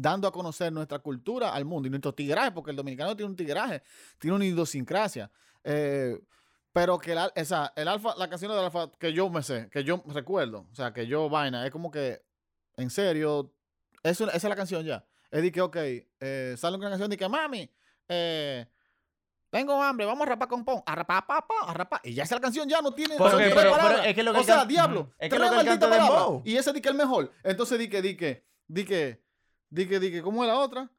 dando 0.00 0.28
a 0.28 0.32
conocer 0.32 0.72
nuestra 0.72 1.00
cultura 1.00 1.52
al 1.52 1.64
mundo 1.64 1.88
y 1.88 1.90
nuestro 1.90 2.14
tigreaje, 2.14 2.52
porque 2.52 2.70
el 2.70 2.76
dominicano 2.76 3.16
tiene 3.16 3.30
un 3.30 3.36
tigreaje, 3.36 3.82
tiene 4.18 4.36
una 4.36 4.44
idiosincrasia. 4.44 5.30
Eh, 5.64 6.18
pero 6.72 6.98
que 6.98 7.12
el, 7.12 7.18
o 7.18 7.44
sea, 7.44 7.72
el 7.74 7.88
alfa, 7.88 8.14
la 8.16 8.28
canción 8.28 8.52
del 8.52 8.60
alfa 8.64 8.90
que 8.98 9.12
yo 9.12 9.28
me 9.28 9.42
sé, 9.42 9.68
que 9.70 9.82
yo 9.82 10.02
recuerdo, 10.06 10.66
o 10.70 10.74
sea, 10.74 10.92
que 10.92 11.06
yo 11.06 11.28
vaina, 11.28 11.66
es 11.66 11.72
como 11.72 11.90
que, 11.90 12.22
en 12.76 12.90
serio, 12.90 13.52
es 14.04 14.20
una- 14.20 14.30
esa 14.32 14.46
es 14.46 14.50
la 14.50 14.56
canción 14.56 14.84
ya. 14.84 15.04
Es 15.30 15.42
de 15.42 15.50
que, 15.50 15.60
ok, 15.60 15.76
eh, 16.20 16.54
sale 16.56 16.76
una 16.76 16.88
canción 16.90 17.10
de 17.10 17.16
que, 17.16 17.28
mami, 17.28 17.68
eh, 18.08 18.66
tengo 19.50 19.82
hambre, 19.82 20.06
vamos 20.06 20.26
a 20.26 20.30
rapar 20.30 20.46
con 20.48 20.64
pon, 20.64 20.82
a 20.86 20.94
rapar, 20.94 21.26
pa, 21.26 21.46
pa, 21.46 21.54
a 21.70 21.74
rapar. 21.74 22.00
Y 22.04 22.14
ya 22.14 22.22
esa 22.22 22.38
canción 22.38 22.68
ya 22.68 22.80
no 22.82 22.92
tiene 22.92 23.16
tres 23.16 23.30
pero- 23.34 23.76
pero 23.76 23.98
es 24.02 24.14
que 24.14 24.22
lo 24.22 24.32
que 24.32 24.38
O 24.40 24.44
sea, 24.44 24.56
can- 24.58 24.68
diablo. 24.68 25.10
Es 25.18 25.30
que 25.30 25.38
lo 25.38 25.44
que 25.50 25.64
palabras. 25.78 25.90
dembow. 25.90 26.42
Y 26.44 26.56
ese 26.56 26.72
di 26.72 26.80
que 26.80 26.88
el 26.90 26.94
mejor. 26.94 27.32
Entonces 27.42 27.78
di 27.78 27.88
que, 27.88 28.00
di 28.02 28.16
que, 28.16 28.44
di 28.68 28.84
que, 28.84 29.22
di 29.70 29.86
que, 29.88 29.98
di 30.00 30.10
que, 30.10 30.22
¿cómo 30.22 30.44
es 30.44 30.48
la 30.48 30.58
otra? 30.58 30.90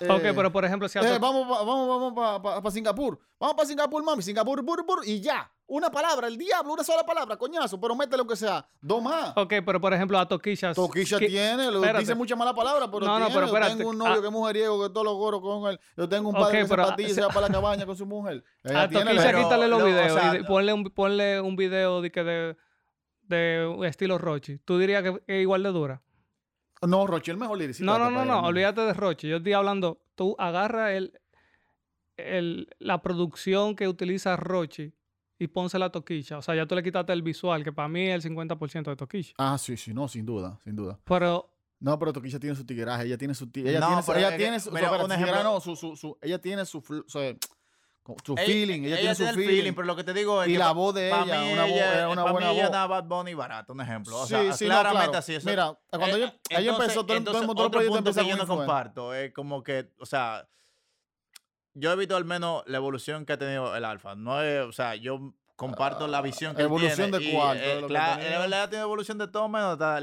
Ok, 0.00 0.22
Eh, 0.24 0.32
pero 0.34 0.52
por 0.52 0.64
ejemplo, 0.64 0.88
si 0.88 0.96
eh, 0.98 1.18
vamos, 1.20 1.48
pa- 1.48 1.64
vamos, 1.64 2.14
vamos 2.14 2.40
para 2.62 2.70
Singapur. 2.70 3.18
Vamos 3.40 3.56
para 3.56 3.66
Singapur, 3.66 4.04
mami. 4.04 4.22
Singapur, 4.22 4.62
bur, 4.62 4.84
bur, 4.86 5.00
y 5.04 5.20
ya. 5.20 5.50
Una 5.66 5.90
palabra, 5.90 6.28
el 6.28 6.38
diablo, 6.38 6.72
una 6.72 6.84
sola 6.84 7.04
palabra, 7.04 7.36
coñazo. 7.36 7.78
Pero 7.80 7.94
métele 7.96 8.18
lo 8.18 8.26
que 8.26 8.36
sea. 8.36 8.64
Dos 8.80 9.02
más. 9.02 9.36
Ok, 9.36 9.54
pero 9.66 9.80
por 9.80 9.92
ejemplo, 9.92 10.16
a 10.18 10.26
Toquilla. 10.26 10.72
Toquilla 10.72 11.18
tiene, 11.18 11.70
lo, 11.70 11.80
dice 11.98 12.14
mucha 12.14 12.36
mala 12.36 12.54
palabra, 12.54 12.88
pero 12.90 13.04
No, 13.06 13.18
no, 13.18 13.26
tiene. 13.26 13.40
pero 13.50 13.60
Yo 13.68 13.76
tengo 13.76 13.90
un 13.90 13.98
novio 13.98 14.12
Ah. 14.14 14.20
que 14.20 14.26
es 14.28 14.32
mujeriego, 14.32 14.82
que 14.84 14.88
todos 14.90 15.04
los 15.04 15.14
goros 15.16 15.40
con 15.42 15.68
él. 15.70 15.80
Yo 15.96 16.08
tengo 16.08 16.28
un 16.30 16.36
Ok, 16.36 16.42
padre 16.42 16.58
que 16.60 16.64
se 16.64 16.70
pero- 16.70 16.86
patilla 16.86 17.08
y 17.08 17.14
se 17.14 17.20
va 17.20 17.28
para 17.28 17.48
la 17.48 17.52
cabaña 17.52 17.84
con 17.84 17.96
su 17.96 18.06
mujer. 18.06 18.44
Ella 18.62 18.82
A 18.82 18.88
Toquilla 18.88 19.04
pero- 19.22 19.38
quítale 19.42 19.68
los 19.68 19.78
lo- 19.80 19.84
o 19.84 19.88
videos 19.88 20.12
sea, 20.12 20.34
y 20.34 20.38
de- 20.38 20.44
ponle, 20.44 20.72
un, 20.72 20.84
ponle 20.84 21.40
un 21.40 21.56
video 21.56 22.00
de, 22.00 22.10
de, 22.12 22.56
de 23.28 23.88
estilo 23.88 24.16
Rochi. 24.16 24.58
¿Tú 24.58 24.78
dirías 24.78 25.02
que 25.02 25.22
es 25.26 25.42
igual 25.42 25.62
de 25.64 25.70
dura? 25.70 26.02
No, 26.86 27.06
Rochi, 27.06 27.30
el 27.30 27.36
mejor 27.38 27.58
liricista. 27.58 27.84
No, 27.90 27.98
no, 27.98 28.10
no, 28.10 28.24
no, 28.24 28.40
olvídate 28.46 28.80
de 28.82 28.92
Rochi. 28.94 29.28
Yo 29.28 29.38
estoy 29.38 29.52
hablando, 29.52 30.00
tú 30.14 30.36
agarra 30.38 30.94
el, 30.94 31.12
el, 32.16 32.68
la 32.78 33.02
producción 33.02 33.76
que 33.76 33.88
utiliza 33.88 34.36
Rochi 34.36 34.92
y 35.38 35.46
pónsela 35.48 35.86
a 35.86 35.90
Toquilla. 35.92 36.38
O 36.38 36.42
sea, 36.42 36.54
ya 36.54 36.66
tú 36.66 36.74
le 36.74 36.82
quitaste 36.82 37.12
el 37.12 37.22
visual, 37.22 37.62
que 37.64 37.72
para 37.72 37.88
mí 37.88 38.08
es 38.08 38.24
el 38.24 38.32
50% 38.32 38.84
de 38.90 38.96
Toquilla. 38.96 39.32
Ah, 39.38 39.56
sí, 39.58 39.76
sí, 39.76 39.94
no, 39.94 40.08
sin 40.08 40.26
duda, 40.26 40.58
sin 40.64 40.74
duda. 40.76 40.98
Pero, 41.04 41.50
No, 41.80 41.96
pero 41.98 42.12
Toquilla 42.12 42.40
tiene 42.40 42.56
su 42.56 42.64
tigueraje, 42.66 43.04
ella 43.06 43.16
tiene 43.18 43.34
su 43.34 43.48
ella 43.54 43.78
No, 43.80 43.86
tiene, 43.86 44.02
su- 44.02 44.06
pero 44.08 44.18
ella 44.18 44.30
es 44.30 44.36
tiene 44.36 44.60
su, 44.60 44.70
mira, 44.72 44.88
ejemplo- 45.14 45.42
no, 45.44 45.60
su, 45.60 45.76
su, 45.76 45.94
su- 45.96 46.18
ella 46.20 46.40
tiene 46.40 46.64
su, 46.64 46.82
su, 48.24 48.32
eh, 48.32 48.36
Ella- 48.38 48.46
feeling, 48.46 48.82
ella, 48.84 48.96
tiene 48.98 49.14
su 49.14 49.26
el 49.26 49.34
feeling, 49.34 49.72
pero 49.74 49.86
lo 49.86 49.94
que 49.96 50.04
te 50.04 50.14
digo 50.14 50.42
es 50.42 50.48
y 50.48 50.52
que 50.52 50.58
la 50.58 50.72
voz 50.72 50.94
de 50.94 51.08
ella, 51.08 51.24
mí 51.24 51.52
una, 51.52 51.62
voz, 51.64 51.72
ella- 51.72 51.94
era 51.94 52.08
una 52.08 52.22
buena 52.32 52.50
ella 52.52 52.62
voz. 52.64 52.72
nada 52.72 52.86
Bad 52.86 53.04
Bunny 53.04 53.34
barato, 53.34 53.72
un 53.72 53.80
ejemplo. 53.80 54.16
O 54.18 54.22
Sí, 54.26 54.30
sea, 54.30 54.52
sí, 54.54 54.64
no, 54.64 54.70
claramente 54.70 55.04
claro. 55.08 55.18
así. 55.18 55.34
Eso, 55.34 55.48
Mira, 55.48 55.78
cuando 55.90 56.06
Eh, 56.16 56.20
ella, 56.20 56.34
ella 56.50 56.58
entonces- 56.60 56.84
empezó, 56.84 57.06
todo, 57.06 57.16
el- 57.16 57.24
todo 57.24 57.36
el 57.36 57.42
entonces, 57.42 57.46
mundo, 57.46 57.62
otro 57.64 57.80
punto 57.86 58.12
que 58.12 58.28
yo 58.28 58.36
no 58.36 58.46
comparto 58.46 59.14
es 59.14 59.32
como 59.32 59.62
que, 59.62 59.90
o 59.98 60.06
sea, 60.06 60.48
yo 61.74 61.92
he 61.92 61.96
visto 61.96 62.16
al 62.16 62.24
menos 62.24 62.62
la 62.66 62.76
evolución 62.78 63.24
que 63.24 63.34
ha 63.34 63.38
tenido 63.38 63.76
el 63.76 63.84
Alfa. 63.84 64.14
No 64.14 64.42
es, 64.42 64.64
o 64.64 64.72
sea, 64.72 64.94
yo 64.96 65.34
comparto 65.54 66.06
la 66.06 66.20
visión 66.22 66.54
que 66.54 66.62
evolución 66.62 67.10
tiene 67.10 67.26
de 67.26 67.32
cuarto, 67.32 67.62
eh, 67.62 67.80
la 67.88 68.16
verdad 68.16 68.68
tenido 68.68 68.84
evolución 68.86 69.18
de 69.18 69.26
todo 69.28 69.48
menos 69.48 69.72
hasta, 69.72 69.96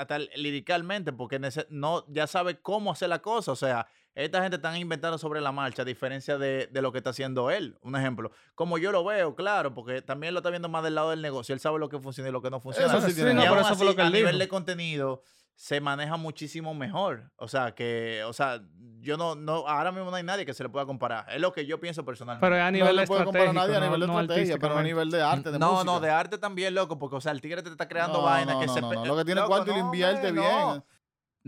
hasta 0.00 0.18
liricalmente, 0.36 1.12
porque 1.12 1.40
no, 1.70 2.04
ya 2.08 2.26
sabe 2.26 2.60
cómo 2.60 2.92
hacer 2.92 3.08
la 3.08 3.20
cosa. 3.20 3.52
O 3.52 3.56
sea, 3.56 3.86
esta 4.24 4.42
gente 4.42 4.56
están 4.56 4.76
inventando 4.76 5.16
sobre 5.16 5.40
la 5.40 5.52
marcha, 5.52 5.82
a 5.82 5.84
diferencia 5.84 6.38
de, 6.38 6.66
de 6.66 6.82
lo 6.82 6.90
que 6.92 6.98
está 6.98 7.10
haciendo 7.10 7.50
él. 7.50 7.78
Un 7.82 7.94
ejemplo, 7.96 8.30
como 8.54 8.76
yo 8.78 8.90
lo 8.92 9.04
veo, 9.04 9.34
claro, 9.36 9.74
porque 9.74 10.02
también 10.02 10.34
lo 10.34 10.40
está 10.40 10.50
viendo 10.50 10.68
más 10.68 10.82
del 10.82 10.96
lado 10.96 11.10
del 11.10 11.22
negocio. 11.22 11.52
Él 11.52 11.60
sabe 11.60 11.78
lo 11.78 11.88
que 11.88 11.98
funciona 12.00 12.28
y 12.28 12.32
lo 12.32 12.42
que 12.42 12.50
no 12.50 12.60
funciona. 12.60 12.88
Eso 12.96 13.08
sí 13.08 13.22
no, 13.22 13.42
Y 13.42 13.46
aún 13.46 13.58
eso 13.58 13.76
fue 13.76 13.84
lo 13.84 13.90
así, 13.92 13.96
que 13.96 14.02
a 14.02 14.10
nivel 14.10 14.32
dijo. 14.32 14.38
de 14.38 14.48
contenido 14.48 15.22
se 15.54 15.80
maneja 15.80 16.16
muchísimo 16.16 16.74
mejor. 16.74 17.30
O 17.36 17.48
sea, 17.48 17.74
que, 17.74 18.22
o 18.26 18.32
sea, 18.32 18.60
yo 19.00 19.16
no, 19.16 19.34
no, 19.34 19.66
ahora 19.68 19.90
mismo 19.92 20.10
no 20.10 20.16
hay 20.16 20.22
nadie 20.22 20.44
que 20.46 20.54
se 20.54 20.62
le 20.62 20.68
pueda 20.68 20.86
comparar. 20.86 21.26
Es 21.30 21.40
lo 21.40 21.52
que 21.52 21.66
yo 21.66 21.80
pienso 21.80 22.04
personalmente. 22.04 22.44
pero 22.46 22.60
a 22.62 22.66
No 22.66 22.70
nivel 22.72 22.96
le 22.96 23.06
puedo 23.06 23.24
comparar 23.24 23.48
a 23.48 23.52
nadie 23.52 23.76
a 23.76 23.80
no, 23.80 23.86
nivel 23.86 24.00
de 24.00 24.06
no 24.06 24.20
estrategia, 24.20 24.58
pero 24.58 24.78
a 24.78 24.82
nivel 24.82 25.10
de 25.10 25.22
arte, 25.22 25.50
de 25.50 25.58
no, 25.58 25.72
música. 25.72 25.84
no, 25.92 26.00
de 26.00 26.10
arte 26.10 26.38
también, 26.38 26.74
loco, 26.74 26.98
porque, 26.98 27.16
o 27.16 27.20
sea, 27.20 27.32
el 27.32 27.40
tigre 27.40 27.62
te 27.62 27.70
está 27.70 27.88
creando 27.88 28.18
No, 28.18 28.24
vainas 28.24 28.54
no, 28.54 28.60
que 28.60 28.66
no, 28.66 28.74
se... 28.74 28.80
no, 28.80 28.92
no. 28.92 29.04
Lo 29.06 29.16
que 29.16 29.24
tiene 29.24 29.40
Loco, 29.40 29.50
cuarto 29.52 29.70
y 29.70 29.74
lo 29.74 29.80
no, 29.80 29.86
invierte 29.86 30.32
bien. 30.32 30.84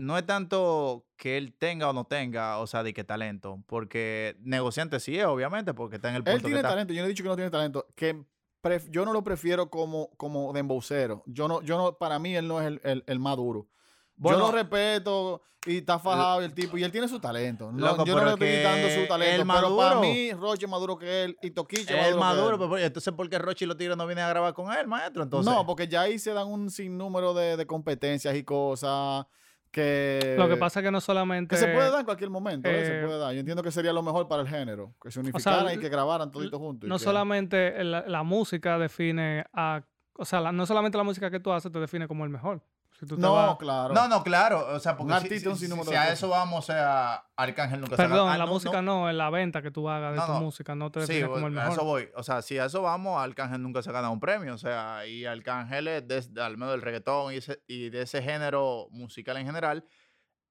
No. 0.01 0.17
Es 0.17 0.25
tanto 0.25 1.05
que 1.17 1.37
él 1.37 1.53
tenga 1.57 1.89
o 1.89 1.93
no 1.93 2.05
tenga, 2.05 2.57
o 2.59 2.67
sea, 2.67 2.83
de 2.83 2.93
qué 2.93 3.03
talento, 3.03 3.63
porque 3.67 4.35
negociante 4.41 4.99
sí 4.99 5.17
es, 5.17 5.25
obviamente, 5.25 5.73
porque 5.73 5.97
está 5.97 6.09
en 6.09 6.15
el 6.15 6.23
punto 6.23 6.35
Él 6.35 6.41
tiene 6.41 6.55
que 6.55 6.59
está. 6.59 6.69
talento, 6.69 6.93
yo 6.93 7.01
no 7.01 7.05
he 7.05 7.09
dicho 7.09 7.23
que 7.23 7.29
no 7.29 7.35
tiene 7.35 7.51
talento, 7.51 7.87
que 7.95 8.23
pref- 8.61 8.89
yo 8.89 9.05
no 9.05 9.13
lo 9.13 9.23
prefiero 9.23 9.69
como, 9.69 10.09
como 10.17 10.51
dembocero. 10.53 11.23
Yo 11.25 11.47
no, 11.47 11.61
yo 11.61 11.77
no, 11.77 11.97
para 11.97 12.19
mí 12.19 12.35
él 12.35 12.47
no 12.47 12.59
es 12.61 12.67
el, 12.67 12.81
el, 12.83 13.03
el 13.07 13.19
más 13.19 13.35
duro. 13.37 13.67
Bueno, 14.15 14.37
yo 14.39 14.45
lo 14.47 14.51
respeto 14.51 15.41
y 15.65 15.77
está 15.77 15.97
fajado 15.99 16.41
el 16.41 16.53
tipo, 16.53 16.77
y 16.77 16.83
él 16.83 16.91
tiene 16.91 17.07
su 17.07 17.19
talento. 17.19 17.71
Loco, 17.71 18.03
yo 18.05 18.15
no 18.15 18.25
le 18.25 18.31
estoy 18.33 18.49
quitando 18.49 18.89
su 18.89 19.07
talento, 19.07 19.41
el 19.43 19.47
pero 19.47 19.75
para 19.77 19.95
maduro- 19.95 20.01
mí 20.01 20.31
Roche 20.33 20.65
es 20.65 20.71
más 20.71 20.79
duro 20.79 20.97
que 20.97 21.23
él 21.23 21.37
y 21.41 21.51
Toquicha 21.51 21.81
es 21.81 21.89
Es 21.89 21.95
más 21.97 22.09
duro 22.11 22.19
maduro, 22.19 22.57
que 22.57 22.63
él. 22.65 22.69
pero 22.71 22.85
entonces, 22.85 23.13
¿por 23.13 23.29
qué 23.29 23.39
Rochi 23.39 23.65
y 23.65 23.67
los 23.67 23.77
tigres 23.77 23.95
no 23.97 24.05
vienen 24.05 24.25
a 24.25 24.29
grabar 24.29 24.53
con 24.53 24.71
él, 24.73 24.87
maestro? 24.87 25.23
Entonces, 25.23 25.51
no, 25.51 25.65
porque 25.65 25.87
ya 25.87 26.01
ahí 26.01 26.17
se 26.19 26.33
dan 26.33 26.47
un 26.47 26.69
sinnúmero 26.71 27.33
de, 27.33 27.57
de 27.57 27.65
competencias 27.67 28.35
y 28.35 28.43
cosas 28.43 29.25
que... 29.71 30.35
Lo 30.37 30.47
que 30.49 30.57
pasa 30.57 30.79
es 30.79 30.83
que 30.83 30.91
no 30.91 31.01
solamente... 31.01 31.55
Que 31.55 31.59
se 31.59 31.67
puede 31.67 31.89
dar 31.89 31.99
en 31.99 32.05
cualquier 32.05 32.29
momento, 32.29 32.69
¿eh? 32.69 32.85
se 32.85 32.99
eh, 32.99 33.03
puede 33.05 33.17
dar. 33.17 33.33
Yo 33.33 33.39
entiendo 33.39 33.63
que 33.63 33.71
sería 33.71 33.93
lo 33.93 34.03
mejor 34.03 34.27
para 34.27 34.41
el 34.41 34.47
género, 34.47 34.93
que 35.01 35.11
se 35.11 35.19
unificaran 35.19 35.73
y 35.73 35.77
que 35.77 35.89
grabaran 35.89 36.29
toditos 36.29 36.59
juntos. 36.59 36.87
No 36.89 36.97
que- 36.97 37.03
solamente 37.03 37.83
la, 37.83 38.03
la 38.07 38.23
música 38.23 38.77
define 38.77 39.45
a... 39.53 39.83
O 40.13 40.25
sea, 40.25 40.41
la- 40.41 40.51
no 40.51 40.65
solamente 40.65 40.97
la 40.97 41.03
música 41.03 41.31
que 41.31 41.39
tú 41.39 41.51
haces 41.51 41.71
te 41.71 41.79
define 41.79 42.07
como 42.07 42.23
el 42.25 42.29
mejor. 42.29 42.61
Si 43.01 43.07
tú 43.07 43.15
te 43.15 43.21
No, 43.23 43.33
vas- 43.33 43.57
claro. 43.57 43.95
No, 43.95 44.07
no, 44.07 44.21
claro. 44.23 44.75
O 44.75 44.79
sea, 44.79 44.95
porque 44.95 45.11
Un 45.11 45.19
si- 45.19 45.25
artista 45.25 45.39
si, 45.45 45.47
es 45.47 45.53
un 45.53 45.57
sinnúmero 45.59 45.85
si 45.85 45.91
de 45.93 45.97
a 45.97 46.11
eso 46.13 46.29
vamos, 46.29 46.59
o 46.59 46.61
sea, 46.61 47.25
Arcángel 47.35 47.79
nunca 47.81 47.95
se 47.95 48.03
Perdón, 48.03 48.27
haga- 48.27 48.33
ah, 48.33 48.37
la 48.37 48.45
no, 48.45 48.51
música 48.53 48.81
no. 48.83 48.99
no, 49.01 49.09
en 49.09 49.17
la 49.17 49.31
venta 49.31 49.63
que 49.63 49.71
tú 49.71 49.89
hagas 49.89 50.11
de 50.11 50.17
No, 50.19 50.25
tu 50.27 50.31
no. 50.33 50.39
música 50.41 50.75
no 50.75 50.91
te 50.91 51.07
Sí, 51.07 51.23
como 51.23 51.47
el 51.47 51.57
a 51.57 51.61
eso 51.63 51.71
mejor. 51.71 51.83
voy. 51.85 52.09
O 52.15 52.21
sea, 52.21 52.43
si 52.43 52.59
a 52.59 52.65
eso 52.65 52.83
vamos, 52.83 53.19
Arcángel 53.19 53.59
nunca 53.63 53.81
se 53.81 53.89
ha 53.89 53.93
ganado 53.93 54.13
un 54.13 54.19
premio. 54.19 54.53
O 54.53 54.57
sea, 54.59 55.03
y 55.07 55.25
Arcángel 55.25 55.87
es 55.87 56.07
de- 56.07 56.41
al 56.43 56.57
menos 56.57 56.73
del 56.73 56.83
reggaetón 56.83 57.33
y, 57.33 57.37
ese- 57.37 57.63
y 57.65 57.89
de 57.89 58.03
ese 58.03 58.21
género 58.21 58.87
musical 58.91 59.35
en 59.37 59.47
general, 59.47 59.83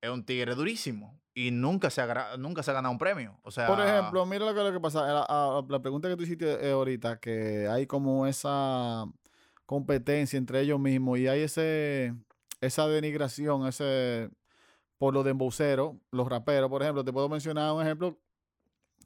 es 0.00 0.10
un 0.10 0.24
tigre 0.24 0.56
durísimo. 0.56 1.20
Y 1.32 1.52
nunca 1.52 1.88
se 1.90 2.02
ha, 2.02 2.36
nunca 2.36 2.64
se 2.64 2.72
ha 2.72 2.74
ganado 2.74 2.90
un 2.90 2.98
premio. 2.98 3.38
O 3.44 3.52
sea, 3.52 3.68
Por 3.68 3.80
ejemplo, 3.80 4.26
mira 4.26 4.44
lo 4.44 4.52
que, 4.56 4.60
lo 4.64 4.72
que 4.72 4.80
pasa. 4.80 5.06
La, 5.06 5.62
la 5.68 5.78
pregunta 5.80 6.08
que 6.08 6.16
tú 6.16 6.24
hiciste 6.24 6.66
eh, 6.68 6.72
ahorita, 6.72 7.20
que 7.20 7.68
hay 7.70 7.86
como 7.86 8.26
esa 8.26 9.04
competencia 9.66 10.36
entre 10.36 10.60
ellos 10.62 10.80
mismos 10.80 11.16
y 11.20 11.28
hay 11.28 11.42
ese 11.42 12.12
esa 12.60 12.88
denigración, 12.88 13.66
ese 13.66 14.30
por 14.98 15.14
los 15.14 15.24
demboceros, 15.24 15.96
los 16.12 16.28
raperos, 16.28 16.70
por 16.70 16.82
ejemplo, 16.82 17.04
te 17.04 17.12
puedo 17.12 17.28
mencionar 17.28 17.72
un 17.74 17.82
ejemplo, 17.82 18.18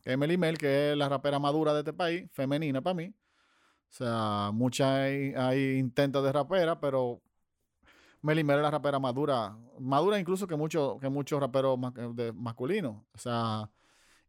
Emily 0.04 0.36
Mel, 0.38 0.58
que 0.58 0.92
es 0.92 0.96
la 0.98 1.08
rapera 1.08 1.38
madura 1.38 1.72
de 1.74 1.80
este 1.80 1.92
país, 1.92 2.30
femenina 2.32 2.82
para 2.82 2.94
mí. 2.94 3.14
O 3.90 3.92
sea, 3.96 4.50
muchas 4.52 4.88
hay, 4.88 5.34
hay 5.36 5.78
intentos 5.78 6.24
de 6.24 6.32
rapera, 6.32 6.80
pero 6.80 7.22
Melly 8.22 8.42
Mel 8.44 8.56
es 8.58 8.62
la 8.62 8.70
rapera 8.70 8.98
madura, 8.98 9.56
madura 9.78 10.18
incluso 10.18 10.46
que 10.46 10.56
muchos 10.56 10.98
que 11.00 11.08
muchos 11.10 11.40
raperos 11.40 11.78
de- 12.14 12.32
masculinos. 12.32 13.02
O 13.14 13.18
sea, 13.18 13.70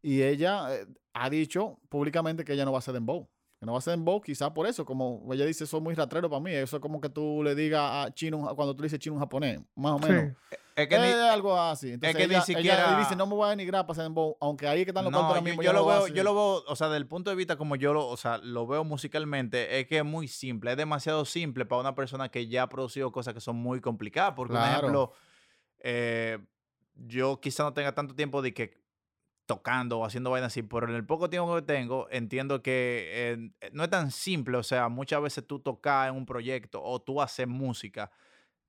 y 0.02 0.22
ella 0.22 0.74
eh, 0.76 0.86
ha 1.14 1.30
dicho 1.30 1.80
públicamente 1.88 2.44
que 2.44 2.54
ella 2.54 2.64
no 2.64 2.72
va 2.72 2.78
a 2.80 2.82
ser 2.82 2.94
dembow. 2.94 3.28
Que 3.66 3.68
no 3.68 3.72
va 3.72 3.78
a 3.78 3.82
ser 3.82 3.90
dembow, 3.94 4.20
quizás 4.22 4.50
por 4.52 4.64
eso. 4.68 4.84
Como 4.84 5.28
ella 5.32 5.44
dice, 5.44 5.66
soy 5.66 5.80
muy 5.80 5.94
ratrero 5.96 6.30
para 6.30 6.38
mí. 6.40 6.52
Eso 6.52 6.76
es 6.76 6.80
como 6.80 7.00
que 7.00 7.08
tú 7.08 7.42
le 7.42 7.56
digas 7.56 8.06
a 8.06 8.14
chino, 8.14 8.38
cuando 8.54 8.76
tú 8.76 8.82
le 8.82 8.86
dices 8.86 9.00
chino 9.00 9.14
un 9.14 9.20
japonés, 9.20 9.60
más 9.74 9.94
o 9.94 9.98
Sí. 10.06 10.12
menos. 10.12 10.36
es 10.76 10.88
que 10.88 10.94
Es 10.94 11.00
ni- 11.00 11.08
algo 11.22 11.58
así. 11.58 11.90
Entonces 11.92 12.14
que 12.14 12.28
ni 12.28 12.34
ella, 12.34 12.44
ella 12.46 12.58
siquiera- 12.58 12.98
dice, 12.98 13.16
no 13.16 13.26
me 13.26 13.34
voy 13.34 13.46
a 13.46 13.50
denigrar 13.50 13.86
para 13.86 13.94
ser 13.96 14.04
dembow, 14.04 14.36
aunque 14.40 14.68
ahí 14.68 14.80
es 14.80 14.84
que 14.84 14.90
están 14.90 15.04
los 15.04 15.12
No, 15.12 15.34
yo, 15.34 15.40
mismo. 15.42 15.62
yo 15.62 15.70
ella 15.70 15.78
lo 15.80 15.86
veo, 15.86 16.06
yo 16.08 16.22
lo 16.22 16.34
veo, 16.34 16.64
o 16.68 16.76
sea, 16.76 16.88
del 16.90 17.06
punto 17.08 17.30
de 17.30 17.36
vista 17.36 17.56
como 17.56 17.76
yo 17.76 17.92
lo, 17.94 18.06
o 18.06 18.16
sea, 18.18 18.36
lo 18.38 18.66
veo 18.66 18.84
musicalmente, 18.84 19.80
es 19.80 19.86
que 19.86 19.98
es 19.98 20.04
muy 20.04 20.28
simple, 20.28 20.70
es 20.72 20.76
demasiado 20.76 21.24
simple 21.24 21.64
para 21.64 21.80
una 21.80 21.94
persona 21.94 22.28
que 22.28 22.46
ya 22.46 22.64
ha 22.64 22.68
producido 22.68 23.10
cosas 23.10 23.32
que 23.34 23.40
son 23.40 23.56
muy 23.56 23.80
complicadas. 23.80 24.34
Porque, 24.36 24.52
por 24.52 24.60
Claro. 24.60 24.76
ejemplo, 24.78 25.12
eh, 25.80 26.38
yo 26.94 27.40
quizá 27.40 27.62
no 27.64 27.72
tenga 27.72 27.94
tanto 27.94 28.14
tiempo 28.14 28.42
de 28.42 28.52
que 28.54 28.74
tocando 29.46 30.00
o 30.00 30.04
haciendo 30.04 30.30
vainas 30.30 30.52
así, 30.52 30.62
pero 30.62 30.88
en 30.88 30.94
el 30.94 31.06
poco 31.06 31.30
tiempo 31.30 31.54
que 31.54 31.62
tengo, 31.62 32.08
entiendo 32.10 32.62
que 32.62 33.08
eh, 33.12 33.70
no 33.72 33.84
es 33.84 33.90
tan 33.90 34.10
simple. 34.10 34.58
O 34.58 34.62
sea, 34.62 34.88
muchas 34.88 35.22
veces 35.22 35.46
tú 35.46 35.60
tocas 35.60 36.08
en 36.08 36.16
un 36.16 36.26
proyecto 36.26 36.82
o 36.82 37.00
tú 37.00 37.22
haces 37.22 37.46
música 37.46 38.10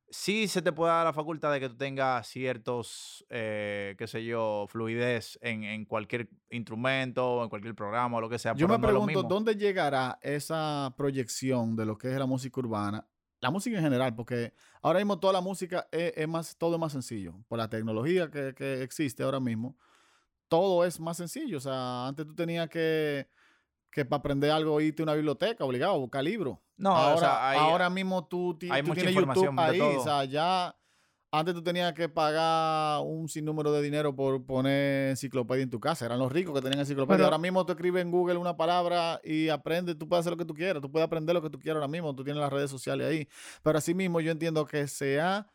sí 0.09 0.47
se 0.47 0.61
te 0.61 0.71
puede 0.71 0.91
dar 0.91 1.05
la 1.05 1.13
facultad 1.13 1.51
de 1.51 1.59
que 1.59 1.69
tú 1.69 1.75
tengas 1.75 2.27
ciertos, 2.27 3.25
eh, 3.29 3.95
qué 3.97 4.07
sé 4.07 4.23
yo, 4.23 4.65
fluidez 4.69 5.37
en, 5.41 5.63
en 5.63 5.85
cualquier 5.85 6.29
instrumento 6.49 7.25
o 7.25 7.43
en 7.43 7.49
cualquier 7.49 7.75
programa 7.75 8.17
o 8.17 8.21
lo 8.21 8.29
que 8.29 8.39
sea. 8.39 8.53
Yo 8.55 8.67
me 8.67 8.77
no 8.77 8.87
pregunto. 8.87 9.23
¿dónde 9.23 9.55
llegará 9.55 10.19
esa 10.21 10.93
proyección 10.97 11.75
de 11.75 11.85
lo 11.85 11.97
que 11.97 12.11
es 12.11 12.17
la 12.17 12.25
música 12.25 12.59
urbana? 12.59 13.07
La 13.39 13.51
música 13.51 13.77
en 13.77 13.83
general, 13.83 14.15
porque 14.15 14.53
ahora 14.81 14.99
mismo 14.99 15.19
toda 15.19 15.33
la 15.33 15.41
música 15.41 15.87
es, 15.91 16.13
es 16.15 16.27
más, 16.27 16.57
todo 16.57 16.75
es 16.75 16.79
más 16.79 16.91
sencillo. 16.91 17.35
Por 17.47 17.59
la 17.59 17.69
tecnología 17.69 18.31
que, 18.31 18.55
que 18.55 18.81
existe 18.81 19.21
ahora 19.21 19.39
mismo, 19.39 19.77
todo 20.47 20.85
es 20.85 20.99
más 20.99 21.17
sencillo. 21.17 21.57
O 21.57 21.61
sea, 21.61 22.07
antes 22.07 22.25
tú 22.25 22.33
tenías 22.35 22.69
que, 22.69 23.27
que 23.91 24.05
para 24.05 24.19
aprender 24.19 24.51
algo 24.51 24.79
irte 24.81 25.01
a 25.01 25.05
una 25.05 25.13
biblioteca, 25.13 25.63
obligado, 25.65 25.99
buscar 25.99 26.23
libros. 26.23 26.57
No, 26.77 26.95
ahora, 26.95 27.15
o 27.15 27.19
sea, 27.19 27.49
hay- 27.49 27.59
ahora 27.59 27.89
mismo 27.89 28.25
tú, 28.27 28.55
ti- 28.57 28.69
hay 28.71 28.81
tú 28.81 28.89
mucha 28.89 29.01
tienes 29.01 29.15
información 29.15 29.55
YouTube 29.55 29.63
de 29.65 29.71
ahí. 29.71 29.79
todo. 29.79 29.99
O 30.01 30.03
sea, 30.03 30.23
ya 30.25 30.75
antes 31.31 31.53
tú 31.53 31.61
tenías 31.61 31.91
que 31.93 32.07
pagar 32.07 33.01
un 33.01 33.27
sinnúmero 33.27 33.71
de 33.71 33.81
dinero 33.81 34.15
por 34.15 34.45
poner 34.45 35.09
enciclopedia 35.09 35.63
en 35.63 35.69
tu 35.69 35.79
casa. 35.79 36.05
Eran 36.05 36.19
los 36.19 36.31
ricos 36.31 36.53
que 36.55 36.61
tenían 36.61 36.79
enciclopedia. 36.79 37.17
Pero- 37.17 37.25
ahora 37.25 37.37
mismo 37.37 37.65
tú 37.65 37.73
escribes 37.73 38.01
en 38.01 38.11
Google 38.11 38.37
una 38.37 38.55
palabra 38.55 39.19
y 39.23 39.49
aprendes, 39.49 39.97
tú 39.97 40.07
puedes 40.07 40.21
hacer 40.21 40.31
lo 40.33 40.37
que 40.37 40.45
tú 40.45 40.53
quieras. 40.53 40.81
Tú 40.81 40.89
puedes 40.91 41.05
aprender 41.05 41.33
lo 41.35 41.41
que 41.41 41.49
tú 41.49 41.59
quieras 41.59 41.77
ahora 41.77 41.87
mismo. 41.87 42.15
Tú 42.15 42.23
tienes 42.23 42.39
las 42.39 42.53
redes 42.53 42.69
sociales 42.71 43.07
ahí. 43.07 43.27
Pero 43.63 43.77
así 43.77 43.93
mismo 43.93 44.21
yo 44.21 44.31
entiendo 44.31 44.65
que 44.65 44.87
se 44.87 45.19
ha 45.19 45.47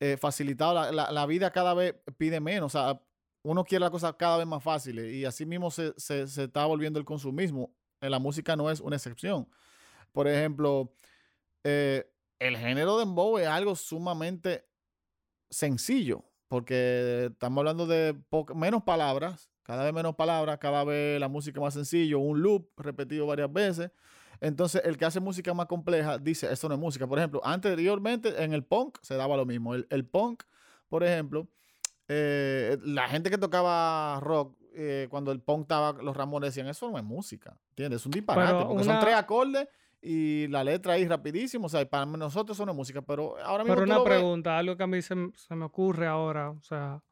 eh, 0.00 0.16
facilitado, 0.16 0.74
la, 0.74 0.90
la- 0.90 1.12
la 1.12 1.26
vida 1.26 1.50
cada 1.52 1.74
vez 1.74 1.94
pide 2.16 2.40
menos. 2.40 2.74
O 2.74 2.78
sea, 2.78 3.00
uno 3.42 3.64
quiere 3.64 3.80
las 3.80 3.90
cosas 3.90 4.14
cada 4.18 4.38
vez 4.38 4.46
más 4.46 4.62
fáciles 4.62 5.12
y 5.12 5.24
así 5.24 5.44
mismo 5.46 5.70
se, 5.70 5.92
se- 5.98 6.22
está 6.22 6.64
volviendo 6.66 6.98
el 6.98 7.04
consumismo. 7.04 7.74
En 8.00 8.10
la 8.10 8.18
música 8.18 8.56
no 8.56 8.70
es 8.70 8.80
una 8.80 8.96
excepción. 8.96 9.48
Por 10.12 10.28
ejemplo, 10.28 10.94
eh, 11.64 12.10
el 12.38 12.56
género 12.56 12.98
de 12.98 13.04
dembow 13.04 13.38
es 13.38 13.46
algo 13.46 13.76
sumamente 13.76 14.66
sencillo, 15.50 16.24
porque 16.48 17.28
estamos 17.32 17.58
hablando 17.58 17.86
de 17.86 18.16
menos 18.54 18.82
palabras, 18.82 19.50
cada 19.62 19.84
vez 19.84 19.92
menos 19.92 20.16
palabras, 20.16 20.58
cada 20.58 20.84
vez 20.84 21.20
la 21.20 21.28
música 21.28 21.60
más 21.60 21.74
sencillo, 21.74 22.18
un 22.18 22.42
loop 22.42 22.68
repetido 22.76 23.26
varias 23.26 23.52
veces. 23.52 23.90
Entonces, 24.40 24.82
el 24.84 24.96
que 24.96 25.04
hace 25.04 25.20
música 25.20 25.54
más 25.54 25.66
compleja 25.66 26.18
dice, 26.18 26.52
esto 26.52 26.68
no 26.68 26.74
es 26.74 26.80
música. 26.80 27.06
Por 27.06 27.18
ejemplo, 27.18 27.40
anteriormente 27.44 28.42
en 28.42 28.52
el 28.52 28.64
punk 28.64 28.98
se 29.02 29.14
daba 29.14 29.36
lo 29.36 29.46
mismo. 29.46 29.74
El, 29.74 29.86
el 29.90 30.04
punk, 30.04 30.42
por 30.88 31.04
ejemplo, 31.04 31.48
eh, 32.08 32.78
la 32.84 33.08
gente 33.08 33.30
que 33.30 33.38
tocaba 33.38 34.18
rock, 34.20 34.56
eh, 34.74 35.06
cuando 35.10 35.32
el 35.32 35.40
punk 35.40 35.62
estaba, 35.62 35.92
los 36.02 36.16
Ramones 36.16 36.48
decían, 36.50 36.66
eso 36.68 36.90
no 36.90 36.98
es 36.98 37.04
música, 37.04 37.58
¿entiendes? 37.70 38.00
Es 38.00 38.06
un 38.06 38.12
disparate, 38.12 38.52
Pero 38.54 38.68
porque 38.68 38.84
son 38.84 39.00
tres 39.00 39.14
acordes 39.14 39.68
y 40.00 40.46
la 40.48 40.64
letra 40.64 40.94
ahí 40.94 41.06
rapidísimo, 41.06 41.66
o 41.66 41.68
sea, 41.68 41.88
para 41.88 42.06
nosotros 42.06 42.56
eso 42.56 42.64
no 42.66 42.72
es 42.72 42.76
música, 42.76 43.02
pero 43.02 43.36
ahora 43.44 43.62
mismo 43.64 43.74
Pero 43.76 43.86
tú 43.86 43.90
una 43.90 43.98
lo 43.98 44.04
ves- 44.04 44.14
pregunta, 44.14 44.58
algo 44.58 44.76
que 44.76 44.82
a 44.82 44.86
mí 44.86 45.00
se, 45.02 45.14
me 45.14 45.64
ocurre 45.64 46.06
ahora, 46.06 46.50
o 46.50 46.62
sea, 46.62 47.02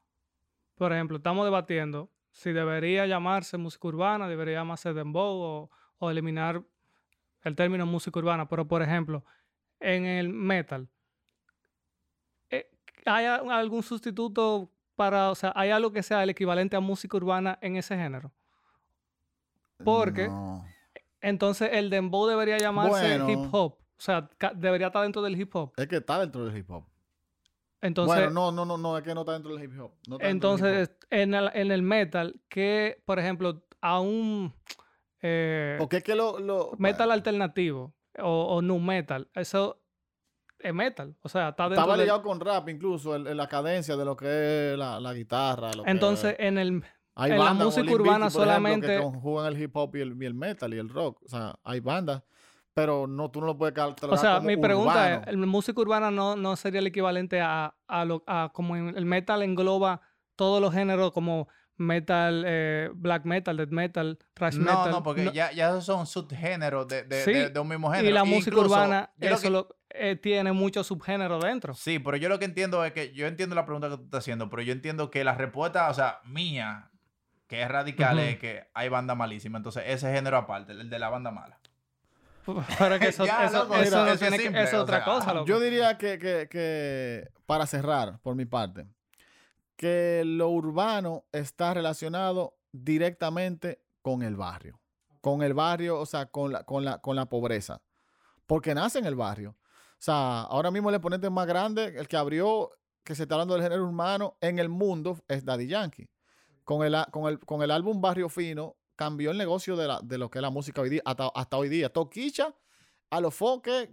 por 0.75 0.91
ejemplo, 0.91 1.17
estamos 1.17 1.45
debatiendo 1.45 2.09
si 2.31 2.51
debería 2.51 3.05
llamarse 3.05 3.57
música 3.57 3.87
urbana, 3.87 4.27
debería 4.27 4.55
llamarse 4.59 4.93
dembow 4.93 5.39
o, 5.39 5.69
o 5.99 6.09
eliminar 6.09 6.63
el 7.43 7.55
término 7.55 7.85
música 7.85 8.17
urbana, 8.19 8.47
pero 8.47 8.67
por 8.67 8.81
ejemplo, 8.81 9.23
en 9.79 10.05
el 10.05 10.29
metal, 10.29 10.89
eh, 12.49 12.69
¿hay 13.05 13.25
algún 13.25 13.83
sustituto 13.83 14.71
para, 15.01 15.31
o 15.31 15.35
sea, 15.35 15.51
hay 15.55 15.69
algo 15.71 15.91
que 15.91 16.03
sea 16.03 16.21
el 16.21 16.29
equivalente 16.29 16.75
a 16.75 16.79
música 16.79 17.17
urbana 17.17 17.57
en 17.61 17.75
ese 17.75 17.95
género? 17.95 18.31
porque- 19.83 20.27
No. 20.27 20.63
Entonces 21.21 21.69
el 21.73 21.89
dembow 21.89 22.25
debería 22.27 22.57
llamarse 22.57 23.17
Bueno. 23.19 23.29
hip 23.29 23.53
hop, 23.53 23.73
o 23.79 24.01
sea, 24.05 24.27
debería 24.55 24.87
estar 24.87 25.01
dentro 25.03 25.21
del 25.21 25.39
hip 25.39 25.55
hop. 25.55 25.71
Es 25.77 25.87
que 25.87 25.97
está 25.97 26.19
dentro 26.19 26.45
del 26.45 26.55
hip 26.57 26.69
hop. 26.69 26.83
Entonces, 27.81 28.15
bueno, 28.15 28.31
no, 28.31 28.51
no, 28.51 28.65
no, 28.65 28.77
no, 28.77 28.97
es 28.97 29.03
que 29.03 29.13
no 29.15 29.21
está 29.21 29.33
dentro 29.33 29.55
del 29.55 29.63
hip 29.63 29.79
hop. 29.79 29.91
no 30.07 30.15
hip. 30.17 30.21
Entonces, 30.23 30.91
en 31.09 31.33
el, 31.33 31.49
en 31.53 31.71
el 31.71 31.81
metal, 31.83 32.39
que, 32.49 33.01
por 33.05 33.17
ejemplo, 33.19 33.63
a 33.81 33.99
un 33.99 34.53
eh, 35.21 35.75
Porque 35.79 35.97
es 35.97 36.03
que 36.03 36.13
lo... 36.15 36.39
lo 36.39 36.71
metal 36.77 37.07
bueno, 37.07 37.13
alternativo 37.13 37.93
o, 38.19 38.55
o 38.55 38.61
nu 38.61 38.77
metal, 38.79 39.29
eso 39.33 39.80
es 40.63 40.73
metal. 40.73 41.15
O 41.21 41.29
sea, 41.29 41.49
está 41.49 41.63
dentro 41.63 41.79
Estaba 41.81 41.97
del- 41.97 42.05
ligado 42.05 42.21
con 42.21 42.39
rap 42.39 42.69
incluso, 42.69 43.15
el- 43.15 43.27
el- 43.27 43.37
la 43.37 43.47
cadencia 43.47 43.95
de 43.95 44.05
lo 44.05 44.15
que 44.15 44.71
es 44.73 44.77
la, 44.77 44.99
la 44.99 45.13
guitarra. 45.13 45.71
lo 45.73 45.83
que- 45.83 45.91
Entonces, 45.91 46.35
en 46.39 46.57
el... 46.57 46.83
hay 47.15 47.31
en 47.31 47.37
la 47.39 47.43
bandas, 47.45 47.65
música 47.65 47.83
Limp 47.83 47.95
urbana 47.95 48.27
ejemplo, 48.27 48.39
solamente- 48.39 48.87
que 48.87 48.97
conjugan 49.01 49.47
el 49.53 49.61
hip 49.61 49.75
hop 49.75 49.95
y 49.95 50.01
el, 50.01 50.21
y 50.21 50.25
el 50.25 50.33
metal 50.33 50.73
y 50.73 50.77
el 50.77 50.89
rock. 50.89 51.21
O 51.25 51.27
sea, 51.29 51.55
hay 51.63 51.79
bandas, 51.79 52.23
pero 52.73 53.05
no, 53.07 53.29
tú 53.29 53.41
no 53.41 53.47
lo 53.47 53.57
puedes 53.57 53.75
catalogar 53.75 54.17
O 54.17 54.21
sea, 54.21 54.35
como 54.35 54.47
mi 54.47 54.57
pregunta 54.57 54.93
urbano. 54.93 55.21
es, 55.21 55.27
¿el 55.27 55.37
música 55.45 55.81
urbana 55.81 56.09
no, 56.11 56.35
no 56.35 56.55
sería 56.55 56.79
el 56.79 56.87
equivalente 56.87 57.41
a, 57.41 57.75
a, 57.87 58.05
lo, 58.05 58.23
a 58.27 58.49
como 58.53 58.75
en 58.77 58.95
el 58.97 59.05
metal 59.05 59.41
engloba 59.41 60.01
todos 60.37 60.61
los 60.61 60.73
géneros 60.73 61.11
como 61.11 61.47
metal, 61.77 62.43
eh, 62.45 62.89
black 62.93 63.25
metal, 63.25 63.57
death 63.57 63.69
metal, 63.71 64.19
thrash 64.33 64.55
No, 64.55 64.65
metal? 64.65 64.91
no, 64.91 65.03
porque 65.03 65.23
No- 65.25 65.33
ya, 65.33 65.51
ya 65.51 65.69
esos 65.69 65.85
son 65.85 66.05
subgéneros 66.05 66.87
de, 66.87 67.03
de, 67.03 67.23
Sí, 67.23 67.33
de- 67.33 67.49
de 67.49 67.59
un 67.59 67.67
mismo 67.67 67.89
género. 67.91 68.07
y 68.09 68.13
la 68.13 68.23
música 68.23 68.51
Incluso, 68.55 68.65
urbana, 68.75 69.09
lo 69.17 69.27
eso 69.27 69.41
que- 69.41 69.49
lo- 69.49 69.67
eh, 69.95 70.15
tiene 70.15 70.51
muchos 70.51 70.87
subgéneros 70.87 71.43
dentro. 71.43 71.73
Sí, 71.73 71.99
pero 71.99 72.17
yo 72.17 72.29
lo 72.29 72.39
que 72.39 72.45
entiendo 72.45 72.83
es 72.85 72.93
que 72.93 73.13
yo 73.13 73.27
entiendo 73.27 73.55
la 73.55 73.65
pregunta 73.65 73.89
que 73.89 73.97
tú 73.97 74.03
estás 74.03 74.19
haciendo, 74.19 74.49
pero 74.49 74.61
yo 74.61 74.71
entiendo 74.73 75.09
que 75.11 75.23
la 75.23 75.35
respuesta, 75.35 75.89
o 75.89 75.93
sea, 75.93 76.19
mía, 76.25 76.89
que 77.47 77.61
es 77.61 77.67
radical, 77.67 78.19
es 78.19 78.37
que 78.39 78.67
hay 78.73 78.89
banda 78.89 79.15
malísima. 79.15 79.57
Entonces, 79.57 79.83
ese 79.87 80.13
género 80.13 80.37
aparte, 80.37 80.71
el 80.71 80.89
de 80.89 80.99
la 80.99 81.09
banda 81.09 81.31
mala. 81.31 81.59
Pero 82.79 82.97
que 82.97 83.09
eso, 83.09 83.25
Ya, 83.27 83.45
eso, 83.45 83.59
loco, 83.63 83.75
eso 83.75 83.83
mira, 83.83 83.97
no 83.97 84.05
eso 84.05 84.13
es 84.13 84.19
tiene 84.19 84.37
que- 84.37 84.43
simple, 84.43 84.63
es 84.63 84.73
o 84.73 84.81
otra 84.81 84.97
sea, 84.97 85.05
cosa, 85.05 85.33
loco. 85.33 85.45
Yo 85.47 85.59
diría 85.59 85.97
que, 85.97 86.17
que- 86.17 86.47
que, 86.49 87.29
para 87.45 87.67
cerrar, 87.67 88.19
por 88.21 88.35
mi 88.35 88.45
parte, 88.45 88.87
que 89.75 90.23
lo 90.25 90.49
urbano 90.49 91.25
está 91.31 91.73
relacionado 91.73 92.55
directamente 92.71 93.81
con 94.01 94.23
el 94.23 94.35
barrio. 94.35 94.79
Con 95.21 95.43
el 95.43 95.53
barrio, 95.53 95.99
o 95.99 96.05
sea, 96.05 96.25
con 96.27 96.51
la, 96.51 96.63
con 96.63 96.83
la, 96.85 96.97
con 96.99 97.15
la 97.15 97.27
pobreza. 97.27 97.81
Porque 98.47 98.73
nace 98.73 98.99
en 98.99 99.05
el 99.05 99.15
barrio. 99.15 99.55
Sea, 100.01 100.41
ahora 100.41 100.71
mismo 100.71 100.89
el 100.89 100.95
exponente 100.95 101.29
más 101.29 101.45
grande, 101.45 101.93
el 101.95 102.07
que 102.07 102.17
abrió, 102.17 102.71
que 103.03 103.13
se 103.13 103.23
está 103.23 103.35
hablando 103.35 103.53
del 103.53 103.61
género 103.61 103.83
urbano 103.83 104.35
en 104.41 104.57
el 104.57 104.67
mundo, 104.67 105.19
es 105.27 105.45
Daddy 105.45 105.67
Yankee. 105.67 106.09
Con 106.63 106.83
el, 106.83 106.95
con 107.11 107.27
el, 107.31 107.39
con 107.39 107.61
el 107.61 107.69
álbum 107.69 108.01
Barrio 108.01 108.27
Fino, 108.27 108.77
cambió 108.95 109.29
el 109.29 109.37
negocio 109.37 109.75
de, 109.75 109.87
la, 109.87 109.99
de 110.01 110.17
lo 110.17 110.31
que 110.31 110.39
es 110.39 110.41
la 110.41 110.49
música 110.49 110.81
hoy 110.81 110.89
día, 110.89 111.03
hasta, 111.05 111.55
hoy 111.55 111.69
día. 111.69 111.93
Toquicha 111.93 112.55
a 113.11 113.21
los 113.21 113.37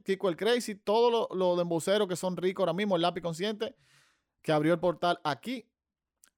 Kiko 0.03 0.31
el 0.31 0.37
Crazy, 0.37 0.77
todos 0.77 1.13
los 1.13 1.39
los 1.39 1.59
demboceros 1.59 2.09
que 2.09 2.17
son 2.17 2.39
ricos 2.39 2.63
ahora 2.63 2.73
mismo, 2.73 2.97
el 2.97 3.03
lápiz 3.03 3.21
consciente, 3.21 3.77
que 4.41 4.51
abrió 4.51 4.73
el 4.73 4.81
portal 4.81 5.21
aquí, 5.25 5.71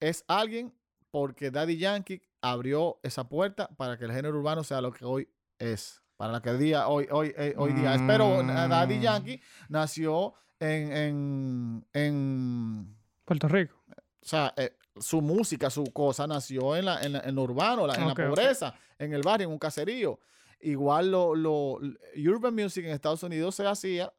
es 0.00 0.24
alguien 0.26 0.74
porque 1.12 1.52
Daddy 1.52 1.76
Yankee 1.76 2.20
abrió 2.40 2.98
esa 3.04 3.28
puerta 3.28 3.68
para 3.76 3.96
que 3.96 4.04
el 4.06 4.10
género 4.10 4.36
urbano 4.36 4.64
sea 4.64 4.80
lo 4.80 4.90
que 4.90 5.04
hoy 5.04 5.28
es. 5.60 5.99
Para 6.20 6.34
lo 6.34 6.42
que 6.42 6.52
día, 6.52 6.86
hoy, 6.86 7.08
hoy, 7.10 7.32
eh, 7.34 7.54
hoy 7.56 7.72
día 7.72 7.94
es. 7.94 8.02
Pero 8.06 8.42
Daddy 8.42 8.98
Mm. 8.98 9.00
Yankee 9.00 9.40
nació 9.70 10.34
en, 10.58 10.92
en, 10.92 11.86
en 11.94 12.96
Puerto 13.24 13.48
Rico. 13.48 13.74
o 13.88 13.94
sea, 14.20 14.52
eh, 14.58 14.76
su 14.96 15.22
música, 15.22 15.70
su 15.70 15.82
cosa 15.94 16.26
nació 16.26 16.76
en, 16.76 16.84
la, 16.84 17.00
en, 17.00 17.12
la- 17.14 17.20
en 17.20 17.34
lo 17.34 17.44
urbano, 17.44 17.86
la- 17.86 17.94
en 17.94 18.06
la 18.06 18.14
pobreza, 18.14 18.74
en 18.98 19.14
el 19.14 19.22
barrio, 19.22 19.46
en 19.46 19.52
un 19.54 19.58
caserío. 19.58 20.20
Igual 20.60 21.10
lo, 21.10 21.34
lo 21.34 21.78
urban 22.26 22.54
music 22.54 22.84
en 22.84 22.90
Estados 22.90 23.22
Unidos 23.22 23.54
se 23.54 23.66
hacía, 23.66 24.12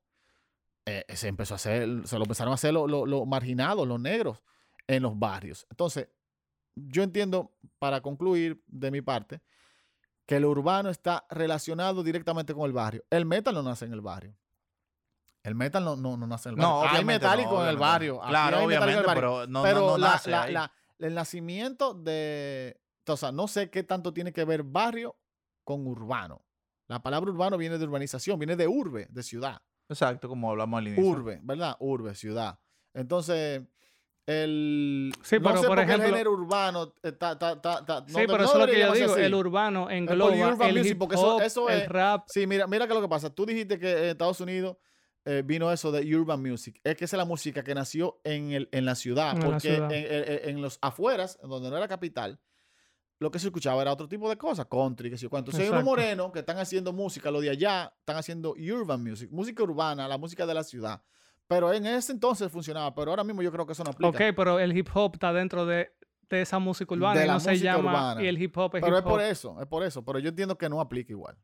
eh, 0.88 1.06
se 1.10 1.28
empezó 1.28 1.54
a 1.54 1.58
hacer, 1.58 1.88
se 2.06 2.18
lo 2.18 2.24
empezaron 2.24 2.52
a 2.52 2.56
hacer 2.56 2.74
los 2.74 2.90
los 2.90 3.28
marginados, 3.28 3.88
los 3.88 4.00
negros, 4.00 4.42
en 4.88 5.04
los 5.04 5.20
barrios. 5.20 5.68
Entonces, 5.70 6.08
yo 6.74 7.04
entiendo, 7.04 7.52
para 7.78 8.02
concluir 8.02 8.60
de 8.66 8.90
mi 8.90 9.02
parte, 9.04 9.40
que 10.32 10.40
lo 10.40 10.50
urbano 10.50 10.90
está 10.90 11.26
relacionado 11.30 12.04
directamente 12.04 12.54
con 12.54 12.66
el 12.66 12.72
barrio. 12.72 13.04
El 13.10 13.26
metal 13.26 13.54
no 13.54 13.64
nace 13.64 13.84
en 13.84 13.92
el 13.92 14.00
barrio. 14.00 14.34
El 15.44 15.56
metal 15.56 15.84
no, 15.84 15.98
no, 15.98 16.16
no 16.16 16.26
nace 16.26 16.48
en 16.48 16.56
el 16.56 16.62
barrio. 16.62 16.74
No, 16.74 16.82
hay 16.84 16.88
obviamente 16.96 17.26
metálico 17.26 17.52
no, 17.52 17.64
en 17.64 17.68
el 17.68 17.76
obviamente 17.76 17.82
barrio. 17.82 18.22
Claro, 18.22 18.58
hay 18.58 18.64
en 18.64 18.72
el 18.72 18.78
obviamente, 18.78 19.08
barrio 19.08 19.14
pero 19.14 19.48
no, 19.48 19.64
pero 19.64 19.98
la- 19.98 20.08
nace 20.12 20.30
la- 20.32 20.44
ahí. 20.44 20.54
la- 20.54 20.72
el 21.00 21.14
nacimiento 21.16 21.94
de. 21.94 22.80
O 23.08 23.18
sea, 23.18 23.34
no 23.34 23.50
sé 23.50 23.70
qué 23.70 23.84
tanto 23.84 24.14
tiene 24.14 24.32
que 24.32 24.46
ver 24.46 24.64
barrio 24.64 25.18
con 25.66 25.86
urbano. 25.86 26.46
La 26.88 27.04
palabra 27.04 27.30
urbano 27.30 27.58
viene 27.58 27.78
de 27.78 27.84
urbanización, 27.84 28.40
viene 28.40 28.56
de 28.56 28.70
urbe, 28.70 29.08
de 29.10 29.24
ciudad. 29.24 29.62
Exacto, 29.90 30.30
como 30.30 30.50
hablamos 30.50 30.78
al 30.78 30.88
inicio. 30.88 31.06
Urbe, 31.12 31.42
¿verdad? 31.44 31.76
Urbe, 31.82 32.16
ciudad. 32.16 32.58
Entonces, 32.94 33.64
el. 34.26 35.12
Sí, 35.24 35.40
no 35.40 35.58
sé 35.58 35.68
por 35.68 35.76
qué 35.78 35.84
el 35.84 35.90
ejemplo- 35.90 36.08
género 36.10 36.32
urbano 36.32 36.94
está. 37.02 37.32
está- 37.34 37.54
está- 37.54 37.80
está- 37.80 38.02
no 38.02 38.08
sí, 38.08 38.14
de- 38.22 38.28
pero 38.28 38.38
no 38.40 38.44
eso 38.44 38.54
es 38.54 38.60
lo 38.60 38.72
que 38.74 38.80
yo 38.80 38.94
digo. 38.94 39.14
así. 39.14 39.22
El 39.22 39.34
urbano 39.36 39.90
engloba 39.90 40.32
urban 40.52 40.70
el 40.70 40.76
music, 40.78 40.92
hip 40.92 40.98
porque 41.00 41.16
eso- 41.16 41.42
eso 41.42 41.70
el 41.70 41.82
es- 41.82 41.90
rap. 41.90 42.26
Sí, 42.28 42.46
mira, 42.48 42.68
mira 42.68 42.86
qué 42.88 42.94
es 42.94 42.96
lo 43.00 43.02
que 43.02 43.10
pasa. 43.10 43.30
Tú 43.34 43.46
dijiste 43.46 43.80
que 43.80 43.92
en 43.92 44.06
Estados 44.10 44.40
Unidos 44.42 44.78
eh, 45.24 45.44
vino 45.46 45.72
eso 45.72 45.92
de 45.92 46.16
urban 46.16 46.42
music. 46.42 46.80
Es 46.84 46.96
que 46.96 47.06
esa 47.06 47.16
es 47.16 47.20
la 47.20 47.26
música 47.26 47.64
que 47.64 47.76
nació 47.76 48.20
en, 48.24 48.52
el, 48.54 48.70
en 48.72 48.86
la 48.86 48.96
ciudad. 48.96 49.34
En 49.34 49.40
la 49.42 49.46
porque 49.46 49.60
ciudad. 49.76 49.90
En, 49.92 50.62
los 50.64 50.80
afueras, 50.82 51.38
donde 51.44 51.70
no 51.70 51.78
era 51.78 51.88
capital, 51.88 52.40
lo 53.20 53.30
que 53.30 53.38
se 53.38 53.48
escuchaba 53.48 53.84
era 53.84 53.94
otro 53.94 54.08
tipo 54.08 54.28
de 54.32 54.36
cosas, 54.38 54.66
country, 54.66 55.12
que 55.12 55.18
sé 55.18 55.24
yo 55.24 55.30
cuánto. 55.30 55.52
Entonces 55.52 55.68
hay 55.70 55.74
unos 55.74 55.84
morenos 55.84 56.32
que 56.32 56.40
están 56.40 56.58
haciendo 56.58 56.92
música, 56.92 57.30
lo 57.30 57.40
de 57.40 57.52
allá, 57.52 57.94
están 58.00 58.18
haciendo 58.18 58.56
urban 58.58 59.04
music, 59.04 59.30
música 59.32 59.62
urbana, 59.62 60.08
la 60.08 60.18
música 60.18 60.48
de 60.48 60.54
la 60.56 60.64
ciudad. 60.64 61.04
Pero 61.52 61.74
en 61.74 61.86
ese 61.86 62.14
entonces 62.14 62.50
funcionaba, 62.50 62.96
pero 62.96 63.12
ahora 63.12 63.26
mismo 63.26 63.42
yo 63.42 63.52
creo 63.52 63.66
que 63.66 63.74
eso 63.74 63.84
no 63.84 63.92
aplica. 63.92 64.08
Ok, 64.08 64.34
pero 64.38 64.58
el 64.58 64.76
hip 64.78 64.88
hop 64.94 65.12
está 65.16 65.34
dentro 65.34 65.66
de, 65.66 65.92
de 66.30 66.42
esa 66.42 66.60
música 66.60 66.94
urbana 66.94 67.20
De 67.20 67.26
y 67.26 67.28
la 67.28 67.34
no 67.34 67.40
se 67.42 67.52
música 67.52 67.74
llama. 67.76 67.90
urbana. 67.92 68.24
Y 68.24 68.28
el 68.28 68.42
hip 68.42 68.58
hop 68.58 68.76
es 68.78 68.82
pero 68.82 68.96
hip 68.98 69.04
es 69.04 69.10
por 69.10 69.20
hop. 69.20 69.26
eso, 69.26 69.60
es 69.62 69.68
por 69.68 69.84
eso. 69.84 70.06
Pero 70.06 70.20
yo 70.20 70.30
entiendo 70.30 70.58
que 70.58 70.70
no 70.70 70.80
aplica 70.80 71.12
igual. 71.12 71.36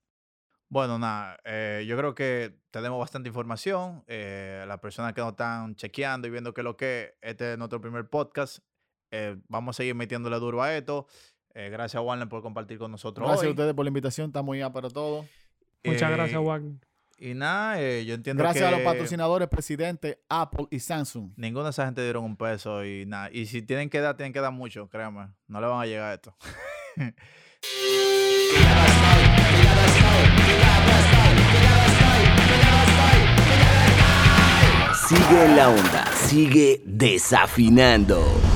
Bueno, 0.69 0.97
nada, 0.97 1.37
eh, 1.43 1.83
yo 1.85 1.97
creo 1.97 2.15
que 2.15 2.57
tenemos 2.71 2.97
bastante 2.99 3.27
información. 3.27 4.05
Eh, 4.07 4.63
las 4.65 4.79
personas 4.79 5.11
que 5.11 5.19
nos 5.19 5.31
están 5.31 5.75
chequeando 5.75 6.25
y 6.27 6.31
viendo 6.31 6.53
qué 6.53 6.61
es 6.61 6.65
lo 6.65 6.77
que 6.77 7.03
es, 7.03 7.29
este 7.29 7.51
es 7.51 7.57
nuestro 7.57 7.81
primer 7.81 8.09
podcast. 8.09 8.59
Eh, 9.11 9.35
vamos 9.49 9.75
a 9.75 9.77
seguir 9.77 9.95
metiéndole 9.95 10.39
duro 10.39 10.63
a 10.63 10.73
esto. 10.73 11.05
Eh, 11.53 11.69
gracias 11.69 11.95
a 11.95 12.01
Warner 12.01 12.29
por 12.29 12.41
compartir 12.41 12.77
con 12.77 12.91
nosotros 12.91 13.27
Gracias 13.27 13.41
hoy. 13.43 13.47
a 13.49 13.51
ustedes 13.51 13.73
por 13.73 13.83
la 13.83 13.89
invitación, 13.89 14.27
está 14.27 14.41
muy 14.41 14.61
para 14.71 14.89
todo. 14.89 15.25
Muchas 15.83 16.09
Eh, 16.11 16.13
gracias, 16.15 16.41
Wagner. 16.41 16.86
Y 17.20 17.34
nada, 17.34 17.82
eh, 17.82 18.05
yo 18.05 18.13
entiendo 18.13 18.43
Gracias 18.43 18.65
a 18.65 18.72
los 18.72 18.82
patrocinadores, 18.82 19.47
presidente, 19.47 20.22
Apple 20.30 20.68
y 20.70 20.80
Samsung. 20.80 21.32
Ninguna 21.36 21.65
de 21.65 21.70
esa 21.72 21.86
gente 21.86 22.03
dieron 22.03 22.24
un 22.24 22.38
peso 22.38 22.86
y 22.86 23.07
nada. 23.07 23.30
Y 23.32 23.47
si 23.47 23.63
tienen 23.63 23.89
que 23.89 23.99
dar, 23.99 24.15
tienen 24.15 24.34
que 24.34 24.39
dar 24.39 24.51
mucho, 24.51 24.88
créanme. 24.88 25.30
No 25.47 25.59
le 25.59 25.68
van 25.68 25.82
a 25.82 25.86
llegar 25.86 26.11
a 26.11 26.13
esto. 26.13 26.36
Sigue 35.07 35.45
en 35.45 35.55
la 35.55 35.70
onda, 35.70 36.05
sigue 36.13 36.82
desafinando. 36.86 38.46